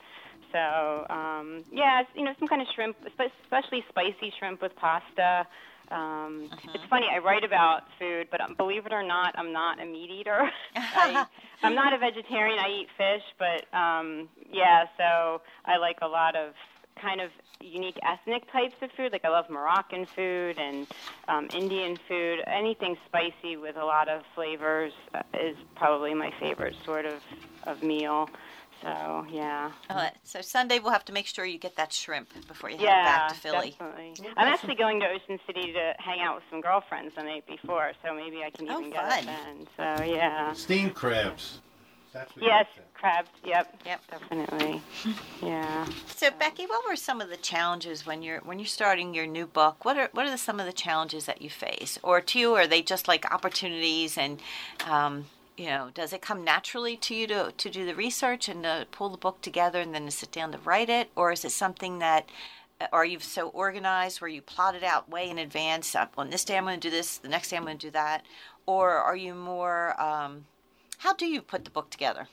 So 0.51 1.07
um, 1.11 1.63
yeah, 1.71 2.03
you 2.17 2.25
know, 2.25 2.35
some 2.41 2.49
kind 2.49 2.61
of 2.61 2.67
shrimp, 2.75 2.97
especially 3.07 3.85
spicy 3.89 4.33
shrimp 4.37 4.63
with 4.63 4.75
pasta. 4.75 5.47
Um, 5.91 6.51
It's 6.75 6.85
funny. 6.91 7.07
I 7.13 7.19
write 7.19 7.45
about 7.45 7.83
food, 7.99 8.29
but 8.31 8.41
um, 8.41 8.55
believe 8.55 8.87
it 8.87 8.93
or 8.93 9.03
not, 9.03 9.35
I'm 9.39 9.53
not 9.53 9.81
a 9.81 9.87
meat 9.87 10.11
eater. 10.11 10.51
I, 10.77 11.27
I'm 11.63 11.75
not 11.75 11.93
a 11.93 11.99
vegetarian. 11.99 12.59
I 12.59 12.69
eat 12.69 12.89
fish, 12.97 13.23
but 13.39 13.77
um, 13.77 14.29
yeah. 14.53 14.85
So 14.97 15.41
I 15.65 15.79
like 15.79 15.99
a 16.03 16.07
lot 16.09 16.37
of 16.37 16.53
kind 17.01 17.21
of 17.21 17.31
unique 17.61 17.99
ethnic 18.03 18.51
types 18.53 18.75
of 18.83 18.91
food. 18.97 19.13
Like 19.13 19.25
I 19.25 19.29
love 19.29 19.49
Moroccan 19.49 20.07
food 20.15 20.59
and 20.59 20.87
um, 21.29 21.49
Indian 21.55 21.97
food. 22.09 22.41
Anything 22.47 22.97
spicy 23.07 23.57
with 23.57 23.77
a 23.77 23.85
lot 23.85 24.09
of 24.09 24.23
flavors 24.35 24.93
uh, 25.15 25.23
is 25.41 25.57
probably 25.77 26.15
my 26.15 26.33
favorite 26.41 26.75
sort 26.85 27.07
of 27.07 27.21
of 27.65 27.83
meal. 27.83 28.29
So 28.83 29.27
yeah. 29.31 29.73
Uh, 29.91 30.11
so, 30.23 30.41
Sunday 30.41 30.79
we'll 30.79 30.93
have 30.93 31.05
to 31.07 31.13
make 31.13 31.27
sure 31.27 31.45
you 31.45 31.59
get 31.59 31.77
that 31.77 31.93
shrimp 31.93 32.29
before 32.47 32.71
you 32.71 32.77
head 32.77 32.85
Yeah, 32.85 33.05
back 33.05 33.29
to 33.31 33.35
Philly. 33.35 33.71
definitely. 33.79 34.15
I'm 34.37 34.47
actually 34.49 34.77
going 34.77 35.01
to 35.01 35.07
Ocean 35.07 35.39
City 35.47 35.73
to 35.73 35.95
hang 35.99 36.21
out 36.21 36.37
with 36.37 36.45
some 36.51 36.61
girlfriends 36.61 37.15
the 37.17 37.23
night 37.23 37.47
before, 37.47 37.93
so 38.05 38.15
maybe 38.15 38.43
I 38.45 38.51
can 38.51 38.69
Oh, 38.69 38.79
even 38.81 38.91
get 38.93 39.09
fun. 39.09 39.19
it 39.21 39.27
then. 39.27 39.67
So 39.77 40.05
yeah. 40.05 40.53
Steamed 40.53 40.95
crabs. 40.95 41.61
That's 42.13 42.35
what 42.35 42.45
Yes, 42.45 42.67
crabs. 42.95 43.29
Yep. 43.45 43.83
Yep. 43.85 44.01
Definitely. 44.11 44.83
Yeah. 45.43 45.87
So, 46.17 46.31
Becky, 46.37 46.67
what 46.67 46.85
were 46.89 46.97
some 46.97 47.21
of 47.21 47.29
the 47.31 47.37
challenges 47.37 48.05
when 48.05 48.23
you're 48.23 48.41
when 48.41 48.59
you're 48.59 48.67
starting 48.67 49.15
your 49.15 49.27
new 49.27 49.47
book? 49.47 49.85
What 49.85 49.97
are 49.97 50.09
what 50.13 50.27
are 50.27 50.31
the, 50.31 50.39
some 50.39 50.59
of 50.59 50.67
the 50.67 50.73
challenges 50.73 51.27
that 51.27 51.41
you 51.43 51.49
face, 51.49 51.97
or 52.03 52.21
to 52.21 52.39
you, 52.41 52.55
are 52.55 52.67
they 52.67 52.83
just 52.83 53.07
like 53.07 53.25
opportunities? 53.33 54.19
And 54.19 54.41
um, 54.85 55.27
you 55.59 55.67
know, 55.67 55.91
does 55.93 56.13
it 56.13 56.23
come 56.23 56.45
naturally 56.45 56.97
to 56.97 57.15
you 57.15 57.27
to 57.27 57.53
to 57.57 57.71
do 57.71 57.85
the 57.85 57.95
research 57.95 58.49
and 58.49 58.63
to 58.63 58.87
pull 58.93 59.09
the 59.09 59.19
book 59.19 59.41
together 59.43 59.81
and 59.81 59.95
then 59.95 60.05
to 60.05 60.11
sit 60.11 60.31
down 60.31 60.53
to 60.53 60.59
write 60.59 60.89
it, 60.89 61.11
or 61.17 61.33
is 61.33 61.45
it 61.45 61.51
something 61.51 61.99
that 61.99 62.29
are 62.93 63.05
you 63.05 63.19
so 63.19 63.49
organized 63.49 64.21
where 64.21 64.29
you 64.29 64.41
plot 64.41 64.77
it 64.77 64.85
out 64.85 65.09
way 65.11 65.29
in 65.29 65.39
advance? 65.39 65.95
Uh, 65.95 66.07
Well, 66.17 66.27
this 66.27 66.45
day 66.45 66.57
I'm 66.57 66.65
going 66.65 66.79
to 66.79 66.89
do 66.89 66.95
this, 66.95 67.19
the 67.19 67.29
next 67.29 67.51
day 67.51 67.57
I'm 67.57 67.65
going 67.65 67.79
to 67.79 67.87
do 67.87 67.91
that, 67.91 68.25
or 68.67 68.91
are 68.93 69.17
you 69.17 69.35
more? 69.35 70.01
Um, 70.01 70.47
how 70.99 71.13
do 71.13 71.27
you 71.27 71.43
put 71.43 71.65
the 71.65 71.71
book 71.71 71.91
together? 71.91 72.29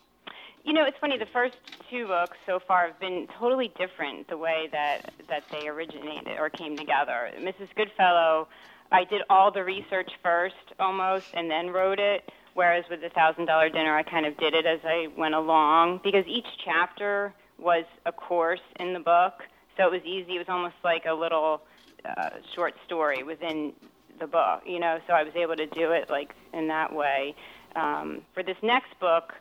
You 0.63 0.73
know, 0.73 0.83
it's 0.85 0.97
funny. 0.99 1.17
The 1.17 1.27
first 1.31 1.55
two 1.89 2.07
books 2.07 2.37
so 2.45 2.59
far 2.67 2.87
have 2.87 2.99
been 2.99 3.27
totally 3.39 3.71
different 3.77 4.27
the 4.27 4.37
way 4.37 4.67
that 4.71 5.13
that 5.29 5.43
they 5.51 5.67
originated 5.67 6.39
or 6.39 6.49
came 6.49 6.77
together. 6.77 7.31
Mrs. 7.39 7.69
Goodfellow, 7.75 8.47
I 8.91 9.03
did 9.03 9.21
all 9.29 9.51
the 9.51 9.63
research 9.63 10.11
first, 10.21 10.55
almost, 10.79 11.27
and 11.33 11.49
then 11.49 11.69
wrote 11.69 11.99
it. 11.99 12.31
Whereas 12.55 12.85
with 12.89 13.01
the 13.01 13.09
Thousand 13.09 13.45
Dollar 13.45 13.69
Dinner, 13.69 13.95
I 13.95 14.01
kind 14.01 14.25
of 14.25 14.35
did 14.37 14.53
it 14.53 14.65
as 14.65 14.79
I 14.83 15.07
went 15.17 15.35
along 15.35 15.99
because 16.03 16.25
each 16.25 16.47
chapter 16.63 17.33
was 17.59 17.83
a 18.05 18.11
course 18.11 18.61
in 18.79 18.93
the 18.93 18.99
book, 18.99 19.33
so 19.77 19.85
it 19.85 19.91
was 19.91 20.01
easy. 20.03 20.35
It 20.35 20.39
was 20.39 20.49
almost 20.49 20.75
like 20.83 21.03
a 21.05 21.13
little 21.13 21.61
uh, 22.03 22.29
short 22.55 22.73
story 22.85 23.23
within 23.23 23.73
the 24.19 24.27
book, 24.27 24.63
you 24.65 24.79
know. 24.79 24.99
So 25.05 25.13
I 25.13 25.23
was 25.23 25.33
able 25.35 25.55
to 25.57 25.67
do 25.67 25.91
it 25.91 26.09
like 26.09 26.33
in 26.53 26.67
that 26.69 26.91
way. 26.93 27.35
Um, 27.75 28.21
for 28.33 28.41
this 28.41 28.57
next 28.63 28.97
book. 28.99 29.33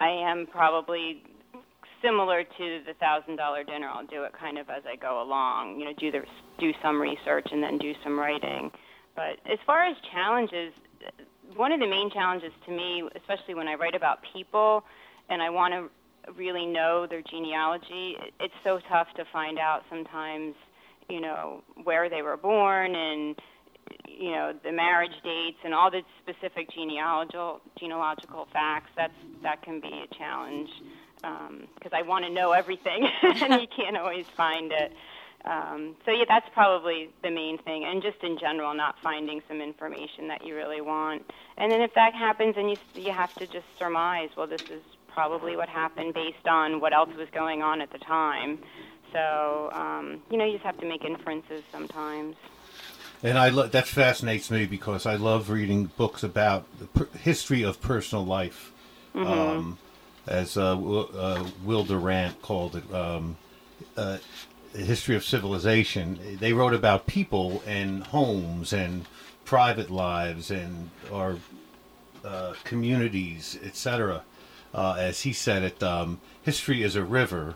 I 0.00 0.08
am 0.08 0.48
probably 0.48 1.22
similar 2.02 2.42
to 2.42 2.80
the 2.84 2.94
thousand 2.98 3.36
dollar 3.36 3.62
dinner. 3.62 3.88
I'll 3.88 4.06
do 4.06 4.24
it 4.24 4.32
kind 4.32 4.58
of 4.58 4.68
as 4.68 4.82
I 4.84 4.96
go 4.96 5.22
along. 5.22 5.78
You 5.78 5.84
know, 5.84 5.92
do 5.92 6.10
the 6.10 6.22
do 6.58 6.72
some 6.82 7.00
research 7.00 7.46
and 7.52 7.62
then 7.62 7.78
do 7.78 7.94
some 8.02 8.18
writing. 8.18 8.72
But 9.14 9.38
as 9.50 9.58
far 9.64 9.84
as 9.84 9.96
challenges, 10.12 10.72
one 11.56 11.72
of 11.72 11.80
the 11.80 11.86
main 11.86 12.10
challenges 12.10 12.52
to 12.66 12.72
me, 12.72 13.02
especially 13.16 13.54
when 13.54 13.68
I 13.68 13.74
write 13.74 13.94
about 13.94 14.20
people 14.32 14.84
and 15.28 15.42
I 15.42 15.50
want 15.50 15.74
to 15.74 16.32
really 16.34 16.66
know 16.66 17.06
their 17.08 17.22
genealogy, 17.22 18.16
it's 18.40 18.54
so 18.64 18.80
tough 18.88 19.08
to 19.16 19.24
find 19.32 19.58
out 19.58 19.82
sometimes. 19.88 20.54
You 21.08 21.20
know 21.20 21.62
where 21.82 22.08
they 22.08 22.22
were 22.22 22.36
born 22.36 22.94
and 22.94 23.36
you 24.06 24.30
know 24.30 24.54
the 24.64 24.72
marriage 24.72 25.12
dates 25.24 25.58
and 25.64 25.74
all 25.74 25.90
the 25.90 26.02
specific 26.22 26.70
genealogical 26.72 27.60
genealogical 27.78 28.46
facts 28.52 28.90
that's 28.96 29.12
that 29.42 29.62
can 29.62 29.80
be 29.80 29.88
a 29.88 30.14
challenge 30.14 30.70
um, 31.24 31.64
because 31.74 31.92
I 31.94 32.02
want 32.02 32.24
to 32.24 32.30
know 32.30 32.52
everything 32.52 33.06
and 33.22 33.60
you 33.60 33.66
can't 33.74 33.96
always 33.96 34.26
find 34.36 34.72
it 34.72 34.92
um, 35.44 35.96
so 36.04 36.10
yeah 36.10 36.24
that's 36.28 36.48
probably 36.54 37.10
the 37.22 37.30
main 37.30 37.58
thing. 37.58 37.84
And 37.84 38.02
just 38.02 38.22
in 38.22 38.38
general 38.38 38.74
not 38.74 38.96
finding 39.02 39.42
some 39.48 39.60
information 39.60 40.28
that 40.28 40.44
you 40.46 40.54
really 40.54 40.80
want. 40.80 41.22
And 41.56 41.70
then 41.70 41.80
if 41.80 41.94
that 41.94 42.14
happens 42.14 42.54
then 42.54 42.68
you 42.68 42.76
you 42.94 43.12
have 43.12 43.34
to 43.34 43.46
just 43.46 43.66
surmise 43.78 44.30
well 44.36 44.46
this 44.46 44.62
is 44.62 44.82
probably 45.08 45.56
what 45.56 45.68
happened 45.68 46.14
based 46.14 46.46
on 46.46 46.80
what 46.80 46.92
else 46.94 47.10
was 47.16 47.28
going 47.32 47.62
on 47.62 47.80
at 47.80 47.90
the 47.92 47.98
time. 47.98 48.58
So 49.12 49.70
um, 49.72 50.22
you 50.30 50.38
know 50.38 50.44
you 50.44 50.52
just 50.52 50.64
have 50.64 50.78
to 50.78 50.86
make 50.86 51.04
inferences 51.04 51.62
sometimes. 51.70 52.36
And 53.22 53.38
I 53.38 53.50
lo- 53.50 53.68
that 53.68 53.86
fascinates 53.86 54.50
me 54.50 54.66
because 54.66 55.06
I 55.06 55.14
love 55.14 55.48
reading 55.48 55.90
books 55.96 56.22
about 56.24 56.66
the 56.78 56.86
per- 56.86 57.18
history 57.18 57.62
of 57.62 57.80
personal 57.80 58.24
life, 58.24 58.72
um, 59.14 59.78
as 60.26 60.56
uh, 60.56 60.76
Will, 60.78 61.08
uh, 61.14 61.44
Will 61.64 61.84
Durant 61.84 62.42
called 62.42 62.74
it, 62.74 62.92
um, 62.92 63.36
uh, 63.96 64.18
the 64.72 64.84
history 64.84 65.16
of 65.16 65.24
civilization. 65.24 66.18
They 66.40 66.52
wrote 66.52 66.74
about 66.74 67.06
people 67.06 67.62
and 67.66 68.04
homes 68.04 68.72
and 68.72 69.06
private 69.44 69.90
lives 69.90 70.50
and 70.50 70.90
our 71.12 71.36
uh, 72.24 72.54
communities, 72.64 73.58
etc. 73.62 74.22
Uh, 74.74 74.96
as 74.98 75.22
he 75.22 75.32
said 75.32 75.62
it, 75.62 75.82
um, 75.82 76.20
history 76.42 76.82
is 76.82 76.96
a 76.96 77.04
river. 77.04 77.54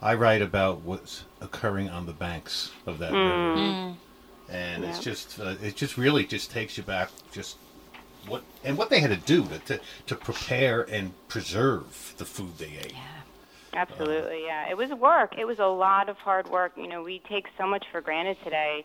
I 0.00 0.14
write 0.14 0.42
about 0.42 0.80
what's 0.80 1.24
occurring 1.40 1.88
on 1.88 2.06
the 2.06 2.12
banks 2.12 2.72
of 2.86 2.98
that 2.98 3.12
river 3.12 3.94
and 4.48 4.84
it's 4.84 4.98
Yeah. 4.98 5.02
just 5.12 5.40
uh, 5.40 5.54
it 5.62 5.76
just 5.76 5.96
really 5.96 6.24
just 6.26 6.50
takes 6.50 6.76
you 6.76 6.82
back 6.82 7.10
just 7.32 7.56
what 8.26 8.42
and 8.64 8.76
what 8.76 8.90
they 8.90 9.00
had 9.00 9.10
to 9.10 9.16
do 9.16 9.44
to, 9.44 9.58
to 9.60 9.80
to 10.06 10.14
prepare 10.16 10.82
and 10.82 11.12
preserve 11.28 12.14
the 12.18 12.24
food 12.24 12.58
they 12.58 12.78
ate. 12.82 12.94
Absolutely, 13.74 14.44
yeah. 14.44 14.68
It 14.68 14.76
was 14.76 14.90
work. 14.90 15.34
It 15.38 15.46
was 15.46 15.58
a 15.58 15.66
lot 15.66 16.08
of 16.08 16.16
hard 16.18 16.50
work. 16.50 16.72
You 16.76 16.88
know, 16.88 17.02
we 17.02 17.22
take 17.28 17.46
so 17.56 17.66
much 17.66 17.84
for 17.90 18.00
granted 18.00 18.36
today. 18.44 18.84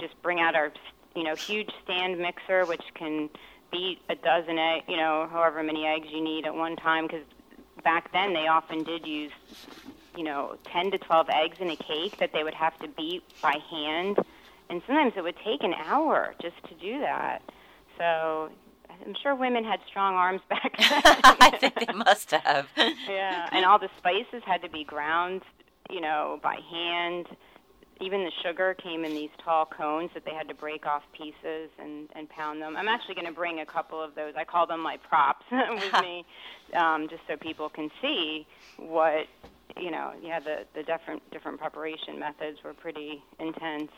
Just 0.00 0.20
bring 0.22 0.40
out 0.40 0.54
our, 0.54 0.72
you 1.14 1.22
know, 1.22 1.36
huge 1.36 1.70
stand 1.84 2.18
mixer, 2.18 2.64
which 2.64 2.82
can 2.94 3.28
beat 3.70 3.98
a 4.08 4.14
dozen 4.14 4.58
egg, 4.58 4.82
you 4.88 4.96
know, 4.96 5.28
however 5.30 5.62
many 5.62 5.86
eggs 5.86 6.08
you 6.10 6.22
need 6.22 6.46
at 6.46 6.54
one 6.54 6.76
time. 6.76 7.06
Because 7.06 7.24
back 7.84 8.10
then 8.12 8.32
they 8.32 8.46
often 8.46 8.84
did 8.84 9.06
use, 9.06 9.32
you 10.16 10.24
know, 10.24 10.56
10 10.72 10.92
to 10.92 10.98
12 10.98 11.28
eggs 11.28 11.56
in 11.60 11.70
a 11.70 11.76
cake 11.76 12.18
that 12.18 12.32
they 12.32 12.42
would 12.42 12.54
have 12.54 12.78
to 12.78 12.88
beat 12.88 13.22
by 13.42 13.56
hand, 13.70 14.16
and 14.70 14.82
sometimes 14.86 15.12
it 15.16 15.22
would 15.22 15.36
take 15.44 15.62
an 15.62 15.74
hour 15.74 16.34
just 16.40 16.56
to 16.68 16.74
do 16.74 17.00
that. 17.00 17.42
So. 17.98 18.50
I'm 19.04 19.14
sure 19.22 19.34
women 19.34 19.64
had 19.64 19.80
strong 19.88 20.14
arms 20.14 20.40
back 20.48 20.76
then. 20.78 21.02
I 21.04 21.56
think 21.58 21.74
they 21.86 21.92
must 21.94 22.30
have. 22.30 22.68
Yeah, 22.76 23.48
and 23.52 23.64
all 23.64 23.78
the 23.78 23.90
spices 23.98 24.42
had 24.46 24.62
to 24.62 24.68
be 24.68 24.84
ground, 24.84 25.42
you 25.90 26.00
know, 26.00 26.38
by 26.42 26.56
hand. 26.70 27.26
Even 28.00 28.24
the 28.24 28.32
sugar 28.42 28.74
came 28.74 29.04
in 29.04 29.12
these 29.12 29.30
tall 29.44 29.64
cones 29.64 30.10
that 30.14 30.24
they 30.24 30.34
had 30.34 30.48
to 30.48 30.54
break 30.54 30.86
off 30.86 31.02
pieces 31.16 31.70
and 31.78 32.08
and 32.14 32.28
pound 32.28 32.60
them. 32.60 32.76
I'm 32.76 32.88
actually 32.88 33.14
going 33.14 33.26
to 33.26 33.32
bring 33.32 33.60
a 33.60 33.66
couple 33.66 34.02
of 34.02 34.14
those. 34.14 34.34
I 34.36 34.44
call 34.44 34.66
them 34.66 34.80
my 34.80 34.96
props 35.08 35.44
with 35.52 35.92
me, 36.02 36.24
um, 36.74 37.08
just 37.08 37.22
so 37.28 37.36
people 37.36 37.68
can 37.68 37.90
see 38.00 38.46
what 38.76 39.26
you 39.76 39.90
know. 39.90 40.12
Yeah, 40.22 40.40
the 40.40 40.64
the 40.74 40.82
different 40.82 41.22
different 41.30 41.60
preparation 41.60 42.18
methods 42.18 42.58
were 42.64 42.74
pretty 42.74 43.22
intense. 43.38 43.92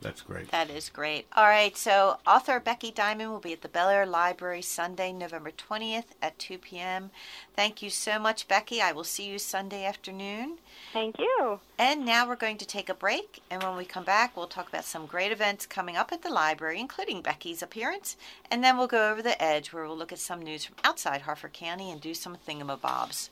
That's 0.00 0.22
great. 0.22 0.50
That 0.50 0.70
is 0.70 0.88
great. 0.88 1.26
All 1.36 1.44
right, 1.44 1.76
so 1.76 2.18
author 2.26 2.58
Becky 2.58 2.90
Diamond 2.90 3.30
will 3.30 3.38
be 3.38 3.52
at 3.52 3.60
the 3.60 3.68
Bel 3.68 3.90
Air 3.90 4.06
Library 4.06 4.62
Sunday, 4.62 5.12
November 5.12 5.50
20th 5.50 6.04
at 6.22 6.38
2 6.38 6.56
p.m. 6.56 7.10
Thank 7.54 7.82
you 7.82 7.90
so 7.90 8.18
much, 8.18 8.48
Becky. 8.48 8.80
I 8.80 8.92
will 8.92 9.04
see 9.04 9.30
you 9.30 9.38
Sunday 9.38 9.84
afternoon. 9.84 10.58
Thank 10.94 11.18
you. 11.18 11.60
And 11.78 12.06
now 12.06 12.26
we're 12.26 12.36
going 12.36 12.56
to 12.58 12.66
take 12.66 12.88
a 12.88 12.94
break, 12.94 13.42
and 13.50 13.62
when 13.62 13.76
we 13.76 13.84
come 13.84 14.04
back, 14.04 14.34
we'll 14.36 14.46
talk 14.46 14.68
about 14.68 14.84
some 14.86 15.04
great 15.04 15.32
events 15.32 15.66
coming 15.66 15.96
up 15.96 16.12
at 16.12 16.22
the 16.22 16.30
library, 16.30 16.80
including 16.80 17.20
Becky's 17.20 17.62
appearance, 17.62 18.16
and 18.50 18.64
then 18.64 18.78
we'll 18.78 18.86
go 18.86 19.10
over 19.10 19.20
the 19.20 19.40
edge 19.42 19.70
where 19.70 19.86
we'll 19.86 19.98
look 19.98 20.12
at 20.12 20.18
some 20.18 20.40
news 20.40 20.64
from 20.64 20.76
outside 20.82 21.22
Harford 21.22 21.52
County 21.52 21.90
and 21.90 22.00
do 22.00 22.14
some 22.14 22.38
thingamabobs. 22.48 23.28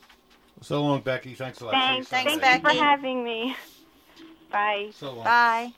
So 0.60 0.82
long, 0.82 1.00
Becky. 1.00 1.34
Thanks 1.34 1.60
a 1.60 1.64
lot. 1.64 1.72
Thanks. 1.72 2.08
See 2.08 2.16
you 2.16 2.22
Thanks, 2.22 2.32
Sunday. 2.32 2.46
Thank 2.46 2.64
you 2.64 2.70
for 2.78 2.84
having 2.84 3.24
me. 3.24 3.56
Bye. 4.50 4.90
So 4.92 5.12
long. 5.12 5.24
Bye. 5.24 5.72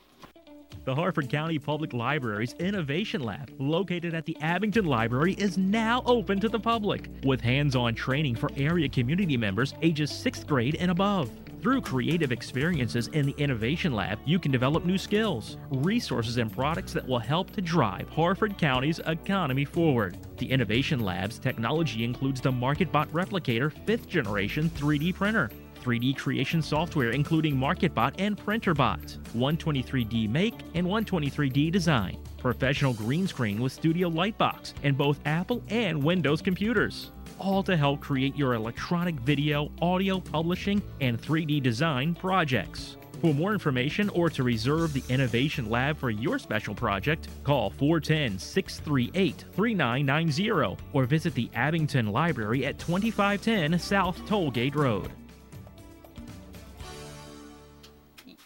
The 0.86 0.94
Harford 0.94 1.28
County 1.28 1.58
Public 1.58 1.92
Library's 1.92 2.54
Innovation 2.54 3.22
Lab, 3.22 3.52
located 3.58 4.14
at 4.14 4.24
the 4.24 4.34
Abingdon 4.40 4.86
Library, 4.86 5.34
is 5.34 5.58
now 5.58 6.02
open 6.06 6.40
to 6.40 6.48
the 6.48 6.58
public 6.58 7.10
with 7.22 7.42
hands 7.42 7.76
on 7.76 7.94
training 7.94 8.34
for 8.34 8.48
area 8.56 8.88
community 8.88 9.36
members 9.36 9.74
ages 9.82 10.10
6th 10.10 10.46
grade 10.46 10.76
and 10.76 10.90
above. 10.90 11.30
Through 11.60 11.82
creative 11.82 12.32
experiences 12.32 13.08
in 13.08 13.26
the 13.26 13.34
Innovation 13.36 13.92
Lab, 13.92 14.18
you 14.24 14.38
can 14.38 14.50
develop 14.50 14.86
new 14.86 14.96
skills, 14.96 15.58
resources, 15.70 16.38
and 16.38 16.50
products 16.50 16.94
that 16.94 17.06
will 17.06 17.18
help 17.18 17.50
to 17.50 17.60
drive 17.60 18.08
Harford 18.08 18.56
County's 18.56 19.00
economy 19.00 19.66
forward. 19.66 20.16
The 20.38 20.50
Innovation 20.50 21.00
Lab's 21.00 21.38
technology 21.38 22.04
includes 22.04 22.40
the 22.40 22.50
MakerBot 22.50 23.08
Replicator 23.08 23.70
5th 23.84 24.06
generation 24.06 24.70
3D 24.70 25.14
printer, 25.14 25.50
3D 25.80 26.16
creation 26.16 26.62
software 26.62 27.10
including 27.10 27.56
MakerBot 27.56 28.14
and 28.18 28.36
Printrbot, 28.36 29.18
123D 29.34 30.28
Make 30.28 30.54
and 30.74 30.86
123D 30.86 31.72
Design, 31.72 32.18
professional 32.38 32.94
green 32.94 33.26
screen 33.26 33.60
with 33.60 33.72
Studio 33.72 34.10
Lightbox, 34.10 34.74
and 34.82 34.96
both 34.96 35.18
Apple 35.24 35.62
and 35.68 36.02
Windows 36.02 36.42
computers. 36.42 37.12
All 37.38 37.62
to 37.62 37.76
help 37.76 38.00
create 38.00 38.36
your 38.36 38.54
electronic 38.54 39.14
video, 39.20 39.70
audio 39.80 40.20
publishing, 40.20 40.82
and 41.00 41.20
3D 41.20 41.62
design 41.62 42.14
projects. 42.14 42.96
For 43.20 43.34
more 43.34 43.52
information 43.52 44.08
or 44.10 44.30
to 44.30 44.42
reserve 44.42 44.94
the 44.94 45.02
Innovation 45.12 45.68
Lab 45.68 45.98
for 45.98 46.10
your 46.10 46.38
special 46.38 46.74
project, 46.74 47.28
call 47.44 47.68
410 47.68 48.38
638 48.38 49.44
3990 49.52 50.76
or 50.94 51.04
visit 51.04 51.34
the 51.34 51.50
Abingdon 51.54 52.12
Library 52.12 52.64
at 52.64 52.78
2510 52.78 53.78
South 53.78 54.18
Tollgate 54.24 54.74
Road. 54.74 55.10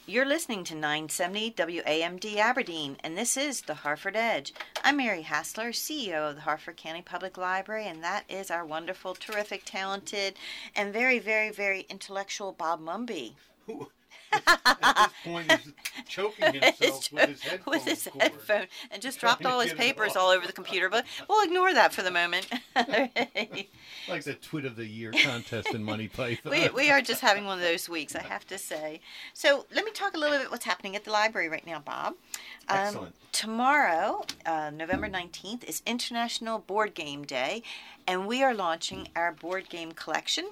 You're 0.06 0.26
listening 0.26 0.64
to 0.64 0.74
970 0.74 1.52
WAMD 1.52 2.36
Aberdeen, 2.36 2.98
and 3.02 3.16
this 3.16 3.38
is 3.38 3.62
the 3.62 3.72
Harford 3.72 4.16
Edge. 4.16 4.52
I'm 4.84 4.98
Mary 4.98 5.22
Hastler, 5.22 5.70
CEO 5.70 6.28
of 6.28 6.34
the 6.34 6.42
Harford 6.42 6.76
County 6.76 7.00
Public 7.00 7.38
Library, 7.38 7.86
and 7.86 8.04
that 8.04 8.24
is 8.28 8.50
our 8.50 8.66
wonderful, 8.66 9.14
terrific, 9.14 9.62
talented, 9.64 10.34
and 10.76 10.92
very, 10.92 11.18
very, 11.18 11.48
very 11.50 11.86
intellectual 11.88 12.52
Bob 12.52 12.82
Mumby. 12.82 13.32
At 14.46 14.96
this 14.96 15.08
point, 15.32 15.52
he's 15.52 15.72
choking 16.06 16.54
himself 16.54 17.12
with 17.12 17.28
his 17.28 17.42
headphone 17.42 17.60
with 17.72 17.84
his 17.84 18.08
cord. 18.10 18.22
headphone 18.22 18.66
and 18.90 19.02
just 19.02 19.20
dropped 19.20 19.44
all 19.44 19.60
his 19.60 19.74
papers 19.74 20.16
all 20.16 20.30
over 20.30 20.46
the 20.46 20.52
computer. 20.52 20.88
But 20.88 21.06
we'll 21.28 21.44
ignore 21.44 21.72
that 21.74 21.92
for 21.92 22.02
the 22.02 22.10
moment. 22.10 22.48
Like 24.08 24.24
the 24.24 24.34
Twit 24.34 24.66
of 24.66 24.76
the 24.76 24.84
Year 24.84 25.12
contest 25.12 25.72
in 25.72 25.82
Monty 25.82 26.08
Python. 26.08 26.52
we, 26.52 26.68
we 26.70 26.90
are 26.90 27.00
just 27.00 27.22
having 27.22 27.46
one 27.46 27.58
of 27.58 27.64
those 27.64 27.88
weeks, 27.88 28.14
I 28.14 28.22
have 28.22 28.46
to 28.48 28.58
say. 28.58 29.00
So 29.32 29.64
let 29.74 29.84
me 29.84 29.92
talk 29.92 30.14
a 30.14 30.18
little 30.18 30.38
bit 30.38 30.50
what's 30.50 30.64
happening 30.66 30.94
at 30.94 31.04
the 31.04 31.10
library 31.10 31.48
right 31.48 31.66
now, 31.66 31.78
Bob. 31.80 32.14
Um, 32.68 32.78
Excellent. 32.78 33.14
Tomorrow, 33.32 34.24
uh, 34.44 34.70
November 34.74 35.08
19th, 35.08 35.64
is 35.64 35.82
International 35.86 36.58
Board 36.58 36.94
Game 36.94 37.24
Day, 37.24 37.62
and 38.06 38.26
we 38.26 38.42
are 38.42 38.54
launching 38.54 39.08
our 39.16 39.32
board 39.32 39.68
game 39.68 39.92
collection. 39.92 40.46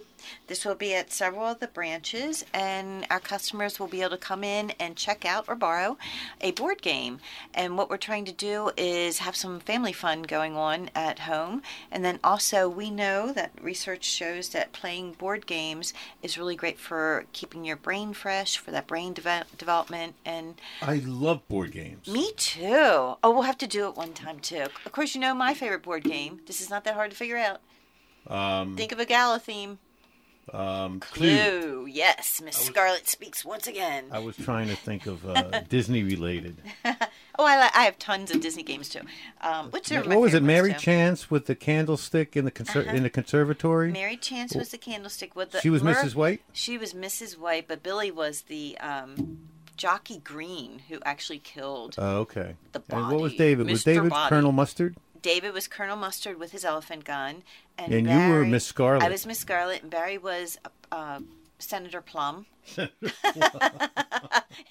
This 0.46 0.64
will 0.64 0.76
be 0.76 0.94
at 0.94 1.12
several 1.12 1.46
of 1.46 1.58
the 1.58 1.66
branches, 1.66 2.44
and 2.54 3.04
our 3.10 3.18
customers 3.18 3.80
will 3.80 3.88
be 3.88 4.02
able 4.02 4.10
to 4.10 4.16
come 4.18 4.44
in 4.44 4.70
and 4.78 4.94
check 4.94 5.24
out 5.24 5.46
or 5.48 5.56
borrow 5.56 5.98
a 6.40 6.52
board 6.52 6.80
game. 6.80 7.18
And 7.52 7.76
what 7.76 7.90
we're 7.90 7.96
trying 7.96 8.24
to 8.26 8.32
do 8.32 8.70
is 8.76 9.18
have 9.18 9.34
some 9.34 9.58
family 9.58 9.92
fun 9.92 10.22
going 10.22 10.56
on 10.56 10.90
at 10.94 11.20
home. 11.20 11.62
And 11.90 12.04
then 12.04 12.20
also, 12.22 12.68
we 12.68 12.88
know 12.88 13.32
that 13.32 13.50
research 13.60 14.04
shows 14.04 14.50
that 14.50 14.72
playing 14.72 15.14
board 15.14 15.44
games 15.46 15.92
is 16.22 16.38
really 16.38 16.54
great 16.54 16.78
for 16.78 17.24
keeping 17.32 17.64
your 17.64 17.76
brain 17.76 18.12
fresh, 18.12 18.56
for 18.56 18.70
that 18.70 18.86
brain 18.86 19.14
deve- 19.14 19.56
development, 19.58 20.14
and 20.24 20.54
I 20.80 21.02
love 21.04 21.48
board 21.48 21.72
games. 21.72 22.06
me 22.06 22.32
too. 22.36 22.68
Oh, 22.70 23.18
we'll 23.24 23.42
have 23.42 23.58
to 23.58 23.66
do 23.66 23.88
it 23.88 23.96
one 23.96 24.12
time 24.12 24.38
too. 24.38 24.66
Of 24.86 24.92
course, 24.92 25.16
you 25.16 25.20
know 25.20 25.34
my 25.34 25.52
favorite 25.52 25.82
board 25.82 26.04
game. 26.04 26.42
This 26.46 26.60
is 26.60 26.70
not 26.70 26.84
that 26.84 26.94
hard 26.94 27.10
to 27.10 27.16
figure 27.16 27.38
out. 27.38 27.41
Um, 28.26 28.76
Think 28.76 28.92
of 28.92 28.98
a 29.00 29.04
gala 29.04 29.38
theme. 29.38 29.78
um, 30.52 31.00
Clue. 31.00 31.36
Clue. 31.60 31.86
Yes, 31.86 32.40
Miss 32.44 32.56
Scarlet 32.56 33.08
speaks 33.08 33.44
once 33.44 33.66
again. 33.66 34.04
I 34.12 34.18
was 34.20 34.36
trying 34.36 34.68
to 34.68 34.76
think 34.76 35.06
of 35.06 35.24
uh, 35.28 35.60
Disney 35.68 36.02
related. 36.02 36.56
Oh, 37.38 37.46
I, 37.46 37.70
I 37.74 37.84
have 37.84 37.98
tons 37.98 38.30
of 38.30 38.42
Disney 38.42 38.62
games 38.62 38.90
too. 38.90 39.00
Um, 39.40 39.70
which 39.70 39.90
are 39.90 40.02
What 40.02 40.20
was 40.20 40.34
it? 40.34 40.42
Mary 40.42 40.74
too. 40.74 40.78
Chance 40.78 41.30
with 41.30 41.46
the 41.46 41.54
candlestick 41.54 42.36
in 42.36 42.44
the 42.44 42.50
conser- 42.50 42.86
in 42.92 43.02
the 43.04 43.08
conservatory. 43.10 43.90
Mary 43.90 44.18
Chance 44.18 44.54
was 44.54 44.68
the 44.68 44.76
candlestick 44.76 45.34
with 45.34 45.52
the. 45.52 45.60
she 45.62 45.70
was 45.70 45.82
Mrs. 45.82 46.14
White. 46.14 46.42
She 46.52 46.76
was 46.76 46.92
Mrs. 46.92 47.38
White, 47.38 47.66
but 47.68 47.82
Billy 47.82 48.10
was 48.10 48.42
the 48.42 48.76
um, 48.80 49.38
jockey 49.78 50.18
Green 50.18 50.82
who 50.90 50.98
actually 51.06 51.38
killed. 51.38 51.94
Oh, 51.96 52.18
okay. 52.18 52.54
The 52.72 52.80
body. 52.80 53.02
and 53.02 53.12
what 53.12 53.20
was. 53.22 53.34
David? 53.34 53.70
Was 53.70 53.82
David 53.82 54.10
Body. 54.10 54.28
Colonel 54.28 54.52
Mustard? 54.52 54.94
David 55.22 55.54
was 55.54 55.68
Colonel 55.68 55.96
Mustard 55.96 56.38
with 56.38 56.52
his 56.52 56.64
elephant 56.64 57.04
gun, 57.04 57.44
and, 57.78 57.92
And 57.94 58.06
you 58.06 58.28
were 58.28 58.44
Miss 58.44 58.66
Scarlet. 58.66 59.02
I 59.04 59.08
was 59.08 59.24
Miss 59.24 59.38
Scarlet, 59.38 59.82
and 59.82 59.90
Barry 59.90 60.18
was 60.18 60.58
uh, 60.90 61.20
Senator 61.58 62.00
Plum. 62.00 62.46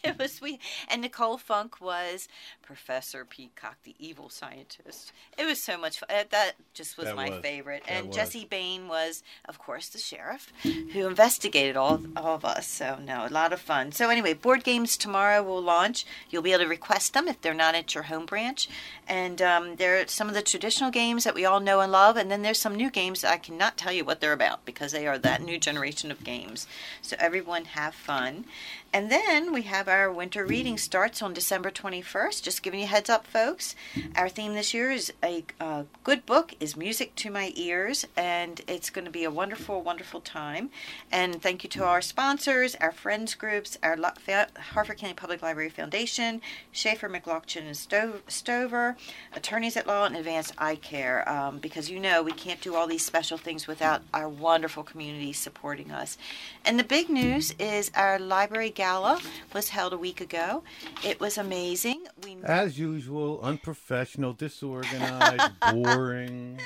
it 0.04 0.18
was 0.18 0.34
sweet, 0.34 0.60
and 0.90 1.02
Nicole 1.02 1.38
Funk 1.38 1.82
was 1.82 2.28
Professor 2.62 3.26
Peacock, 3.26 3.78
the 3.84 3.96
evil 4.00 4.30
scientist. 4.30 5.12
It 5.38 5.46
was 5.46 5.62
so 5.62 5.78
much 5.78 6.00
fun. 6.00 6.10
Uh, 6.10 6.24
That 6.30 6.54
just 6.74 6.98
was 6.98 7.08
That 7.08 7.16
my 7.16 7.30
was. 7.30 7.42
favorite. 7.42 7.84
That 7.88 7.92
and 7.94 8.08
was. 8.08 8.16
Jesse 8.16 8.46
Bain 8.46 8.88
was, 8.88 9.24
of 9.46 9.60
course, 9.60 9.90
the 9.90 9.98
sheriff 9.98 10.52
who 10.64 11.08
investigated 11.08 11.76
all 11.78 12.02
all 12.16 12.36
of 12.36 12.46
us. 12.46 12.68
So 12.68 12.98
no, 13.04 13.26
a 13.26 13.30
lot 13.30 13.54
of 13.54 13.60
fun. 13.62 13.92
So 13.92 14.10
anyway, 14.10 14.34
board 14.34 14.64
games 14.64 14.98
tomorrow 14.98 15.44
will 15.44 15.62
launch. 15.62 16.06
You'll 16.30 16.42
be 16.42 16.54
able 16.54 16.64
to 16.64 16.70
request 16.70 17.14
them 17.14 17.28
if 17.28 17.42
they're 17.42 17.54
not 17.54 17.76
at 17.76 17.94
your 17.94 18.04
home 18.04 18.26
branch, 18.26 18.70
and 19.08 19.42
um, 19.42 19.76
there 19.76 20.00
are 20.02 20.08
some 20.08 20.28
of 20.28 20.34
the 20.34 20.42
traditional 20.42 20.92
games 20.92 21.24
that 21.24 21.36
we 21.36 21.46
all 21.46 21.60
know 21.60 21.80
and 21.82 21.92
love, 21.92 22.18
and 22.18 22.32
then 22.32 22.42
there's 22.42 22.60
some 22.60 22.76
new 22.76 22.90
games 22.90 23.22
that 23.22 23.32
I 23.34 23.38
cannot 23.38 23.78
tell 23.78 23.92
you 23.92 24.06
what 24.06 24.22
they're 24.22 24.34
about 24.34 24.66
because 24.66 24.92
they 24.92 25.08
are 25.08 25.18
that 25.20 25.42
new 25.42 25.58
generation 25.58 26.12
of 26.12 26.24
games. 26.24 26.68
So 27.02 27.16
everyone 27.20 27.66
have 27.82 27.96
fun. 27.96 28.46
And 28.94 29.10
then 29.10 29.54
we 29.54 29.62
have 29.62 29.88
our 29.88 30.12
winter 30.12 30.46
reading 30.46 30.78
starts 30.78 31.22
on 31.22 31.34
December 31.34 31.72
21st. 31.72 32.44
Just 32.44 32.62
giving 32.62 32.82
you 32.82 32.88
a 32.88 32.90
heads 32.90 33.10
up, 33.10 33.26
folks. 33.26 33.74
Our 34.18 34.28
theme 34.28 34.54
this 34.54 34.74
year 34.74 34.92
is 34.92 35.14
a 35.24 35.46
uh, 35.62 35.84
good 36.04 36.26
book 36.26 36.56
is 36.60 36.76
music 36.76 37.16
to 37.16 37.32
my 37.32 37.54
ears, 37.56 38.06
and 38.18 38.60
it's 38.68 38.90
going 38.90 39.06
to 39.06 39.12
be 39.12 39.24
a 39.24 39.32
wonderful, 39.32 39.82
wonderful 39.82 40.20
time. 40.20 40.72
And 41.10 41.42
thank 41.42 41.64
you 41.64 41.70
to 41.70 41.86
our 41.86 42.02
sponsors, 42.02 42.76
our 42.76 42.92
friends 42.92 43.34
groups, 43.34 43.78
our 43.82 43.96
Fa- 43.96 44.50
Harford 44.58 44.98
County 44.98 45.14
Public 45.14 45.42
Library 45.42 45.70
Foundation, 45.70 46.42
Schaefer, 46.74 47.08
McLaughlin, 47.08 47.68
and 47.68 47.78
Sto- 47.78 48.22
Stover, 48.28 48.98
attorneys 49.34 49.78
at 49.78 49.88
law, 49.88 50.06
and 50.06 50.18
Advanced 50.18 50.54
Eye 50.58 50.76
Care. 50.76 51.28
Um, 51.30 51.60
because 51.60 51.90
you 51.90 51.98
know 51.98 52.24
we 52.24 52.34
can't 52.34 52.60
do 52.60 52.76
all 52.76 52.88
these 52.88 53.06
special 53.06 53.38
things 53.38 53.68
without 53.68 54.02
our 54.14 54.28
wonderful 54.28 54.84
community 54.84 55.32
supporting 55.32 55.92
us. 55.92 56.18
And 56.66 56.78
the 56.78 56.84
big 56.84 57.10
news 57.10 57.56
is 57.58 57.90
our 57.96 58.20
library 58.20 58.70
gala 58.82 59.22
was 59.54 59.70
held 59.70 59.94
a 59.94 59.98
week 59.98 60.22
ago. 60.22 60.64
It 61.06 61.20
was 61.20 61.38
amazing. 61.38 62.06
We 62.24 62.36
As 62.44 62.80
usual, 62.80 63.40
unprofessional, 63.44 64.34
disorganized, 64.34 65.52
boring, 65.72 66.60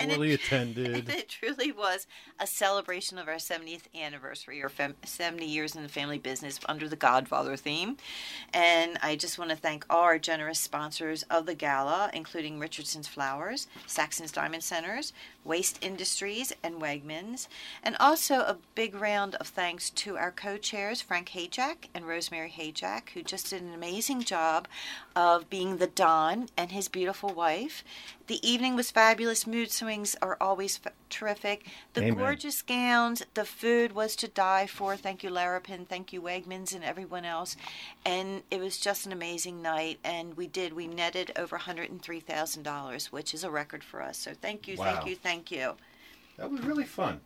And 0.00 0.10
it- 0.10 0.20
attended. 0.32 1.08
it 1.20 1.28
truly 1.28 1.70
was 1.70 2.08
a 2.40 2.46
celebration 2.48 3.18
of 3.18 3.28
our 3.28 3.36
70th 3.36 3.82
anniversary 3.94 4.60
or 4.64 4.68
fem- 4.68 4.96
70 5.04 5.46
years 5.46 5.76
in 5.76 5.84
the 5.84 5.88
family 5.88 6.18
business 6.18 6.58
under 6.68 6.88
the 6.88 6.96
Godfather 6.96 7.56
theme. 7.56 7.98
And 8.52 8.98
I 9.00 9.14
just 9.14 9.38
want 9.38 9.50
to 9.50 9.56
thank 9.56 9.86
all 9.88 10.00
our 10.00 10.18
generous 10.18 10.58
sponsors 10.58 11.22
of 11.30 11.46
the 11.46 11.54
gala, 11.54 12.10
including 12.12 12.58
Richardson's 12.58 13.06
Flowers, 13.06 13.68
Saxon's 13.86 14.32
Diamond 14.32 14.64
Centers, 14.64 15.12
Waste 15.44 15.78
Industries, 15.84 16.52
and 16.62 16.76
Wegmans. 16.80 17.48
And 17.82 17.96
also 18.00 18.36
a 18.40 18.56
big 18.74 18.94
round 18.94 19.34
of 19.36 19.48
thanks 19.48 19.90
to 19.90 20.16
our 20.16 20.30
co 20.30 20.56
chairs, 20.56 21.00
Frank 21.02 21.30
Hayjack 21.30 21.88
and 21.94 22.06
Rosemary 22.06 22.50
Hayjack, 22.56 23.10
who 23.10 23.22
just 23.22 23.50
did 23.50 23.62
an 23.62 23.74
amazing 23.74 24.22
job 24.22 24.66
of 25.14 25.48
being 25.50 25.76
the 25.76 25.86
Don 25.86 26.48
and 26.56 26.72
his 26.72 26.88
beautiful 26.88 27.28
wife. 27.32 27.84
The 28.26 28.46
evening 28.48 28.74
was 28.74 28.90
fabulous. 28.90 29.46
Mood 29.46 29.70
swings 29.70 30.16
are 30.22 30.38
always 30.40 30.80
f- 30.84 30.92
terrific. 31.10 31.66
The 31.92 32.04
Amen. 32.04 32.14
gorgeous 32.18 32.62
gowns, 32.62 33.22
the 33.34 33.44
food 33.44 33.92
was 33.92 34.16
to 34.16 34.28
die 34.28 34.66
for. 34.66 34.96
Thank 34.96 35.22
you, 35.22 35.28
Larapin. 35.28 35.86
Thank 35.86 36.10
you, 36.14 36.22
Wegmans, 36.22 36.74
and 36.74 36.82
everyone 36.82 37.26
else. 37.26 37.54
And 38.06 38.42
it 38.50 38.60
was 38.60 38.78
just 38.78 39.04
an 39.04 39.12
amazing 39.12 39.60
night. 39.60 39.98
And 40.02 40.38
we 40.38 40.46
did. 40.46 40.72
We 40.72 40.86
netted 40.86 41.32
over 41.36 41.58
$103,000, 41.58 43.06
which 43.12 43.34
is 43.34 43.44
a 43.44 43.50
record 43.50 43.84
for 43.84 44.00
us. 44.02 44.16
So 44.18 44.32
thank 44.40 44.66
you, 44.66 44.76
Wow. 44.78 44.94
thank 44.94 45.06
you, 45.06 45.16
thank 45.16 45.33
you. 45.33 45.33
That 46.36 46.50
was 46.50 46.60
really 46.60 46.84
fun. 46.84 47.20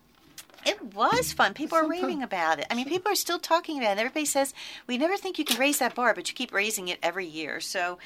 It 0.66 0.94
was 0.94 1.32
fun. 1.32 1.54
People 1.54 1.78
are 1.78 1.88
raving 1.88 2.22
about 2.22 2.58
it. 2.58 2.66
I 2.70 2.74
mean, 2.74 2.86
people 2.86 3.12
are 3.12 3.16
still 3.16 3.38
talking 3.38 3.78
about 3.78 3.96
it. 3.96 4.00
Everybody 4.00 4.24
says, 4.24 4.52
we 4.86 4.98
never 4.98 5.16
think 5.16 5.38
you 5.38 5.44
can 5.44 5.58
raise 5.58 5.78
that 5.78 5.94
bar, 5.94 6.14
but 6.14 6.28
you 6.28 6.34
keep 6.34 6.52
raising 6.52 6.88
it 6.88 6.98
every 7.02 7.26
year. 7.26 7.60
So 7.60 7.98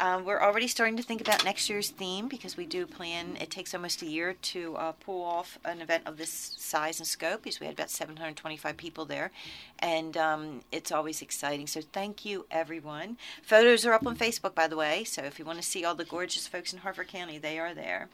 um, 0.00 0.24
we're 0.24 0.40
already 0.40 0.66
starting 0.66 0.96
to 0.96 1.02
think 1.02 1.20
about 1.20 1.44
next 1.44 1.70
year's 1.70 1.90
theme 1.90 2.28
because 2.28 2.56
we 2.56 2.66
do 2.66 2.86
plan, 2.86 3.36
it 3.40 3.50
takes 3.50 3.74
almost 3.74 4.02
a 4.02 4.06
year 4.06 4.34
to 4.34 4.76
uh, 4.76 4.92
pull 4.92 5.22
off 5.22 5.58
an 5.64 5.80
event 5.80 6.02
of 6.06 6.18
this 6.18 6.30
size 6.30 6.98
and 6.98 7.06
scope 7.06 7.42
because 7.42 7.60
we 7.60 7.66
had 7.66 7.74
about 7.74 7.90
725 7.90 8.76
people 8.76 9.04
there. 9.04 9.30
And 9.78 10.16
um, 10.16 10.60
it's 10.72 10.92
always 10.92 11.22
exciting. 11.22 11.66
So 11.66 11.80
thank 11.80 12.24
you, 12.24 12.46
everyone. 12.50 13.16
Photos 13.42 13.86
are 13.86 13.92
up 13.92 14.06
on 14.06 14.16
Facebook, 14.16 14.54
by 14.54 14.66
the 14.66 14.76
way. 14.76 15.04
So 15.04 15.22
if 15.22 15.38
you 15.38 15.44
want 15.44 15.60
to 15.60 15.66
see 15.66 15.84
all 15.84 15.94
the 15.94 16.04
gorgeous 16.04 16.46
folks 16.46 16.72
in 16.72 16.80
Harford 16.80 17.08
County, 17.08 17.38
they 17.38 17.58
are 17.58 17.72
there. 17.72 18.08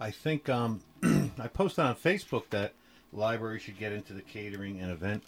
I 0.00 0.10
think 0.10 0.48
um, 0.48 0.80
I 1.02 1.48
posted 1.48 1.84
on 1.84 1.96
Facebook 1.96 2.44
that 2.50 2.72
library 3.12 3.58
should 3.58 3.78
get 3.78 3.92
into 3.92 4.12
the 4.12 4.22
catering 4.22 4.80
and 4.80 4.90
event 4.90 5.22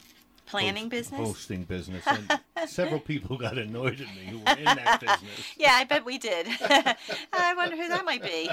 Planning 0.46 0.84
host- 0.84 0.90
business? 0.90 1.20
hosting 1.20 1.62
business, 1.64 2.04
and 2.06 2.40
several 2.68 3.00
people 3.00 3.38
got 3.38 3.56
annoyed 3.56 3.98
at 3.98 4.08
me 4.14 4.26
who 4.28 4.38
were 4.40 4.58
in 4.58 4.64
that 4.64 5.00
business. 5.00 5.40
Yeah, 5.56 5.70
I 5.72 5.84
bet 5.84 6.04
we 6.04 6.18
did. 6.18 6.46
I 6.60 7.54
wonder 7.56 7.76
who 7.76 7.88
that 7.88 8.04
might 8.04 8.22
be. 8.22 8.50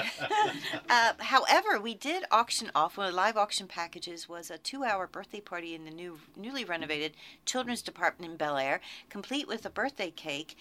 uh, 0.90 1.14
however, 1.20 1.82
we 1.82 1.94
did 1.94 2.24
auction 2.32 2.72
off 2.74 2.96
one 2.96 3.08
of 3.08 3.12
the 3.12 3.18
live 3.18 3.36
auction 3.36 3.68
packages 3.68 4.30
was 4.30 4.50
a 4.50 4.58
two-hour 4.58 5.08
birthday 5.08 5.42
party 5.42 5.76
in 5.76 5.84
the 5.84 5.92
new, 5.92 6.18
newly 6.38 6.64
renovated 6.64 7.12
children's 7.46 7.82
department 7.82 8.32
in 8.32 8.38
Bel 8.38 8.56
Air, 8.56 8.80
complete 9.10 9.48
with 9.50 9.66
a 9.66 9.70
birthday 9.70 10.12
cake. 10.12 10.58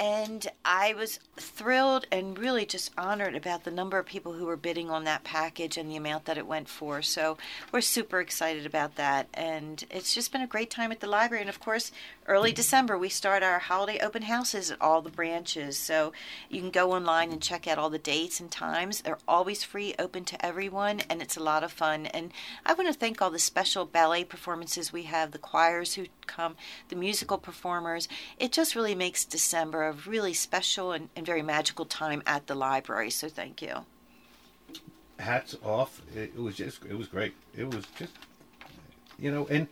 And 0.00 0.48
I 0.64 0.94
was 0.94 1.20
thrilled 1.36 2.06
and 2.10 2.38
really 2.38 2.64
just 2.64 2.90
honored 2.96 3.36
about 3.36 3.64
the 3.64 3.70
number 3.70 3.98
of 3.98 4.06
people 4.06 4.32
who 4.32 4.46
were 4.46 4.56
bidding 4.56 4.88
on 4.88 5.04
that 5.04 5.24
package 5.24 5.76
and 5.76 5.90
the 5.90 5.96
amount 5.96 6.24
that 6.24 6.38
it 6.38 6.46
went 6.46 6.70
for. 6.70 7.02
So 7.02 7.36
we're 7.70 7.82
super 7.82 8.18
excited 8.18 8.64
about 8.64 8.96
that. 8.96 9.28
And 9.34 9.84
it's 9.90 10.14
just 10.14 10.32
been 10.32 10.40
a 10.40 10.46
great 10.46 10.70
time 10.70 10.90
at 10.90 11.00
the 11.00 11.06
library. 11.06 11.42
And 11.42 11.50
of 11.50 11.60
course, 11.60 11.92
early 12.30 12.52
December, 12.52 12.96
we 12.96 13.08
start 13.08 13.42
our 13.42 13.58
holiday 13.58 13.98
open 13.98 14.22
houses 14.22 14.70
at 14.70 14.80
all 14.80 15.02
the 15.02 15.10
branches. 15.10 15.76
So 15.76 16.12
you 16.48 16.60
can 16.60 16.70
go 16.70 16.92
online 16.92 17.32
and 17.32 17.42
check 17.42 17.66
out 17.66 17.76
all 17.76 17.90
the 17.90 17.98
dates 17.98 18.38
and 18.38 18.48
times. 18.48 19.00
They're 19.00 19.18
always 19.26 19.64
free, 19.64 19.96
open 19.98 20.24
to 20.26 20.46
everyone, 20.46 21.00
and 21.10 21.20
it's 21.20 21.36
a 21.36 21.42
lot 21.42 21.64
of 21.64 21.72
fun. 21.72 22.06
And 22.06 22.32
I 22.64 22.72
want 22.72 22.86
to 22.86 22.94
thank 22.94 23.20
all 23.20 23.32
the 23.32 23.40
special 23.40 23.84
ballet 23.84 24.22
performances 24.22 24.92
we 24.92 25.02
have, 25.02 25.32
the 25.32 25.38
choirs 25.38 25.94
who 25.94 26.06
come, 26.28 26.54
the 26.88 26.94
musical 26.94 27.36
performers. 27.36 28.06
It 28.38 28.52
just 28.52 28.76
really 28.76 28.94
makes 28.94 29.24
December 29.24 29.88
a 29.88 29.92
really 29.92 30.32
special 30.32 30.92
and, 30.92 31.08
and 31.16 31.26
very 31.26 31.42
magical 31.42 31.84
time 31.84 32.22
at 32.26 32.46
the 32.46 32.54
library. 32.54 33.10
So 33.10 33.28
thank 33.28 33.60
you. 33.60 33.74
Hats 35.18 35.56
off! 35.64 36.00
It, 36.14 36.32
it 36.36 36.40
was 36.40 36.54
just, 36.54 36.84
it 36.84 36.96
was 36.96 37.08
great. 37.08 37.34
It 37.56 37.74
was 37.74 37.84
just, 37.98 38.12
you 39.18 39.32
know, 39.32 39.48
and 39.48 39.66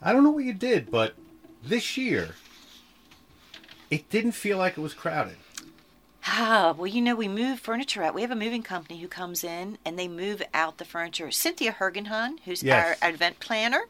I 0.00 0.12
don't 0.12 0.22
know 0.22 0.30
what 0.30 0.44
you 0.44 0.54
did, 0.54 0.92
but 0.92 1.14
This 1.66 1.96
year, 1.96 2.34
it 3.90 4.10
didn't 4.10 4.32
feel 4.32 4.58
like 4.58 4.76
it 4.76 4.82
was 4.82 4.92
crowded. 4.92 5.36
Ah, 6.26 6.74
well, 6.78 6.86
you 6.86 7.02
know, 7.02 7.14
we 7.14 7.28
move 7.28 7.60
furniture 7.60 8.02
out. 8.02 8.14
We 8.14 8.22
have 8.22 8.30
a 8.30 8.34
moving 8.36 8.62
company 8.62 8.98
who 8.98 9.08
comes 9.08 9.44
in 9.44 9.76
and 9.84 9.98
they 9.98 10.08
move 10.08 10.42
out 10.54 10.78
the 10.78 10.84
furniture. 10.86 11.30
Cynthia 11.30 11.72
Hergenhun, 11.72 12.38
who's 12.46 12.62
Yes. 12.62 12.96
our 13.02 13.10
event 13.10 13.40
planner, 13.40 13.84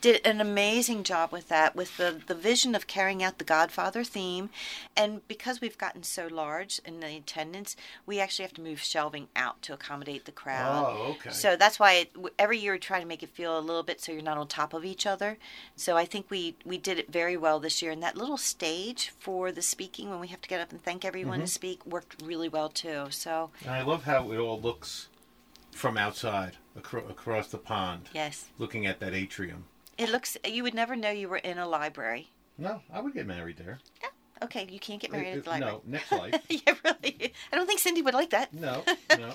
did 0.00 0.26
an 0.26 0.40
amazing 0.40 1.02
job 1.04 1.30
with 1.30 1.48
that, 1.50 1.76
with 1.76 1.98
the, 1.98 2.22
the 2.26 2.34
vision 2.34 2.74
of 2.74 2.86
carrying 2.86 3.22
out 3.22 3.36
the 3.36 3.44
Godfather 3.44 4.02
theme. 4.02 4.48
And 4.96 5.26
because 5.28 5.60
we've 5.60 5.76
gotten 5.76 6.02
so 6.04 6.26
large 6.26 6.80
in 6.86 7.00
the 7.00 7.16
attendance, 7.18 7.76
we 8.06 8.18
actually 8.18 8.44
have 8.44 8.54
to 8.54 8.62
move 8.62 8.80
shelving 8.80 9.28
out 9.36 9.60
to 9.62 9.74
accommodate 9.74 10.24
the 10.24 10.32
crowd. 10.32 10.86
Oh, 10.88 11.10
okay. 11.12 11.30
So 11.30 11.54
that's 11.54 11.78
why 11.78 11.92
it, 11.94 12.16
every 12.38 12.58
year 12.58 12.72
we 12.72 12.78
try 12.78 12.98
to 12.98 13.06
make 13.06 13.22
it 13.22 13.28
feel 13.28 13.58
a 13.58 13.60
little 13.60 13.82
bit 13.82 14.00
so 14.00 14.10
you're 14.10 14.22
not 14.22 14.38
on 14.38 14.48
top 14.48 14.72
of 14.72 14.86
each 14.86 15.04
other. 15.06 15.36
So 15.76 15.98
I 15.98 16.06
think 16.06 16.30
we, 16.30 16.56
we 16.64 16.78
did 16.78 16.98
it 16.98 17.12
very 17.12 17.36
well 17.36 17.60
this 17.60 17.82
year. 17.82 17.92
And 17.92 18.02
that 18.02 18.16
little 18.16 18.38
stage 18.38 19.12
for 19.18 19.52
the 19.52 19.60
speaking, 19.62 20.08
when 20.08 20.20
we 20.20 20.28
have 20.28 20.40
to 20.40 20.48
get 20.48 20.62
up 20.62 20.72
and 20.72 20.82
thank 20.82 21.04
everyone 21.04 21.34
Mm-hmm. 21.34 21.44
to 21.46 21.50
speak, 21.52 21.73
worked 21.84 22.22
really 22.22 22.48
well 22.48 22.68
too. 22.68 23.06
So 23.10 23.50
And 23.62 23.70
I 23.70 23.82
love 23.82 24.04
how 24.04 24.30
it 24.32 24.38
all 24.38 24.60
looks 24.60 25.08
from 25.72 25.96
outside 25.98 26.56
acro- 26.76 27.06
across 27.08 27.48
the 27.48 27.58
pond, 27.58 28.08
yes, 28.14 28.46
looking 28.58 28.86
at 28.86 29.00
that 29.00 29.14
atrium. 29.14 29.64
it 29.98 30.10
looks. 30.10 30.36
You 30.44 30.62
would 30.62 30.74
never 30.74 30.94
know 30.96 31.10
you 31.10 31.28
were 31.28 31.38
in 31.38 31.58
a 31.58 31.66
library. 31.68 32.30
No, 32.58 32.82
I 32.92 33.00
would 33.00 33.14
get 33.14 33.26
married 33.26 33.56
there. 33.56 33.80
Okay, 34.42 34.66
you 34.70 34.78
can't 34.78 35.00
get 35.00 35.10
married 35.10 35.34
Uh, 35.34 35.38
at 35.38 35.44
the 35.44 35.50
library. 35.50 35.72
no, 35.72 35.82
next 35.86 36.12
life. 36.22 36.34
yeah, 36.48 36.74
really. 36.84 37.32
I 37.52 37.56
don't 37.56 37.66
think 37.66 37.80
Cindy 37.80 38.02
would 38.02 38.14
like 38.14 38.30
that. 38.30 38.52
No, 38.52 38.84
no. 39.18 39.32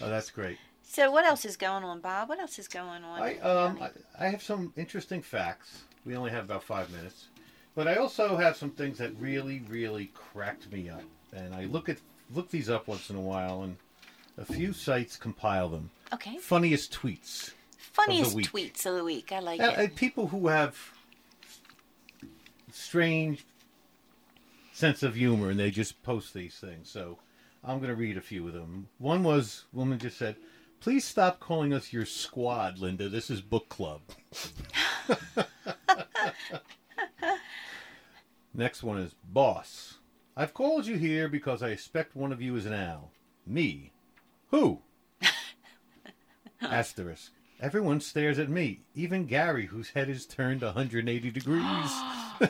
Oh, 0.00 0.08
that's 0.08 0.30
great. 0.30 0.58
So 0.82 1.10
what 1.10 1.24
else 1.24 1.44
is 1.44 1.56
going 1.56 1.84
on, 1.84 2.00
Bob? 2.00 2.28
What 2.28 2.38
else 2.38 2.58
is 2.58 2.68
going 2.68 3.04
on? 3.04 3.22
I 3.22 3.38
um 3.38 3.78
I, 3.80 3.90
I 4.26 4.28
have 4.28 4.42
some 4.42 4.72
interesting 4.76 5.22
facts. 5.22 5.82
We 6.04 6.16
only 6.16 6.30
have 6.30 6.44
about 6.44 6.62
five 6.62 6.90
minutes, 6.92 7.28
but 7.74 7.88
I 7.88 7.96
also 7.96 8.36
have 8.36 8.56
some 8.56 8.70
things 8.70 8.98
that 8.98 9.12
really, 9.18 9.62
really 9.68 10.10
cracked 10.14 10.70
me 10.72 10.88
up. 10.88 11.02
And 11.32 11.54
I 11.54 11.64
look 11.64 11.88
at 11.88 11.98
look 12.32 12.50
these 12.50 12.70
up 12.70 12.86
once 12.86 13.10
in 13.10 13.16
a 13.16 13.20
while, 13.20 13.62
and 13.62 13.76
a 14.38 14.44
few 14.44 14.72
sites 14.72 15.16
compile 15.16 15.68
them. 15.68 15.90
okay. 16.12 16.38
Funniest 16.38 16.92
tweets. 16.92 17.52
Funniest 17.76 18.34
week. 18.34 18.50
tweets 18.50 18.86
of 18.86 18.96
the 18.96 19.04
week. 19.04 19.30
I 19.32 19.38
like 19.40 19.60
it. 19.60 19.94
people 19.94 20.28
who 20.28 20.48
have 20.48 20.76
strange 22.72 23.44
sense 24.72 25.04
of 25.04 25.14
humor 25.14 25.50
and 25.50 25.60
they 25.60 25.70
just 25.70 26.02
post 26.02 26.34
these 26.34 26.56
things. 26.56 26.90
So 26.90 27.18
I'm 27.62 27.78
going 27.78 27.90
to 27.90 27.96
read 27.96 28.16
a 28.16 28.20
few 28.20 28.46
of 28.48 28.52
them. 28.52 28.88
One 28.98 29.22
was 29.22 29.64
woman 29.72 29.98
just 29.98 30.18
said, 30.18 30.36
"Please 30.80 31.04
stop 31.04 31.40
calling 31.40 31.72
us 31.72 31.92
your 31.92 32.06
squad, 32.06 32.78
Linda. 32.78 33.08
This 33.08 33.30
is 33.30 33.40
book 33.40 33.68
club." 33.68 34.00
Next 38.54 38.84
one 38.84 38.98
is 38.98 39.16
boss. 39.24 39.98
I've 40.36 40.54
called 40.54 40.86
you 40.86 40.96
here 40.96 41.28
because 41.28 41.60
I 41.60 41.70
expect 41.70 42.14
one 42.14 42.32
of 42.32 42.40
you 42.40 42.54
is 42.54 42.66
an 42.66 42.72
owl. 42.72 43.10
Me. 43.44 43.90
Who? 44.50 44.80
Asterisk. 46.62 47.32
Everyone 47.60 48.00
stares 48.00 48.38
at 48.38 48.48
me, 48.48 48.80
even 48.94 49.26
Gary, 49.26 49.66
whose 49.66 49.90
head 49.90 50.08
is 50.08 50.24
turned 50.24 50.62
180 50.62 51.30
degrees. 51.30 51.90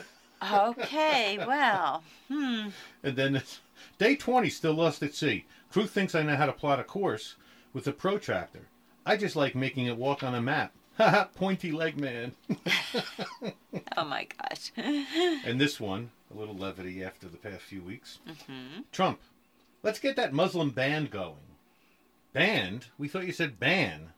okay, 0.53 1.39
well, 1.45 2.03
hmm. 2.27 2.67
and 3.03 3.15
then 3.15 3.41
day 3.97 4.15
20, 4.15 4.49
still 4.49 4.73
lost 4.73 5.01
at 5.01 5.13
sea. 5.15 5.45
Crew 5.71 5.87
thinks 5.87 6.15
I 6.15 6.23
know 6.23 6.35
how 6.35 6.45
to 6.45 6.53
plot 6.53 6.79
a 6.79 6.83
course 6.83 7.35
with 7.73 7.87
a 7.87 7.91
protractor. 7.91 8.67
I 9.05 9.17
just 9.17 9.35
like 9.35 9.55
making 9.55 9.85
it 9.85 9.97
walk 9.97 10.23
on 10.23 10.35
a 10.35 10.41
map. 10.41 10.71
Haha, 10.97 11.25
pointy 11.35 11.71
leg 11.71 11.99
man. 11.99 12.33
oh 13.97 14.05
my 14.05 14.27
gosh. 14.37 14.71
and 14.77 15.59
this 15.59 15.79
one, 15.79 16.11
a 16.33 16.37
little 16.37 16.55
levity 16.55 17.03
after 17.03 17.27
the 17.27 17.37
past 17.37 17.61
few 17.61 17.81
weeks. 17.81 18.19
Mm-hmm. 18.27 18.81
Trump, 18.91 19.19
let's 19.83 19.99
get 19.99 20.15
that 20.15 20.33
Muslim 20.33 20.69
band 20.69 21.11
going. 21.11 21.35
Band? 22.33 22.87
We 22.97 23.07
thought 23.07 23.25
you 23.25 23.33
said 23.33 23.59
ban. 23.59 24.09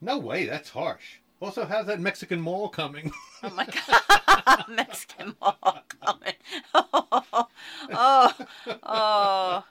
No 0.00 0.18
way, 0.18 0.46
that's 0.46 0.70
harsh. 0.70 1.18
Also, 1.40 1.66
how's 1.66 1.86
that 1.86 2.00
Mexican 2.00 2.40
mall 2.40 2.68
coming? 2.68 3.12
Oh 3.42 3.50
my 3.50 3.66
god, 3.66 4.64
Mexican 4.68 5.36
mall 5.40 5.82
coming. 6.00 6.34
Oh, 6.72 7.42
oh, 7.92 8.34
oh, 8.82 9.64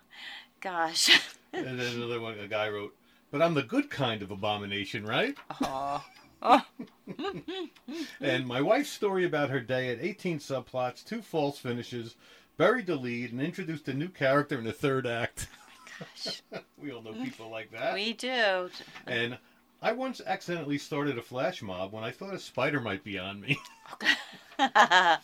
gosh. 0.61 1.20
and 1.53 1.80
then 1.80 1.95
another 1.95 2.20
one, 2.20 2.38
a 2.39 2.47
guy 2.47 2.70
wrote, 2.70 2.95
"But 3.36 3.42
I'm 3.42 3.54
the 3.54 3.64
good 3.64 3.90
kind 3.90 4.22
of 4.22 4.32
abomination, 4.32 5.06
right?" 5.06 5.38
Oh, 5.62 6.06
And 8.22 8.48
my 8.48 8.62
wife's 8.62 8.92
story 8.92 9.26
about 9.26 9.50
her 9.50 9.60
day 9.60 9.90
at 9.90 10.00
18 10.00 10.40
subplots, 10.40 11.04
two 11.04 11.22
false 11.22 11.60
finishes, 11.60 12.16
buried 12.56 12.86
the 12.86 12.96
lead, 12.96 13.34
and 13.34 13.42
introduced 13.42 13.90
a 13.90 13.94
new 13.94 14.08
character 14.08 14.58
in 14.58 14.64
the 14.64 14.72
third 14.72 15.06
act. 15.06 15.50
Oh 15.52 16.06
gosh. 16.16 16.44
we 16.78 16.94
all 16.94 17.02
know 17.02 17.12
people 17.12 17.50
like 17.50 17.72
that. 17.72 17.94
We 17.94 18.14
do. 18.14 18.70
And 19.06 19.38
I 19.82 19.92
once 19.92 20.22
accidentally 20.26 20.78
started 20.78 21.18
a 21.18 21.22
flash 21.22 21.62
mob 21.62 21.92
when 21.92 22.06
I 22.06 22.12
thought 22.12 22.34
a 22.34 22.40
spider 22.40 22.80
might 22.80 23.04
be 23.04 23.20
on 23.20 23.42
me. 23.42 23.60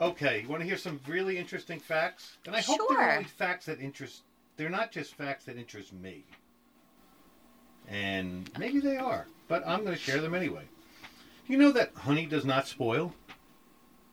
okay, 0.00 0.40
you 0.40 0.48
want 0.48 0.62
to 0.62 0.66
hear 0.66 0.78
some 0.78 0.98
really 1.06 1.36
interesting 1.36 1.78
facts? 1.78 2.38
And 2.46 2.56
I 2.56 2.62
hope 2.62 2.78
they're 2.88 2.96
Sure. 2.96 3.12
only 3.12 3.24
facts 3.24 3.66
that 3.66 3.80
interest. 3.80 4.22
They're 4.56 4.70
not 4.70 4.90
just 4.90 5.14
facts 5.14 5.44
that 5.44 5.56
interest 5.56 5.92
me. 5.92 6.24
And 7.88 8.50
maybe 8.58 8.80
they 8.80 8.96
are, 8.96 9.26
but 9.48 9.66
I'm 9.66 9.84
going 9.84 9.94
to 9.94 10.00
share 10.00 10.20
them 10.20 10.34
anyway. 10.34 10.64
You 11.46 11.56
know 11.58 11.72
that 11.72 11.92
honey 11.94 12.26
does 12.26 12.44
not 12.44 12.66
spoil? 12.66 13.14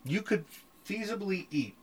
You 0.06 0.22
could 0.22 0.46
feasibly 0.88 1.48
eat 1.50 1.76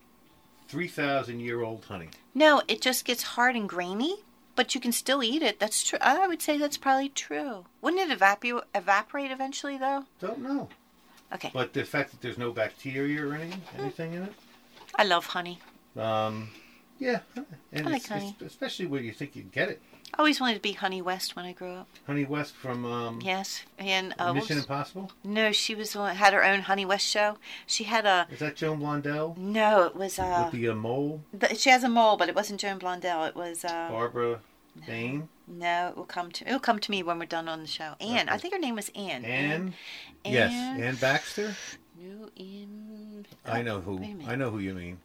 3,000 0.68 1.40
year 1.40 1.62
old 1.62 1.84
honey. 1.86 2.10
No, 2.34 2.62
it 2.68 2.80
just 2.80 3.04
gets 3.04 3.22
hard 3.22 3.56
and 3.56 3.68
grainy, 3.68 4.18
but 4.54 4.74
you 4.74 4.80
can 4.80 4.92
still 4.92 5.22
eat 5.22 5.42
it. 5.42 5.58
That's 5.58 5.82
true. 5.82 5.98
I 6.00 6.28
would 6.28 6.40
say 6.40 6.56
that's 6.56 6.76
probably 6.76 7.08
true. 7.08 7.64
Wouldn't 7.80 8.02
it 8.02 8.12
evaporate 8.12 8.62
evaporate 8.74 9.32
eventually, 9.32 9.78
though? 9.78 10.04
Don't 10.20 10.40
know. 10.40 10.68
Okay. 11.32 11.50
But 11.52 11.72
the 11.72 11.84
fact 11.84 12.10
that 12.12 12.20
there's 12.20 12.38
no 12.38 12.52
bacteria 12.52 13.26
or 13.26 13.34
anything, 13.34 13.62
anything 13.78 14.14
in 14.14 14.22
it, 14.24 14.32
I 14.94 15.04
love 15.04 15.26
honey. 15.26 15.58
Um, 15.96 16.50
yeah, 17.00 17.20
and 17.72 17.88
I 17.88 17.90
like 17.90 17.96
it's, 18.02 18.08
honey. 18.08 18.28
it's- 18.36 18.52
especially 18.52 18.86
where 18.86 19.00
you 19.00 19.12
think 19.12 19.34
you'd 19.34 19.50
get 19.50 19.68
it. 19.70 19.82
I 20.12 20.18
always 20.18 20.40
wanted 20.40 20.54
to 20.54 20.60
be 20.60 20.72
Honey 20.72 21.00
West 21.02 21.36
when 21.36 21.44
I 21.44 21.52
grew 21.52 21.70
up. 21.72 21.88
Honey 22.06 22.24
West 22.24 22.54
from 22.56 22.84
um, 22.84 23.20
Yes, 23.22 23.62
and 23.78 24.12
uh, 24.18 24.26
what 24.26 24.34
Mission 24.34 24.56
was- 24.56 24.64
Impossible. 24.64 25.12
no, 25.24 25.52
she 25.52 25.74
was 25.76 25.92
the 25.92 26.00
one- 26.00 26.16
had 26.16 26.32
her 26.32 26.44
own 26.44 26.60
Honey 26.62 26.84
West 26.84 27.06
show. 27.06 27.38
She 27.66 27.84
had 27.84 28.06
a 28.06 28.26
Is 28.30 28.38
that 28.40 28.56
Joan 28.56 28.80
Blondell 28.80 29.36
no, 29.36 29.84
it 29.84 29.94
was 29.96 30.18
uh, 30.18 30.48
with 30.52 30.60
the 30.60 30.68
uh, 30.68 30.74
mole? 30.74 31.22
she 31.56 31.70
has 31.70 31.82
a 31.84 31.88
mole, 31.88 32.16
but 32.16 32.28
it 32.28 32.34
wasn't 32.34 32.60
Joan 32.60 32.78
Blondell. 32.80 33.28
It 33.28 33.36
was 33.36 33.64
uh, 33.64 33.88
Barbara 33.90 34.40
Bain, 34.86 35.28
no, 35.46 35.88
it 35.88 35.96
will 35.96 36.04
come 36.04 36.30
to 36.32 36.48
it 36.48 36.52
will 36.52 36.60
come 36.60 36.78
to 36.80 36.90
me 36.90 37.02
when 37.02 37.18
we're 37.18 37.26
done 37.26 37.48
on 37.48 37.60
the 37.60 37.66
show. 37.68 37.94
Anne, 38.00 38.28
I 38.28 38.32
Okay. 38.34 38.42
think 38.42 38.54
her 38.54 38.60
name 38.60 38.76
was 38.76 38.90
Anne. 38.96 39.24
Anne. 39.24 39.74
Yes, 40.24 40.52
Anne 40.52 40.96
Baxter. 40.96 41.54
No, 41.98 42.30
Anne. 42.38 43.26
I 43.44 43.62
know 43.62 43.80
who. 43.80 43.96
wait 43.96 44.10
a 44.10 44.14
minute. 44.14 44.28
I 44.28 44.34
know 44.36 44.50
who 44.50 44.58
you 44.58 44.74
mean. 44.74 44.98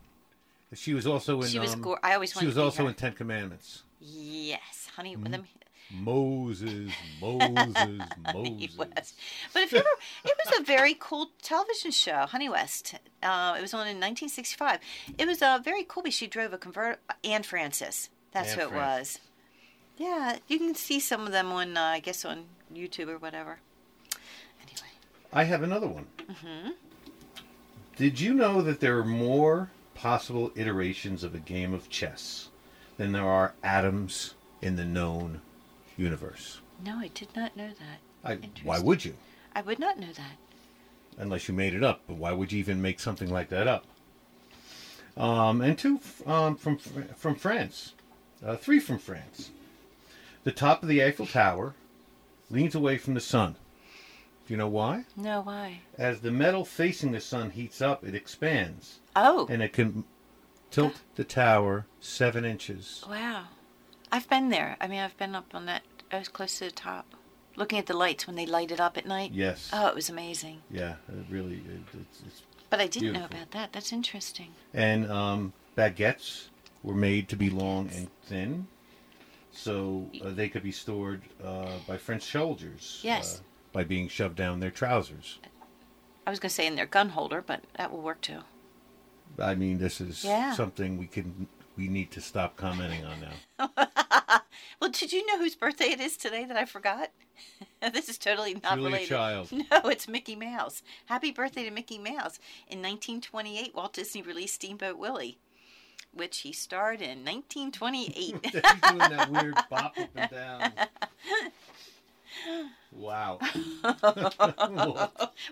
She 0.74 0.93
was 0.93 1.05
also 1.07 1.41
in. 1.41 1.47
She 1.47 1.59
was 1.59 1.74
um, 1.74 1.82
gor- 1.82 1.99
I 2.03 2.13
always 2.16 2.34
She 2.34 2.45
was 2.45 2.57
also 2.57 2.84
her. 2.84 2.89
in 2.89 2.95
Ten 2.95 3.13
Commandments. 3.13 3.84
Yes, 3.99 4.89
honey. 4.95 5.16
Mm-hmm. 5.16 5.32
Me. 5.32 5.47
Moses, 5.91 6.91
Moses, 7.22 7.76
Honey 8.26 8.70
Moses. 8.76 8.78
West. 8.78 9.20
But 9.53 9.61
if 9.63 9.72
you 9.72 9.78
ever, 9.78 9.88
it 10.26 10.34
was 10.45 10.59
a 10.59 10.63
very 10.63 10.95
cool 10.99 11.30
television 11.43 11.91
show, 11.91 12.26
Honey 12.26 12.49
West. 12.49 12.95
Uh, 13.22 13.53
it 13.57 13.61
was 13.61 13.74
on 13.74 13.82
in 13.82 13.97
1965. 14.01 14.80
It 15.18 15.28
was 15.28 15.41
uh, 15.43 15.59
very 15.63 15.84
cool 15.84 16.01
because 16.03 16.16
she 16.16 16.26
drove 16.28 16.53
a 16.53 16.57
convert. 16.57 16.99
Anne 17.24 17.43
Francis. 17.43 18.09
That's 18.32 18.53
Anne 18.53 18.59
who 18.59 18.66
it 18.66 18.70
Francis. 18.72 19.20
was. 19.20 19.22
Yeah, 19.97 20.38
you 20.47 20.57
can 20.57 20.74
see 20.76 20.99
some 20.99 21.22
of 21.26 21.32
them 21.32 21.51
on, 21.51 21.78
uh, 21.78 21.82
I 21.82 21.99
guess, 21.99 22.26
on 22.26 22.45
YouTube 22.74 23.07
or 23.07 23.18
whatever. 23.20 23.59
Anyway, 24.61 24.89
I 25.32 25.43
have 25.43 25.61
another 25.63 25.88
one. 25.88 26.07
Mm-hmm. 26.30 26.72
Did 27.95 28.20
you 28.20 28.34
know 28.34 28.61
that 28.61 28.80
there 28.82 28.97
are 28.97 29.05
more 29.05 29.70
possible 29.95 30.51
iterations 30.55 31.23
of 31.23 31.33
a 31.33 31.39
game 31.39 31.73
of 31.73 31.89
chess 31.89 32.49
than 32.97 33.11
there 33.11 33.27
are 33.27 33.55
atoms 33.63 34.35
in 34.61 34.75
the 34.75 34.85
known 34.85 35.41
universe? 35.97 36.59
no, 36.83 36.97
I 36.97 37.07
did 37.07 37.29
not 37.35 37.55
know 37.57 37.69
that. 37.69 37.99
I, 38.23 38.39
why 38.63 38.79
would 38.79 39.05
you? 39.05 39.15
I 39.55 39.61
would 39.61 39.79
not 39.79 39.97
know 39.99 40.11
that. 40.13 40.37
Unless 41.17 41.47
you 41.47 41.53
made 41.53 41.73
it 41.73 41.83
up. 41.83 42.01
But 42.07 42.17
why 42.17 42.33
would 42.33 42.51
you 42.51 42.59
even 42.59 42.81
make 42.81 42.99
something 42.99 43.31
like 43.31 43.49
that 43.49 43.67
up? 43.67 43.85
Um, 45.15 45.61
and 45.61 45.77
two 45.77 46.01
um, 46.25 46.57
from 46.57 46.77
from 46.77 47.35
France, 47.35 47.93
uh, 48.45 48.57
three 48.57 48.79
from 48.79 48.99
France. 48.99 49.51
The 50.43 50.51
top 50.51 50.83
of 50.83 50.89
the 50.89 51.01
Eiffel 51.03 51.25
Tower 51.25 51.73
leans 52.51 52.75
away 52.75 52.97
from 52.97 53.13
the 53.13 53.21
sun. 53.21 53.55
Do 54.47 54.53
you 54.53 54.57
know 54.57 54.67
why? 54.67 55.05
No, 55.15 55.41
why? 55.41 55.79
As 55.97 56.19
the 56.21 56.31
metal 56.31 56.65
facing 56.65 57.11
the 57.11 57.19
sun 57.21 57.49
heats 57.51 57.81
up, 57.81 58.03
it 58.03 58.13
expands, 58.13 58.99
Oh, 59.15 59.47
and 59.49 59.63
it 59.63 59.73
can 59.73 60.03
tilt 60.71 61.01
the 61.15 61.23
tower 61.23 61.85
seven 61.99 62.45
inches. 62.45 63.03
wow. 63.09 63.45
I've 64.11 64.29
been 64.29 64.49
there. 64.49 64.77
I 64.79 64.87
mean, 64.87 64.99
I've 64.99 65.17
been 65.17 65.35
up 65.35 65.53
on 65.55 65.65
that. 65.65 65.81
I 66.11 66.19
was 66.19 66.27
close 66.29 66.59
to 66.59 66.65
the 66.65 66.71
top. 66.71 67.05
looking 67.57 67.79
at 67.79 67.85
the 67.87 67.93
lights 67.97 68.27
when 68.27 68.35
they 68.35 68.45
light 68.45 68.69
it 68.71 68.79
up 68.79 68.97
at 68.97 69.05
night. 69.07 69.31
Yes. 69.33 69.69
Oh, 69.73 69.87
it 69.87 69.95
was 69.95 70.09
amazing. 70.09 70.61
Yeah, 70.69 70.95
it 71.09 71.25
really. 71.29 71.55
It, 71.55 71.81
it's, 71.99 72.21
it's 72.27 72.41
But 72.69 72.81
I 72.81 72.87
didn't 72.87 73.13
know 73.13 73.25
about 73.25 73.51
that. 73.51 73.73
That's 73.73 73.91
interesting. 73.93 74.49
and 74.73 75.09
um, 75.11 75.53
baguettes 75.75 76.49
were 76.83 76.93
made 76.93 77.27
to 77.29 77.35
be 77.35 77.49
long 77.49 77.89
and 77.95 78.09
thin, 78.25 78.67
so 79.51 80.07
uh, 80.23 80.29
they 80.29 80.49
could 80.49 80.63
be 80.63 80.71
stored 80.71 81.21
uh, 81.43 81.71
by 81.87 81.97
French 81.97 82.23
soldiers. 82.23 82.99
Yes. 83.03 83.39
Uh, 83.39 83.41
by 83.76 83.84
being 83.84 84.07
shoved 84.07 84.38
down 84.38 84.61
their 84.61 84.71
trousers. 84.71 85.38
I 86.26 86.30
was 86.30 86.39
going 86.39 86.47
to 86.49 86.55
say 86.55 86.65
in 86.65 86.76
their 86.76 86.86
gun 86.86 87.09
holder, 87.09 87.43
but 87.45 87.61
that 87.78 87.91
will 87.91 88.01
work 88.01 88.21
too. 88.21 88.39
I 89.38 89.53
mean, 89.53 89.80
this 89.80 89.99
is 89.99 90.23
Yeah. 90.23 90.53
something 90.53 90.97
we 90.97 91.07
can 91.07 91.47
we 91.76 91.89
need 91.89 92.09
to 92.11 92.21
stop 92.21 92.55
commenting 92.55 93.03
on 93.05 93.19
now. 93.19 93.69
Well, 94.80 94.89
did 94.89 95.11
you 95.11 95.26
know 95.26 95.38
whose 95.38 95.55
birthday 95.55 95.88
it 95.91 95.99
is 95.99 96.15
today 96.15 96.45
that 96.45 96.55
I 96.55 96.63
forgot? 96.63 97.11
this 97.93 98.07
is 98.07 98.17
totally 98.17 98.53
not 98.53 98.76
Julia 98.76 98.86
related. 98.86 99.09
Child. 99.09 99.51
No, 99.51 99.89
it's 99.89 100.07
Mickey 100.07 100.36
Mouse. 100.38 100.82
Happy 101.07 101.32
birthday 101.32 101.63
to 101.65 101.71
Mickey 101.71 101.97
Mouse. 101.97 102.39
In 102.69 102.80
1928, 102.82 103.76
Walt 103.76 103.93
Disney 103.93 104.21
released 104.21 104.55
Steamboat 104.55 104.97
Willie, 104.97 105.38
which 106.13 106.39
he 106.39 106.53
starred 106.53 107.01
in 107.01 107.26
1928. 107.26 108.15
He's 108.15 108.51
doing 108.51 108.97
that 108.97 109.30
weird 109.30 109.55
bop 109.69 109.97
up 109.97 110.09
and 110.15 110.30
down. 110.32 110.71
Wow. 112.91 113.39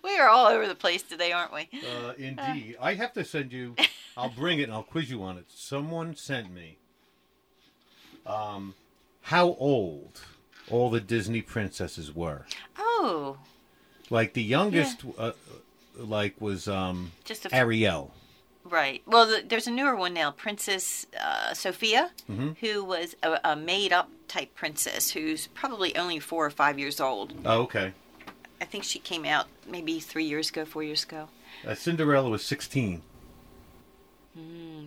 we 0.04 0.18
are 0.18 0.30
all 0.30 0.48
over 0.48 0.68
the 0.68 0.76
place 0.76 1.02
today, 1.04 1.32
aren't 1.32 1.54
we? 1.54 1.70
Uh, 1.74 2.14
indeed. 2.18 2.78
I 2.82 2.94
have 2.94 3.14
to 3.14 3.26
send 3.26 3.52
you. 3.52 3.76
I'll 4.16 4.30
bring 4.30 4.60
it 4.60 4.64
and 4.64 4.74
I'll 4.74 4.84
quiz 4.84 5.10
you 5.10 5.22
on 5.24 5.38
it. 5.38 5.46
Someone 5.50 6.16
sent 6.16 6.54
me. 6.54 6.78
Um, 8.26 8.76
how 9.24 9.56
old 9.60 10.22
all 10.70 10.90
the 10.90 11.02
Disney 11.02 11.42
princesses 11.42 12.16
were? 12.16 12.46
Oh, 12.78 13.38
Like 14.10 14.34
the 14.34 14.44
youngest, 14.44 15.04
uh, 15.18 15.32
like 15.98 16.40
was 16.40 16.68
um 16.68 17.12
just 17.26 17.46
a. 17.46 17.54
Ariel. 17.56 18.14
Right. 18.66 19.02
Well, 19.06 19.26
the, 19.28 19.44
there's 19.46 19.68
a 19.68 19.72
newer 19.72 19.96
one 19.96 20.14
now, 20.14 20.32
Princess 20.32 21.06
uh, 21.22 21.54
Sophia, 21.54 22.12
Mm-hmm. 22.32 22.52
who 22.66 22.84
was 22.84 23.16
a, 23.22 23.40
a 23.44 23.56
made-up 23.56 24.10
type 24.28 24.56
princess 24.56 25.12
who's 25.12 25.48
probably 25.48 25.96
only 25.98 26.20
four 26.20 26.46
or 26.46 26.50
five 26.50 26.80
years 26.80 27.00
old. 27.02 27.34
Oh, 27.46 27.62
okay. 27.64 27.92
I 28.62 28.66
think 28.66 28.84
she 28.86 29.00
came 29.00 29.26
out 29.26 29.48
maybe 29.70 30.00
three 30.00 30.24
years 30.24 30.50
ago, 30.50 30.64
four 30.64 30.82
years 30.84 31.04
ago. 31.04 31.28
Uh, 31.68 31.76
Cinderella 31.76 32.30
was 32.30 32.44
sixteen. 32.44 33.02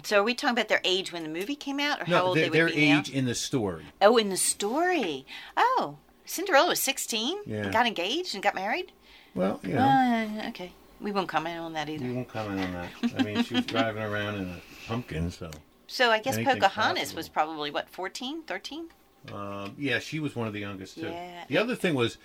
So 0.03 0.21
are 0.21 0.23
we 0.25 0.35
talking 0.35 0.55
about 0.57 0.69
their 0.69 0.81
age 0.85 1.13
when 1.13 1.23
the 1.23 1.29
movie 1.29 1.55
came 1.57 1.79
out, 1.81 2.01
or 2.03 2.05
how 2.05 2.25
old 2.27 2.37
their, 2.37 2.45
they 2.45 2.51
would 2.51 2.71
their 2.73 2.77
be 2.77 2.91
age 2.91 3.09
in 3.11 3.25
the 3.27 3.35
story. 3.35 3.85
Oh, 4.03 4.17
in 4.17 4.29
the 4.29 4.37
story. 4.37 5.25
Oh, 5.57 5.99
Cinderella 6.25 6.69
was 6.71 6.81
16 6.81 7.39
Yeah. 7.47 7.57
and 7.65 7.73
got 7.73 7.87
engaged 7.87 8.35
and 8.35 8.43
got 8.43 8.55
married. 8.55 8.93
Well, 9.35 9.61
you 9.63 9.75
know, 9.75 9.81
Uh, 9.83 10.49
okay, 10.49 10.73
we 11.01 11.13
won't 11.13 11.29
comment 11.29 11.59
on 11.59 11.73
that 11.75 11.89
either. 11.89 12.05
we 12.05 12.13
won't 12.13 12.29
comment 12.29 12.61
on 12.61 12.73
that. 12.73 12.91
I 13.19 13.23
mean, 13.23 13.43
she 13.43 13.55
was 13.55 13.67
driving 13.67 14.03
around 14.03 14.37
in 14.37 14.49
a 14.49 14.61
pumpkin, 14.89 15.31
so. 15.31 15.51
So 15.87 16.11
I 16.11 16.19
guess 16.19 16.35
Anything's 16.35 16.61
Pocahontas 16.61 17.03
possible. 17.03 17.17
was 17.19 17.29
probably 17.29 17.71
what 17.71 17.89
14, 17.89 18.43
13? 18.43 18.89
Um, 19.33 19.75
yeah, 19.79 19.99
she 19.99 20.21
was 20.21 20.35
one 20.35 20.47
of 20.47 20.53
the 20.53 20.61
youngest 20.61 20.97
too. 20.97 21.09
Yeah. 21.09 21.45
The 21.49 21.59
other 21.59 21.75
thing 21.75 21.95
was 21.95 22.19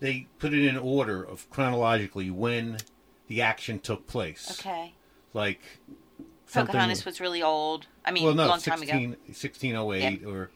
they 0.00 0.26
put 0.38 0.52
it 0.52 0.64
in 0.64 0.76
order 0.76 1.22
of 1.22 1.48
chronologically 1.50 2.30
when 2.30 2.78
the 3.26 3.42
action 3.42 3.78
took 3.78 4.06
place. 4.06 4.58
Okay. 4.60 4.94
Like 5.34 5.60
Pocahontas 6.52 7.04
was 7.04 7.20
really 7.20 7.42
old. 7.42 7.86
I 8.04 8.10
mean, 8.10 8.24
well, 8.24 8.34
no, 8.34 8.46
a 8.46 8.48
long 8.48 8.60
time 8.60 8.78
16, 8.78 8.96
ago. 9.12 9.16
1608 9.26 10.24
or 10.24 10.50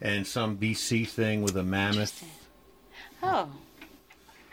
and 0.00 0.26
some 0.26 0.56
BC 0.56 1.06
thing 1.06 1.42
with 1.42 1.56
a 1.56 1.62
mammoth. 1.62 2.24
Oh, 3.22 3.50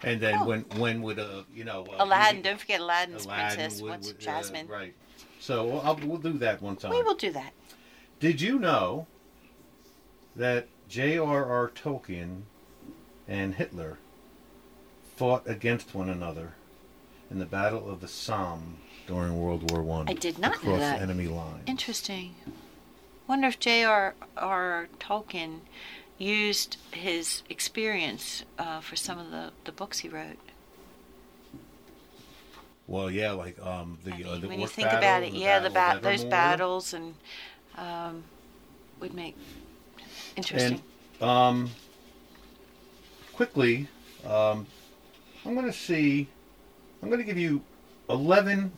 And 0.03 0.21
then 0.21 0.39
Oh. 0.41 0.45
when 0.45 0.61
when 0.77 1.01
would 1.01 1.17
uh 1.19 1.43
you 1.53 1.63
know 1.63 1.85
uh, 1.91 2.03
Aladdin! 2.03 2.41
Don't 2.43 2.59
forget 2.59 2.79
Aladdin's 2.81 3.25
Aladdin 3.25 3.57
princess. 3.57 3.81
would- 3.81 3.89
What's 3.91 4.07
would, 4.07 4.15
uh, 4.17 4.19
Jasmine? 4.19 4.67
right. 4.67 4.93
So 5.39 5.65
we'll, 5.65 5.81
I'll, 5.81 5.95
we'll 6.03 6.17
do 6.19 6.33
that 6.33 6.61
one 6.61 6.75
time. 6.75 6.91
We 6.91 7.01
will 7.03 7.15
do 7.15 7.31
that. 7.31 7.53
Did 8.19 8.41
you 8.41 8.57
know 8.59 9.07
that 10.35 10.67
J.R.R. 10.89 11.69
Tolkien 11.75 12.41
and 13.27 13.55
Hitler 13.55 13.97
fought 15.15 15.43
against 15.47 15.93
one 15.95 16.09
another 16.09 16.53
in 17.29 17.39
the 17.39 17.45
Battle 17.45 17.89
of 17.89 18.01
the 18.01 18.07
Somme 18.07 18.77
during 19.07 19.39
World 19.39 19.69
War 19.71 19.81
One? 19.83 20.09
I 20.09 20.13
did 20.13 20.39
not 20.39 20.63
know 20.63 20.77
that. 20.77 21.01
enemy 21.01 21.27
lines. 21.27 21.63
Interesting. 21.67 22.35
Wonder 23.27 23.47
if 23.47 23.59
J.R.R. 23.59 24.87
Tolkien 24.99 25.59
used 26.17 26.77
his 26.91 27.43
experience 27.49 28.43
uh, 28.57 28.79
for 28.79 28.95
some 28.95 29.19
of 29.19 29.31
the, 29.31 29.51
the 29.65 29.71
books 29.71 29.99
he 29.99 30.09
wrote. 30.09 30.37
Well, 32.87 33.11
yeah, 33.11 33.31
like 33.31 33.59
um, 33.63 33.97
the 34.03 34.11
I 34.13 34.29
uh, 34.29 34.37
the 34.37 34.47
when 34.47 34.59
you 34.61 34.67
think 34.67 34.87
battle, 34.87 34.99
about 34.99 35.23
it, 35.23 35.33
the 35.33 35.39
yeah, 35.39 35.59
the 35.59 35.69
Battle 35.69 35.73
bat 35.73 35.97
of 35.97 36.03
those 36.03 36.23
battles 36.23 36.93
and 36.93 37.15
um, 37.77 38.23
would 39.01 39.13
make 39.13 39.35
interesting. 40.37 40.81
And 41.19 41.29
um, 41.29 41.69
quickly, 43.33 43.87
um, 44.25 44.67
I'm 45.45 45.53
going 45.53 45.65
to 45.65 45.73
see. 45.73 46.29
I'm 47.01 47.09
going 47.09 47.19
to 47.19 47.25
give 47.25 47.37
you 47.37 47.61
11 48.09 48.71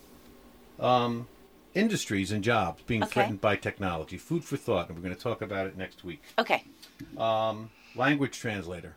um, 0.80 1.28
industries 1.74 2.32
and 2.32 2.44
jobs 2.44 2.82
being 2.86 3.04
Okay. 3.04 3.12
threatened 3.14 3.42
by 3.42 3.56
technology. 3.56 4.18
Food 4.18 4.44
for 4.44 4.58
thought, 4.58 4.88
and 4.90 4.98
we're 4.98 5.04
going 5.04 5.16
to 5.16 5.22
talk 5.22 5.42
about 5.42 5.68
it 5.68 5.78
next 5.78 6.04
week. 6.04 6.22
okay. 6.38 6.64
Um, 7.18 7.72
language 7.96 8.38
translator, 8.40 8.96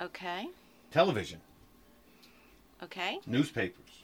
Okay. 0.00 0.48
television, 0.90 1.40
Okay. 2.82 3.18
newspapers, 3.26 4.00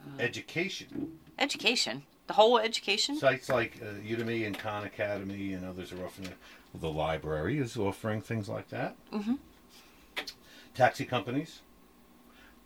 Uh-huh. 0.00 0.16
education. 0.20 1.18
Education. 1.38 2.02
The 2.26 2.34
whole 2.34 2.58
education. 2.58 3.16
Sites 3.16 3.48
like 3.48 3.80
uh, 3.82 4.00
Udemy 4.06 4.46
and 4.46 4.58
Khan 4.58 4.84
Academy 4.84 5.52
and 5.54 5.64
others 5.64 5.92
are 5.92 6.04
offering. 6.04 6.28
The 6.74 6.90
library 6.90 7.58
is 7.58 7.76
offering 7.76 8.20
things 8.20 8.48
like 8.48 8.68
that. 8.68 8.96
hmm 9.10 9.34
Taxi 10.74 11.04
companies, 11.04 11.62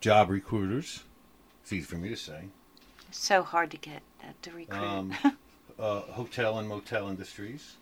job 0.00 0.28
recruiters. 0.28 1.04
It's 1.62 1.72
easy 1.72 1.86
for 1.86 1.96
me 1.96 2.08
to 2.10 2.16
say. 2.16 2.48
So 3.10 3.42
hard 3.42 3.70
to 3.70 3.76
get 3.78 4.02
that 4.20 4.42
to 4.42 4.50
recruit. 4.52 4.82
Um, 4.82 5.14
uh, 5.78 6.00
hotel 6.00 6.58
and 6.58 6.68
motel 6.68 7.08
industries, 7.08 7.76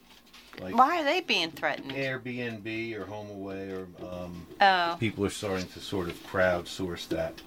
like 0.61 0.75
Why 0.75 1.01
are 1.01 1.05
they 1.05 1.21
being 1.21 1.51
threatened? 1.51 1.93
Airbnb 1.93 2.95
or 2.97 3.05
HomeAway, 3.05 3.73
or 3.73 4.05
um, 4.07 4.47
Oh, 4.61 4.97
people 4.99 5.25
are 5.25 5.31
starting 5.31 5.67
to 5.69 5.81
sort 5.81 6.09
of 6.09 6.15
crowdsource 6.27 7.09
that. 7.09 7.41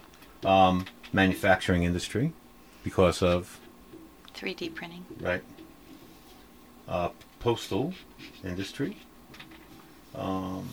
Um, 0.44 0.84
manufacturing 1.12 1.84
industry, 1.84 2.32
because 2.82 3.22
of 3.22 3.58
3D 4.34 4.74
printing. 4.74 5.04
right. 5.20 5.42
Uh, 6.86 7.08
postal 7.40 7.94
industry, 8.44 8.96
um, 10.14 10.68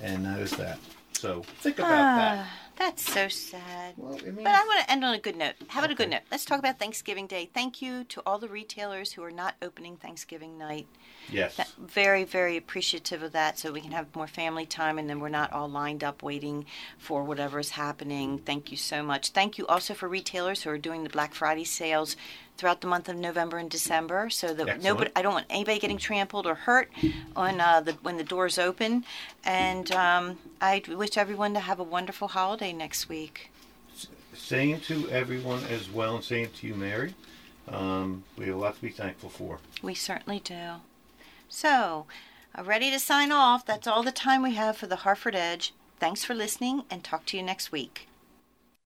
and 0.00 0.24
that 0.24 0.38
is 0.38 0.52
that. 0.52 0.78
So 1.14 1.42
think 1.60 1.78
about 1.80 1.88
that. 1.88 2.46
That's 2.78 3.12
so 3.12 3.26
sad. 3.28 3.94
Well, 3.96 4.14
it 4.14 4.24
means 4.24 4.44
But 4.44 4.54
I 4.54 4.64
want 4.64 4.80
to 4.84 4.90
end 4.90 5.04
on 5.04 5.12
a 5.14 5.18
good 5.18 5.36
note. 5.36 5.54
How 5.66 5.80
about 5.80 5.90
a 5.90 5.96
good 5.96 6.10
note? 6.10 6.20
Let's 6.30 6.44
talk 6.44 6.60
about 6.60 6.78
Thanksgiving 6.78 7.26
Day. 7.26 7.50
Thank 7.52 7.82
you 7.82 8.04
to 8.04 8.22
all 8.24 8.38
the 8.38 8.48
retailers 8.48 9.12
who 9.12 9.24
are 9.24 9.32
not 9.32 9.56
opening 9.60 9.96
Thanksgiving 9.96 10.56
night. 10.56 10.86
yes. 11.30 11.56
That, 11.56 11.68
very, 11.76 12.22
very 12.22 12.56
appreciative 12.56 13.22
of 13.22 13.32
that 13.32 13.58
so 13.58 13.72
we 13.72 13.80
can 13.80 13.90
have 13.90 14.14
more 14.14 14.28
family 14.28 14.64
time 14.64 14.96
and 14.96 15.10
then 15.10 15.18
we're 15.18 15.28
not 15.28 15.52
all 15.52 15.68
lined 15.68 16.04
up 16.04 16.22
waiting 16.22 16.66
for 16.98 17.24
whatever 17.24 17.58
is 17.58 17.70
happening. 17.70 18.38
Thank 18.38 18.70
you 18.70 18.76
so 18.76 19.02
much. 19.02 19.30
Thank 19.30 19.58
you 19.58 19.66
also 19.66 19.92
for 19.92 20.08
retailers 20.08 20.62
who 20.62 20.70
are 20.70 20.78
doing 20.78 21.02
the 21.02 21.10
Black 21.10 21.34
Friday 21.34 21.64
sales 21.64 22.14
throughout 22.58 22.80
the 22.80 22.86
month 22.86 23.08
of 23.08 23.16
November 23.16 23.56
and 23.56 23.70
December 23.70 24.28
so 24.28 24.48
that 24.48 24.68
Excellent. 24.68 24.82
nobody 24.82 25.10
I 25.16 25.22
don't 25.22 25.32
want 25.32 25.46
anybody 25.48 25.78
getting 25.78 25.96
trampled 25.96 26.46
or 26.46 26.54
hurt 26.54 26.90
on 27.36 27.60
uh, 27.60 27.80
the 27.80 27.92
when 28.02 28.18
the 28.18 28.24
doors 28.24 28.58
open 28.58 29.04
and 29.44 29.90
um, 29.92 30.38
I 30.60 30.82
wish 30.88 31.16
everyone 31.16 31.54
to 31.54 31.60
have 31.60 31.78
a 31.78 31.84
wonderful 31.84 32.28
holiday 32.28 32.72
next 32.72 33.08
week. 33.08 33.50
Same 34.34 34.80
to 34.82 35.08
everyone 35.10 35.64
as 35.64 35.90
well, 35.90 36.16
and 36.16 36.24
same 36.24 36.48
to 36.58 36.66
you, 36.66 36.74
Mary. 36.74 37.14
Um, 37.66 38.24
we 38.36 38.46
have 38.46 38.54
a 38.54 38.58
lot 38.58 38.76
to 38.76 38.82
be 38.82 38.90
thankful 38.90 39.30
for. 39.30 39.58
We 39.82 39.94
certainly 39.94 40.40
do. 40.40 40.74
So, 41.48 42.06
uh, 42.56 42.64
ready 42.64 42.90
to 42.90 42.98
sign 42.98 43.32
off. 43.32 43.66
That's 43.66 43.86
all 43.86 44.02
the 44.02 44.12
time 44.12 44.42
we 44.42 44.54
have 44.54 44.76
for 44.76 44.86
the 44.86 44.96
Harford 44.96 45.34
Edge. 45.34 45.72
Thanks 45.98 46.24
for 46.24 46.34
listening 46.34 46.84
and 46.90 47.02
talk 47.02 47.26
to 47.26 47.36
you 47.36 47.42
next 47.42 47.72
week. 47.72 48.07